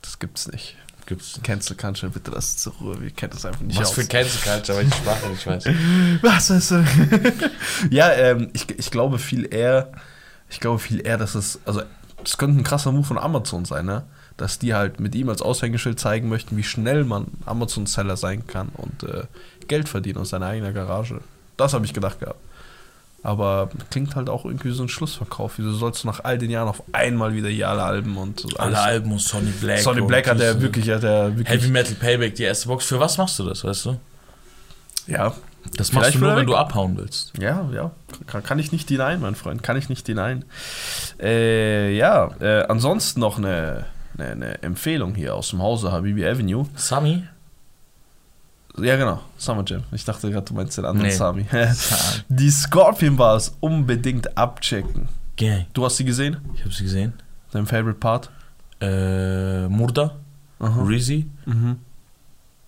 Das 0.00 0.18
gibt's 0.18 0.50
nicht. 0.50 0.76
Gibt's. 1.06 1.40
Cancel 1.42 1.76
Culture, 1.76 2.10
bitte 2.10 2.30
lass 2.30 2.56
zur 2.56 2.72
Ruhe. 2.74 3.00
Wir 3.00 3.10
kennen 3.10 3.32
das 3.32 3.44
einfach 3.44 3.60
nicht 3.60 3.78
Was 3.78 3.88
aus. 3.88 3.94
für 3.94 4.06
Cancel 4.06 4.40
Culture, 4.40 4.78
welche 4.78 4.96
Sprache 4.96 5.30
ich 5.32 5.46
weiß. 5.46 5.64
Was 6.22 6.50
weißt 6.50 6.70
du? 6.70 6.84
ja, 7.90 8.10
ähm, 8.12 8.50
ich, 8.52 8.70
ich 8.78 8.90
glaube 8.90 9.18
viel 9.18 9.52
eher, 9.52 9.92
ich 10.48 10.60
glaube 10.60 10.78
viel 10.78 11.06
eher, 11.06 11.18
dass 11.18 11.34
es, 11.34 11.60
also 11.66 11.82
das 12.22 12.38
könnte 12.38 12.60
ein 12.60 12.64
krasser 12.64 12.92
Move 12.92 13.04
von 13.04 13.18
Amazon 13.18 13.64
sein, 13.64 13.84
ne? 13.86 14.04
Dass 14.36 14.58
die 14.58 14.74
halt 14.74 14.98
mit 14.98 15.14
ihm 15.14 15.28
als 15.28 15.42
Aushängeschild 15.42 16.00
zeigen 16.00 16.28
möchten, 16.28 16.56
wie 16.56 16.64
schnell 16.64 17.04
man 17.04 17.26
Amazon-Seller 17.46 18.16
sein 18.16 18.46
kann 18.46 18.70
und 18.70 19.04
äh, 19.04 19.24
Geld 19.68 19.88
verdienen 19.88 20.18
aus 20.18 20.30
seiner 20.30 20.46
eigenen 20.46 20.74
Garage. 20.74 21.20
Das 21.56 21.72
habe 21.72 21.84
ich 21.84 21.92
gedacht 21.92 22.18
gehabt. 22.18 22.40
Aber 23.24 23.70
klingt 23.90 24.16
halt 24.16 24.28
auch 24.28 24.44
irgendwie 24.44 24.70
so 24.70 24.82
ein 24.82 24.90
Schlussverkauf. 24.90 25.54
Wieso 25.56 25.72
sollst 25.72 26.04
du 26.04 26.08
nach 26.08 26.22
all 26.24 26.36
den 26.36 26.50
Jahren 26.50 26.68
auf 26.68 26.82
einmal 26.92 27.34
wieder 27.34 27.48
hier 27.48 27.70
alle 27.70 27.82
Alben 27.82 28.18
und 28.18 28.40
so 28.40 28.48
Alle 28.58 28.78
Alben 28.78 29.10
und 29.10 29.18
Sonny 29.18 29.50
Black. 29.50 29.78
Sonny 29.78 30.02
Black 30.02 30.28
hat 30.28 30.40
er 30.40 30.52
diese 30.52 30.62
wirklich, 30.62 30.90
hat 30.90 31.04
er 31.04 31.34
wirklich. 31.34 31.48
Heavy 31.48 31.70
Metal 31.70 31.94
Payback, 31.94 32.34
die 32.34 32.42
erste 32.42 32.68
Box. 32.68 32.84
Für 32.84 33.00
was 33.00 33.16
machst 33.16 33.38
du 33.38 33.44
das, 33.44 33.64
weißt 33.64 33.86
du? 33.86 33.96
Ja, 35.06 35.32
Das 35.76 35.88
Vielleicht 35.88 36.04
machst 36.04 36.14
du 36.16 36.20
nur, 36.20 36.36
wenn 36.36 36.46
du 36.46 36.54
abhauen 36.54 36.98
willst. 36.98 37.32
Ja, 37.38 37.66
ja. 37.72 37.92
Kann, 38.26 38.42
kann 38.42 38.58
ich 38.58 38.72
nicht 38.72 38.90
denyen, 38.90 39.22
mein 39.22 39.34
Freund. 39.34 39.62
Kann 39.62 39.78
ich 39.78 39.88
nicht 39.88 40.06
denyen. 40.06 40.44
Äh, 41.18 41.96
ja, 41.96 42.30
äh, 42.40 42.64
ansonsten 42.68 43.20
noch 43.20 43.38
eine, 43.38 43.86
eine, 44.18 44.32
eine 44.32 44.62
Empfehlung 44.62 45.14
hier 45.14 45.34
aus 45.34 45.48
dem 45.48 45.62
Hause 45.62 45.92
Habibi 45.92 46.26
Avenue. 46.26 46.66
Sami? 46.76 47.24
Ja, 48.78 48.96
genau. 48.96 49.20
Summer 49.36 49.62
Jam. 49.66 49.84
Ich 49.92 50.04
dachte 50.04 50.30
gerade, 50.30 50.44
du 50.44 50.54
meinst 50.54 50.76
den 50.76 50.84
anderen 50.84 51.08
Nee. 51.08 51.14
Sami. 51.14 51.46
Die 52.28 52.50
Scorpion 52.50 53.16
Bars 53.16 53.56
unbedingt 53.60 54.36
abchecken. 54.36 55.08
Gang. 55.36 55.66
Du 55.72 55.84
hast 55.84 55.96
sie 55.96 56.04
gesehen? 56.04 56.38
Ich 56.54 56.60
habe 56.62 56.72
sie 56.72 56.84
gesehen. 56.84 57.12
Dein 57.52 57.66
Favorite 57.66 57.98
Part? 57.98 58.30
Äh, 58.80 59.68
Murda? 59.68 60.16
Aha. 60.58 60.82
Reezy. 60.82 61.30
Mhm. 61.46 61.76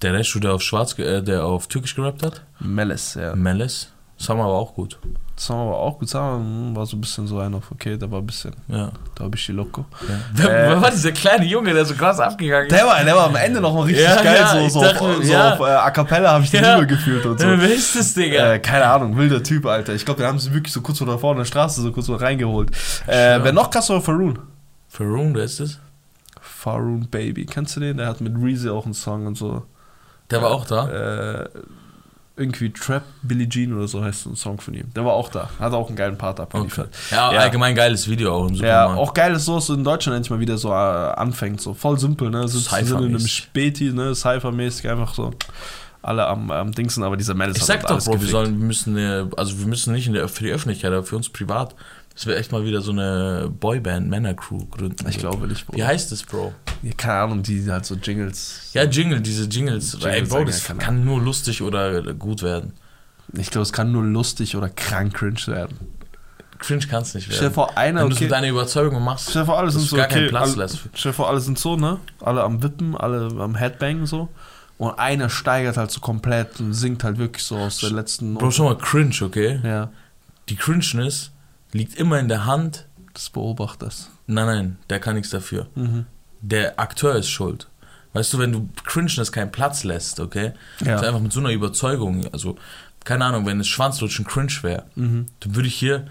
Der 0.03 0.15
Reshu, 0.15 0.39
der 0.39 0.55
auf 0.55 0.63
Schwarz, 0.63 0.99
äh, 0.99 1.23
der 1.23 1.45
auf 1.45 1.67
Türkisch 1.67 1.95
gerappt 1.95 2.23
hat. 2.23 2.43
Melis, 2.61 3.15
ja. 3.15 3.35
Melis. 3.35 3.91
Summer 4.19 4.45
war 4.45 4.55
auch 4.55 4.75
gut. 4.75 4.99
Summer 5.39 5.67
war 5.71 5.77
auch 5.77 5.99
gut. 5.99 6.09
Summer 6.09 6.39
hm, 6.39 6.75
war 6.75 6.87
so 6.87 6.97
ein 6.97 7.01
bisschen 7.03 7.27
so 7.27 7.39
einer, 7.39 7.61
okay, 7.71 7.99
der 7.99 8.11
war 8.11 8.21
ein 8.21 8.27
bisschen, 8.27 8.53
Ja. 8.69 8.91
da 9.15 9.25
habe 9.25 9.37
ich 9.37 9.45
die 9.45 9.53
Loco. 9.53 9.85
ja. 10.09 10.15
Wer, 10.33 10.49
Äh, 10.49 10.71
wer 10.71 10.81
war 10.83 10.91
dieser 10.91 11.13
kleine 11.13 11.45
Junge, 11.45 11.75
der 11.75 11.85
so 11.85 11.95
krass 11.95 12.19
abgegangen 12.19 12.67
ist? 12.69 12.73
Der 12.75 12.87
war, 12.87 13.05
der 13.05 13.15
war 13.15 13.27
am 13.27 13.37
Ende 13.37 13.61
noch 13.61 13.75
mal 13.75 13.83
richtig 13.83 14.05
Ja, 14.05 14.17
geil, 14.23 14.37
ja, 14.41 14.53
so, 14.63 14.69
so, 14.69 14.81
dachte, 14.81 15.01
auf, 15.05 15.23
so 15.23 15.35
auf 15.37 15.61
äh, 15.61 15.65
A 15.65 15.91
Cappella 15.91 16.31
habe 16.33 16.45
ich 16.45 16.51
den 16.51 16.65
Ja. 16.65 16.77
Liebe 16.77 16.87
gefühlt 16.87 17.27
und 17.27 17.39
so. 17.39 17.47
Wer 17.47 17.75
ist 17.75 17.95
das, 17.95 18.15
Digga? 18.15 18.55
Äh, 18.55 18.59
keine 18.61 18.87
Ahnung, 18.87 19.17
wilder 19.19 19.43
Typ, 19.43 19.67
Alter. 19.67 19.93
Ich 19.95 20.05
glaube, 20.07 20.21
wir 20.21 20.27
haben 20.29 20.39
sie 20.39 20.55
wirklich 20.55 20.73
so 20.73 20.81
kurz 20.81 20.97
vor 20.99 21.07
der 21.07 21.19
vorne 21.19 21.41
der 21.41 21.45
Straße 21.45 21.83
so 21.83 21.93
kurz 21.93 22.07
so 22.07 22.15
reingeholt. 22.17 22.71
Äh, 23.07 23.39
wer 23.43 23.53
noch 23.53 23.69
krass 23.71 23.91
war, 23.91 24.01
Faroon. 24.01 24.39
Faroon, 24.89 25.35
wer 25.35 25.45
ist 25.45 25.61
das? 25.61 25.79
Faroon 26.41 27.09
Baby. 27.11 27.45
Kennst 27.45 27.77
du 27.77 27.81
den? 27.81 27.99
Der 27.99 28.07
hat 28.09 28.23
mit 28.23 28.35
Reezy 28.43 28.71
auch 28.71 28.87
einen 28.87 28.95
Song 28.95 29.27
und 29.27 29.37
so. 29.37 29.65
Der 30.31 30.41
war 30.41 30.51
auch 30.51 30.65
da. 30.65 30.89
Äh, 31.43 31.49
irgendwie 32.39 32.71
Trap 32.71 33.03
Billie 33.23 33.49
Jean 33.49 33.73
oder 33.73 33.89
so 33.89 34.05
heißt 34.05 34.27
ein 34.27 34.37
Song 34.37 34.61
von 34.61 34.75
ihm. 34.75 34.93
Der 34.95 35.05
war 35.05 35.15
auch 35.15 35.31
da. 35.31 35.49
Hat 35.59 35.73
auch 35.73 35.89
einen 35.89 35.97
geilen 35.97 36.19
Part 36.19 36.39
abgeliefert. 36.39 36.91
Ja, 37.11 37.33
Ja. 37.33 37.41
allgemein 37.41 37.75
geiles 37.75 38.09
Video 38.09 38.35
auch 38.35 38.49
im 38.49 38.55
Ja, 38.55 38.87
auch 38.95 39.15
geil 39.15 39.35
ist 39.35 39.47
so, 39.47 39.55
dass 39.55 39.71
in 39.71 39.83
Deutschland 39.85 40.17
endlich 40.17 40.31
mal 40.31 40.41
wieder 40.41 40.59
so 40.59 40.69
äh, 40.71 40.73
anfängt. 40.75 41.61
So 41.63 41.73
voll 41.73 41.99
simpel, 41.99 42.29
ne? 42.31 42.47
Sitzen 42.47 42.85
sind 42.87 42.99
in 43.01 43.05
einem. 43.07 43.27
Späti, 43.27 43.91
ne? 43.93 44.15
Cypher-mäßig 44.15 44.89
einfach 44.91 45.15
so. 45.15 45.33
Alle 46.03 46.27
am, 46.27 46.51
am 46.53 46.71
Dingsen, 46.73 47.03
aber 47.03 47.17
dieser 47.17 47.35
Melis 47.35 47.57
Ich 47.57 47.65
sag 47.65 47.85
doch, 47.87 48.05
Bro, 48.05 48.21
wir 48.21 48.29
sollen, 48.29 48.61
wir 48.61 48.67
müssen, 48.67 48.97
äh, 48.97 49.25
also 49.37 49.59
wir 49.59 49.67
müssen 49.67 49.93
nicht 49.93 50.07
in 50.07 50.13
der, 50.13 50.29
für 50.29 50.45
die 50.45 50.51
Öffentlichkeit, 50.53 50.93
aber 50.93 51.03
für 51.03 51.17
uns 51.17 51.29
privat, 51.31 51.75
dass 52.17 52.27
wir 52.27 52.37
echt 52.39 52.51
mal 52.51 52.65
wieder 52.65 52.81
so 52.81 52.93
eine 52.93 53.53
Boyband, 53.61 54.09
Männercrew 54.09 54.65
gründen. 54.71 55.07
Ich 55.09 55.19
glaube 55.19 55.47
nicht, 55.47 55.67
Bro. 55.67 55.77
Wie 55.77 55.85
heißt 55.85 56.11
das, 56.11 56.23
Bro? 56.23 56.55
Ja, 56.83 56.93
keine 56.97 57.15
Ahnung, 57.21 57.43
die 57.43 57.71
halt 57.71 57.85
so 57.85 57.95
Jingles. 57.95 58.71
Ja, 58.73 58.85
Jingle, 58.85 59.21
diese 59.21 59.45
Jingles. 59.45 59.93
Jingles 59.93 60.15
Ey, 60.15 60.23
Bro, 60.23 60.45
das 60.45 60.65
keiner. 60.65 60.81
kann 60.81 61.05
nur 61.05 61.21
lustig 61.21 61.61
oder 61.61 62.15
gut 62.15 62.43
werden. 62.43 62.73
Ich 63.35 63.51
glaube, 63.51 63.65
es 63.65 63.73
kann 63.73 63.93
nur 63.93 64.03
lustig 64.03 64.57
oder 64.57 64.71
krank 64.71 65.13
cringe 65.15 65.47
werden. 65.47 65.77
Cringe 66.59 66.87
kann 66.87 67.03
es 67.03 67.13
nicht 67.15 67.27
Stell 67.27 67.41
werden. 67.43 67.53
vor, 67.55 67.77
einer, 67.77 68.01
Wenn 68.03 68.09
du 68.09 68.15
so 68.17 68.21
okay. 68.21 68.29
deine 68.31 68.49
Überzeugung 68.49 69.05
machst, 69.05 69.29
Stell 69.29 69.45
vor, 69.45 69.59
alle 69.59 69.67
dass 69.67 69.75
sind 69.75 69.83
du 69.85 69.89
so, 69.89 69.97
gar 69.97 70.07
keinen 70.07 70.23
okay, 70.23 70.31
Platz 70.31 70.49
alle, 70.53 70.57
lässt. 70.63 70.81
stell 70.95 71.13
vor, 71.13 71.29
alle 71.29 71.41
sind 71.41 71.59
so, 71.59 71.77
ne? 71.77 71.99
Alle 72.21 72.43
am 72.43 72.63
Wippen, 72.63 72.97
alle 72.97 73.27
am 73.43 73.57
Headbangen 73.57 74.07
so. 74.07 74.31
Und 74.79 74.99
einer 74.99 75.29
steigert 75.29 75.77
halt 75.77 75.91
so 75.91 76.01
komplett 76.01 76.61
und 76.61 76.73
singt 76.73 77.05
halt 77.05 77.19
wirklich 77.19 77.45
so 77.45 77.57
aus 77.59 77.79
der 77.79 77.91
letzten 77.91 78.35
Bro, 78.37 78.51
schau 78.53 78.65
mal, 78.65 78.79
Cringe, 78.79 79.15
okay? 79.23 79.61
Ja, 79.63 79.91
Die 80.49 80.57
Cringeness 80.57 81.31
liegt 81.77 81.95
immer 81.97 82.19
in 82.19 82.29
der 82.29 82.47
Hand. 82.47 82.87
des 83.15 83.31
Beobachters. 83.31 84.11
Nein, 84.27 84.47
nein, 84.47 84.79
der 84.91 85.01
kann 85.01 85.15
nichts 85.15 85.31
dafür. 85.31 85.69
Mhm. 85.75 86.05
Der 86.43 86.79
Akteur 86.79 87.15
ist 87.15 87.31
schuld. 87.31 87.67
Weißt 88.13 88.33
du, 88.35 88.39
wenn 88.39 88.53
du 88.53 88.69
Cringeness 88.85 89.33
keinen 89.33 89.51
Platz 89.53 89.85
lässt, 89.85 90.21
okay? 90.21 90.53
Ja. 90.85 90.95
Also 90.97 91.07
einfach 91.07 91.21
mit 91.21 91.33
so 91.33 91.41
einer 91.41 91.51
Überzeugung, 91.51 92.27
also 92.33 92.57
keine 93.05 93.25
Ahnung, 93.25 93.47
wenn 93.47 93.59
es 93.61 93.69
Schwanzlutschen 93.69 94.27
cringe 94.27 94.53
wäre, 94.63 94.85
Mhm. 94.97 95.27
dann 95.41 95.55
würde 95.55 95.69
ich 95.69 95.77
hier 95.77 96.07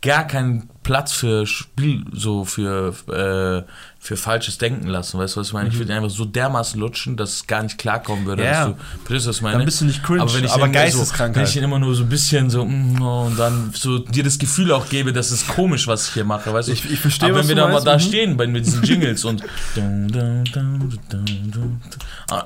gar 0.00 0.26
keinen 0.26 0.68
Platz 0.84 1.12
für 1.12 1.44
Spiel, 1.46 2.04
so 2.12 2.44
für, 2.44 2.94
äh, 3.08 3.68
für 4.04 4.18
falsches 4.18 4.58
Denken 4.58 4.86
lassen. 4.86 5.18
Weißt 5.18 5.34
du, 5.34 5.40
was 5.40 5.46
ich 5.46 5.54
meine? 5.54 5.70
Ich 5.70 5.78
würde 5.78 5.94
einfach 5.94 6.10
so 6.10 6.26
dermaßen 6.26 6.78
lutschen, 6.78 7.16
dass 7.16 7.36
es 7.36 7.46
gar 7.46 7.62
nicht 7.62 7.78
klarkommen 7.78 8.26
würde. 8.26 8.42
Mhm. 8.42 8.48
Ja. 8.48 8.66
Dass 8.66 8.74
du, 8.74 8.82
verstehst 9.06 9.24
du, 9.24 9.28
was 9.30 9.36
ich 9.36 9.42
meine? 9.42 9.56
Dann 9.56 9.64
bist 9.64 9.80
du 9.80 9.84
nicht 9.86 10.02
cringe, 10.02 10.20
aber, 10.20 10.34
wenn 10.34 10.44
ich 10.44 10.50
aber 10.50 10.68
geisteskrank 10.68 11.34
So, 11.34 11.40
wenn 11.40 11.48
ich 11.48 11.56
ihn 11.56 11.62
immer 11.62 11.78
nur 11.78 11.94
so 11.94 12.02
ein 12.02 12.10
bisschen 12.10 12.50
so 12.50 12.66
mm, 12.66 13.00
und 13.00 13.38
dann 13.38 13.70
so 13.72 14.00
dir 14.00 14.22
das 14.22 14.38
Gefühl 14.38 14.72
auch 14.72 14.90
gebe, 14.90 15.14
dass 15.14 15.30
es 15.30 15.46
komisch, 15.46 15.86
was 15.86 16.08
ich 16.08 16.12
hier 16.12 16.24
mache, 16.24 16.52
weißt 16.52 16.68
du? 16.68 16.72
Ich- 16.72 16.90
ich 16.90 17.00
verstehe, 17.00 17.30
Aber 17.30 17.38
wenn 17.38 17.48
wir 17.48 17.54
da 17.54 17.66
mal 17.66 17.82
da 17.82 17.94
mhm. 17.94 18.00
stehen, 18.00 18.36
bei 18.36 18.46
mit 18.46 18.66
diesen 18.66 18.82
Jingles 18.82 19.24
und 19.24 19.42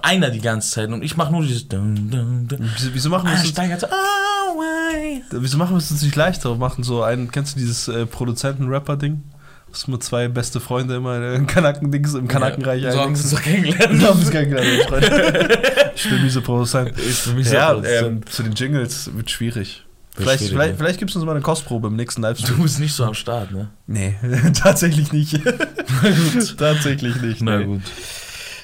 einer 0.02 0.30
die 0.30 0.40
ganze 0.40 0.70
Zeit 0.70 0.90
und 0.90 1.02
ich 1.02 1.16
mache 1.16 1.32
nur 1.32 1.42
dieses. 1.42 1.66
Wieso, 1.68 2.94
wieso 2.94 3.10
machen 3.10 3.24
wir 3.24 3.32
Ah, 3.32 3.34
es 3.34 3.48
uns, 3.48 3.80
so, 3.80 3.86
oh, 3.88 4.62
wieso 5.32 5.58
machen 5.58 5.74
wir 5.74 5.78
es 5.78 5.90
uns 5.90 6.02
nicht 6.02 6.14
leichter? 6.14 6.54
Machen 6.54 6.84
so 6.84 7.02
einen, 7.02 7.32
kennst 7.32 7.56
du 7.56 7.58
dieses 7.58 7.88
äh, 7.88 8.06
Produzenten-Rapper-Ding? 9.78 9.82
Was 9.82 9.88
mit 9.88 10.02
zwei 10.02 10.28
beste 10.28 10.60
Freunde 10.60 10.96
immer 10.96 11.34
in 11.34 11.46
Kanaken-Dings 11.46 12.14
im 12.14 12.28
Kanakenreich 12.28 12.82
ja, 12.82 12.92
so 12.92 13.02
uns 13.02 13.30
doch 13.30 13.42
kennengelernt. 13.42 14.00
Wir 14.00 14.08
haben 14.08 14.20
es 14.20 14.30
kennengelernt, 14.30 14.88
Freunde. 14.88 15.58
Ich 15.98 16.08
bin 16.08 16.22
miese 16.22 16.40
Produzent. 16.40 16.96
Ist 16.96 17.22
für 17.22 17.32
mich 17.32 17.50
Ja, 17.50 17.74
so 17.74 17.82
ähm, 17.84 18.24
zu 18.26 18.44
den 18.44 18.52
Jingles 18.52 19.10
wird 19.16 19.28
schwierig. 19.30 19.84
Vielleicht, 20.14 20.38
schwierig, 20.38 20.52
vielleicht, 20.52 20.70
ja. 20.70 20.76
vielleicht 20.76 20.98
gibst 21.00 21.14
du 21.16 21.18
uns 21.18 21.26
mal 21.26 21.32
eine 21.32 21.40
Kostprobe 21.40 21.88
im 21.88 21.96
nächsten 21.96 22.22
Livestream. 22.22 22.56
Du 22.56 22.62
bist 22.62 22.78
nicht 22.78 22.94
so 22.94 23.04
am 23.04 23.14
Start, 23.14 23.50
ne? 23.50 23.70
Nee, 23.88 24.14
tatsächlich 24.62 25.12
nicht. 25.12 25.40
tatsächlich 26.56 27.20
nicht. 27.20 27.42
Na 27.42 27.58
nee. 27.58 27.64
gut. 27.64 27.82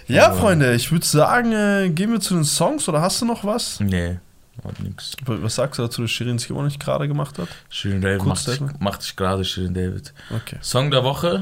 Ja, 0.06 0.26
Aber- 0.26 0.36
Freunde, 0.36 0.74
ich 0.74 0.92
würde 0.92 1.04
sagen, 1.04 1.52
äh, 1.52 1.90
gehen 1.90 2.12
wir 2.12 2.20
zu 2.20 2.34
den 2.34 2.44
Songs 2.44 2.88
oder 2.88 3.00
hast 3.00 3.20
du 3.20 3.26
noch 3.26 3.44
was? 3.44 3.80
Nee, 3.80 4.18
hat 4.62 4.80
nix. 4.80 5.12
Was 5.26 5.54
sagst 5.56 5.78
du 5.78 5.82
dazu, 5.82 6.02
dass 6.02 6.10
Shirin 6.10 6.36
noch 6.48 6.62
nicht 6.62 6.78
gerade 6.80 7.08
gemacht 7.08 7.38
hat? 7.38 7.48
Shirin 7.68 8.00
David 8.00 8.24
macht 8.24 8.46
dich, 8.46 8.60
macht 8.78 9.02
dich 9.02 9.16
gerade, 9.16 9.44
Shirin 9.44 9.74
David. 9.74 10.12
Okay. 10.30 10.58
Song 10.60 10.90
der 10.90 11.02
Woche, 11.02 11.40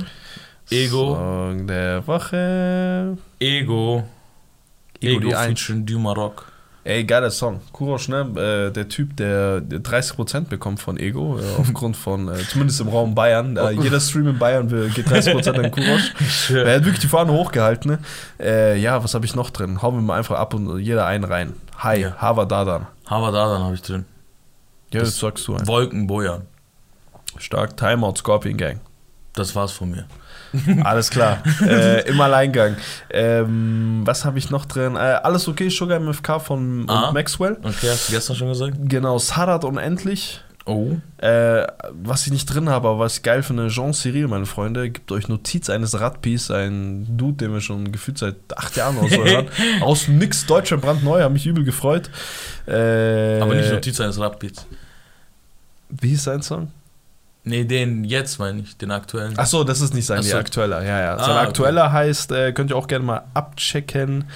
Ego. 0.71 1.15
Song 1.17 1.67
der 1.67 2.07
Woche. 2.07 3.17
Ego. 3.39 4.05
Ego, 5.01 5.29
Ego, 5.29 5.31
featuring 5.31 5.85
Du 5.85 5.99
Maroc. 5.99 6.47
Ey, 6.85 7.05
geiler 7.05 7.31
Song. 7.31 7.61
Kurosch, 7.73 8.09
ne? 8.09 8.67
Äh, 8.69 8.73
der 8.73 8.89
Typ, 8.89 9.17
der 9.17 9.61
der 9.61 9.81
30% 9.81 10.49
bekommt 10.49 10.81
von 10.81 10.97
Ego, 10.97 11.39
äh, 11.39 11.43
aufgrund 11.61 11.97
von, 11.97 12.29
äh, 12.29 12.39
zumindest 12.49 12.81
im 12.81 12.89
Raum 12.89 13.15
Bayern. 13.15 13.57
Äh, 13.57 13.71
jeder 13.73 14.01
Stream 14.01 14.27
in 14.29 14.39
Bayern 14.39 14.69
will, 14.69 14.89
geht 14.91 15.07
30% 15.09 15.51
an 15.53 15.71
Kurosch. 15.71 16.51
Er 16.51 16.75
hat 16.77 16.85
wirklich 16.85 16.99
die 17.01 17.07
Fahne 17.09 17.33
hochgehalten, 17.33 17.93
ne? 17.93 17.99
Äh, 18.41 18.81
ja, 18.81 19.03
was 19.03 19.15
habe 19.15 19.25
ich 19.25 19.37
noch 19.37 19.51
drin? 19.51 19.81
Hauen 19.81 19.95
wir 19.95 20.03
mal 20.03 20.19
einfach 20.19 20.37
ab 20.37 20.55
und 20.55 20.81
jeder 20.81 21.07
einen 21.07 21.23
rein. 21.25 21.53
Hi, 21.79 22.01
Ja. 22.01 22.17
Hava 22.19 22.45
Dadan. 22.47 22.87
Havadadan 23.13 23.63
habe 23.63 23.75
ich 23.75 23.83
drin. 23.83 24.05
Ja, 24.93 25.01
Das- 25.01 25.11
das 25.11 25.19
sagst 25.19 25.47
du 25.49 25.55
ein. 25.57 25.67
Wolken 25.67 26.07
Bojan. 26.07 26.43
Stark, 27.39 27.77
Timeout, 27.77 28.17
Scorpion 28.17 28.57
Gang. 28.57 28.81
Das 29.35 29.55
war's 29.55 29.73
von 29.73 29.91
mir. 29.91 30.07
Alles 30.85 31.09
klar. 31.09 31.43
äh, 31.63 32.07
Im 32.09 32.21
Alleingang. 32.21 32.77
Ähm, 33.09 34.03
was 34.05 34.25
habe 34.27 34.39
ich 34.39 34.51
noch 34.51 34.67
drin? 34.67 34.97
Äh, 34.97 34.99
alles 34.99 35.49
okay, 35.49 35.71
Sugar 35.71 35.99
MFK 35.99 36.39
von 36.41 36.85
Ah. 36.91 37.11
Maxwell. 37.13 37.57
Okay, 37.63 37.89
hast 37.91 38.09
du 38.11 38.13
gestern 38.13 38.37
schon 38.37 38.49
gesagt? 38.49 38.75
Genau, 38.83 39.17
Sadat 39.19 39.65
unendlich. 39.65 40.43
Oh. 40.65 40.93
Äh, 41.19 41.67
was 41.91 42.27
ich 42.27 42.33
nicht 42.33 42.47
drin 42.47 42.69
habe, 42.69 42.89
aber 42.89 42.99
was 43.01 43.17
ich 43.17 43.23
geil 43.23 43.43
finde, 43.43 43.69
Jean 43.69 43.93
Cyril, 43.93 44.29
meine 44.29 44.47
Freunde, 44.47 44.91
gibt 44.91 45.11
euch 45.11 45.29
Notiz 45.29 45.69
eines 45.69 45.99
Radpiece, 45.99 46.51
ein 46.53 47.17
Dude, 47.17 47.39
den 47.39 47.53
wir 47.53 47.61
schon 47.61 47.91
gefühlt 47.91 48.19
seit 48.19 48.37
acht 48.57 48.77
Jahren 48.77 48.97
oder 48.99 49.09
so 49.09 49.25
hören. 49.25 49.49
Aus 49.81 50.07
Nix, 50.07 50.47
Deutschland 50.47 50.83
brandneu, 50.83 51.21
habe 51.21 51.33
mich 51.35 51.47
übel 51.47 51.65
gefreut. 51.65 52.11
Äh, 52.67 53.41
Aber 53.41 53.55
nicht 53.55 53.73
Notiz 53.73 54.01
eines 54.01 54.21
Rapbeats. 54.21 54.67
Wie 55.91 56.11
hieß 56.11 56.25
sein 56.25 56.43
Song? 56.43 56.71
Nee, 57.45 57.65
den 57.65 58.05
jetzt 58.05 58.39
meine 58.39 58.61
ich, 58.61 58.77
den 58.77 58.93
aktuellen. 58.93 59.35
Ach 59.37 59.47
so, 59.47 59.65
das 59.65 59.81
ist 59.81 59.95
nicht 59.95 60.07
sein 60.07 60.23
so. 60.23 60.37
aktueller. 60.37 60.85
Ja, 60.85 61.01
ja. 61.01 61.17
Ah, 61.17 61.25
Sein 61.25 61.37
okay. 61.39 61.47
aktueller 61.49 61.91
heißt, 61.93 62.31
äh, 62.31 62.53
könnt 62.53 62.71
ihr 62.71 62.77
auch 62.77 62.87
gerne 62.87 63.05
mal 63.05 63.25
abchecken. 63.35 64.27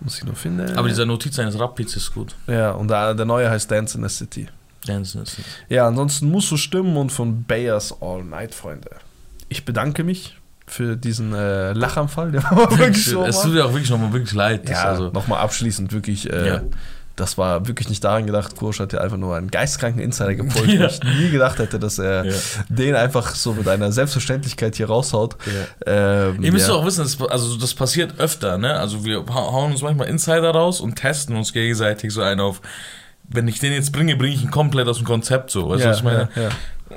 Muss 0.00 0.18
ich 0.18 0.24
nur 0.24 0.36
finden. 0.36 0.76
Aber 0.76 0.88
dieser 0.88 1.04
Notiz 1.04 1.38
eines 1.38 1.58
Rapbeats 1.58 1.94
ist 1.96 2.14
gut. 2.14 2.34
Ja, 2.46 2.70
und 2.72 2.88
der, 2.88 3.14
der 3.14 3.26
neue 3.26 3.50
heißt 3.50 3.70
Dance 3.70 3.98
in 3.98 4.08
the 4.08 4.14
City. 4.14 4.48
Dancing 4.86 5.22
ist 5.22 5.38
nicht. 5.38 5.48
Ja, 5.68 5.86
ansonsten 5.86 6.30
musst 6.30 6.50
du 6.50 6.56
stimmen 6.56 6.96
und 6.96 7.10
von 7.10 7.44
Bayers 7.44 7.94
All 8.00 8.24
Night, 8.24 8.54
Freunde. 8.54 8.90
Ich 9.48 9.64
bedanke 9.64 10.02
mich 10.04 10.36
für 10.66 10.96
diesen 10.96 11.32
äh, 11.34 11.72
Lachanfall, 11.74 12.32
der 12.32 12.42
war 12.44 12.56
wirklich 12.78 13.06
es 13.06 13.40
tut 13.42 13.52
mir 13.52 13.64
auch 13.64 13.72
wirklich 13.72 13.90
nochmal 13.90 14.12
wirklich 14.12 14.34
leid. 14.34 14.68
Ja, 14.68 14.84
also, 14.84 15.10
nochmal 15.10 15.40
abschließend 15.40 15.92
wirklich. 15.92 16.30
Äh, 16.32 16.46
Ja. 16.48 16.62
Das 17.18 17.38
war 17.38 17.66
wirklich 17.66 17.88
nicht 17.88 18.04
daran 18.04 18.26
gedacht. 18.26 18.56
Kursch 18.56 18.78
hat 18.78 18.92
ja 18.92 19.00
einfach 19.00 19.16
nur 19.16 19.34
einen 19.36 19.50
geistkranken 19.50 20.02
Insider 20.02 20.34
gepult, 20.34 20.66
Ja. 20.66 20.80
wo 20.82 20.84
ich 20.84 21.02
nie 21.02 21.30
gedacht 21.30 21.58
hätte, 21.58 21.78
dass 21.78 21.98
er 21.98 22.26
Ja. 22.26 22.34
den 22.68 22.94
einfach 22.94 23.34
so 23.34 23.54
mit 23.54 23.66
einer 23.68 23.90
Selbstverständlichkeit 23.90 24.76
hier 24.76 24.88
raushaut. 24.88 25.34
Ja. 25.86 26.26
Ähm, 26.28 26.42
Ihr 26.42 26.52
müsst 26.52 26.68
ja. 26.68 26.74
auch 26.74 26.84
wissen, 26.84 27.04
das, 27.04 27.18
also 27.30 27.56
das 27.56 27.72
passiert 27.72 28.20
öfter, 28.20 28.58
ne? 28.58 28.74
Also 28.78 29.02
wir 29.06 29.24
hau- 29.30 29.50
hauen 29.52 29.70
uns 29.72 29.80
manchmal 29.80 30.08
Insider 30.08 30.50
raus 30.50 30.78
und 30.82 30.96
testen 30.96 31.34
uns 31.36 31.54
gegenseitig 31.54 32.12
so 32.12 32.20
einen 32.20 32.40
auf. 32.40 32.60
Wenn 33.28 33.48
ich 33.48 33.58
den 33.58 33.72
jetzt 33.72 33.92
bringe, 33.92 34.16
bringe 34.16 34.34
ich 34.34 34.42
ihn 34.42 34.50
komplett 34.50 34.88
aus 34.88 34.98
dem 34.98 35.06
Konzept 35.06 35.50
so. 35.50 35.68
Weißt 35.68 35.80
du, 35.80 35.84
ja, 35.84 35.90
was 35.90 35.98
ich 35.98 36.04
meine? 36.04 36.28
Ja, 36.36 36.42
ja. 36.42 36.48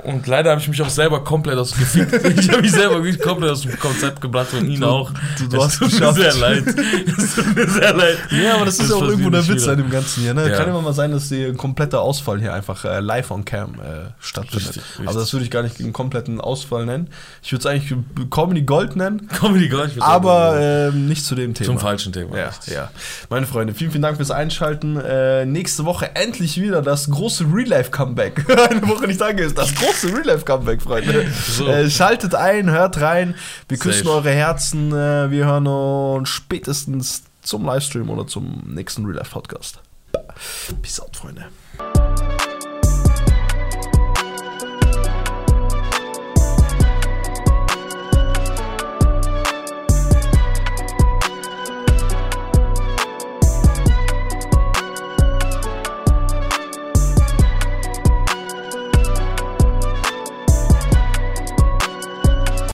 Und 0.04 0.26
leider 0.26 0.50
habe 0.50 0.60
ich 0.60 0.68
mich 0.68 0.80
auch 0.82 0.88
selber 0.88 1.22
komplett 1.24 1.56
aus 1.58 1.72
gefickt. 1.76 2.12
Ich 2.40 2.48
habe 2.48 2.62
mich 2.62 2.72
selber 2.72 3.00
komplett 3.18 3.50
aus 3.50 3.62
dem 3.62 3.78
Konzept 3.78 4.20
gebracht 4.20 4.48
und 4.54 4.68
ihn 4.68 4.80
Du- 4.80 4.86
auch. 4.86 5.10
du- 5.38 5.48
du 5.48 5.56
Es 5.58 5.62
hast 5.64 5.78
tut 5.78 5.92
mir 5.92 5.98
geschafft. 5.98 6.20
sehr 6.20 6.34
leid. 6.36 6.64
Es 6.66 7.34
tut 7.34 7.54
mir 7.56 7.68
sehr 7.68 7.94
leid. 7.94 8.18
Ja, 8.30 8.54
aber 8.56 8.64
das 8.66 8.78
ist 8.78 8.88
ja 8.90 8.96
auch 8.96 9.02
irgendwo 9.02 9.30
der 9.30 9.46
Witz 9.48 9.66
an 9.68 9.76
dem 9.78 9.90
Ganzen 9.90 10.22
hier. 10.22 10.34
Ne? 10.34 10.48
Ja. 10.50 10.56
Kann 10.56 10.68
immer 10.68 10.82
mal 10.82 10.92
sein, 10.92 11.10
dass 11.12 11.28
die 11.28 11.44
ein 11.44 11.56
kompletter 11.56 12.00
Ausfall 12.00 12.40
hier 12.40 12.52
einfach 12.54 12.84
äh, 12.84 13.00
live 13.00 13.30
on 13.30 13.44
cam 13.44 13.74
äh, 13.74 14.10
stattfindet. 14.20 14.68
Richtig, 14.68 14.82
richtig. 14.90 15.06
Also 15.08 15.20
das 15.20 15.32
würde 15.32 15.44
ich 15.44 15.50
gar 15.50 15.62
nicht 15.62 15.80
einen 15.80 15.92
kompletten 15.92 16.40
Ausfall 16.40 16.86
nennen. 16.86 17.08
Ich 17.42 17.52
würde 17.52 17.60
es 17.60 17.66
eigentlich 17.66 17.94
Comedy 18.30 18.62
Gold 18.62 18.96
nennen, 18.96 19.28
Comedy 19.40 19.68
Gold. 19.68 19.92
ich 19.96 20.02
aber 20.02 20.58
ähm, 20.60 21.08
nicht 21.08 21.24
zu 21.24 21.34
dem 21.34 21.54
Thema. 21.54 21.66
zum 21.66 21.78
falschen 21.78 22.12
Thema. 22.12 22.36
Ja, 22.36 22.48
richtig. 22.48 22.74
ja. 22.74 22.90
Meine 23.28 23.46
Freunde, 23.46 23.74
vielen, 23.74 23.90
vielen 23.90 24.02
Dank 24.02 24.16
fürs 24.16 24.30
Einschalten. 24.30 24.96
Äh, 24.98 25.44
nächste 25.46 25.84
Woche 25.84 26.14
endlich 26.16 26.60
wieder 26.60 26.82
das 26.82 27.10
große 27.10 27.44
Real-Life-Comeback. 27.52 28.46
Eine 28.70 28.88
Woche 28.88 29.06
nicht 29.06 29.20
da 29.20 29.28
ist. 29.28 29.56
Das 29.58 29.74
große 29.74 29.89
Real-Life-Comeback, 30.04 30.82
Freunde. 30.82 31.26
So. 31.48 31.66
Äh, 31.66 31.90
schaltet 31.90 32.34
ein, 32.34 32.70
hört 32.70 33.00
rein. 33.00 33.34
Wir 33.68 33.78
küssen 33.78 34.04
Safe. 34.04 34.16
eure 34.16 34.30
Herzen. 34.30 34.92
Äh, 34.92 35.30
wir 35.30 35.46
hören 35.46 35.66
uns 35.66 36.28
spätestens 36.28 37.24
zum 37.42 37.64
Livestream 37.64 38.08
oder 38.10 38.26
zum 38.26 38.62
nächsten 38.66 39.04
Real-Life-Podcast. 39.04 39.80
Peace 40.82 41.00
out, 41.00 41.16
Freunde. 41.16 41.46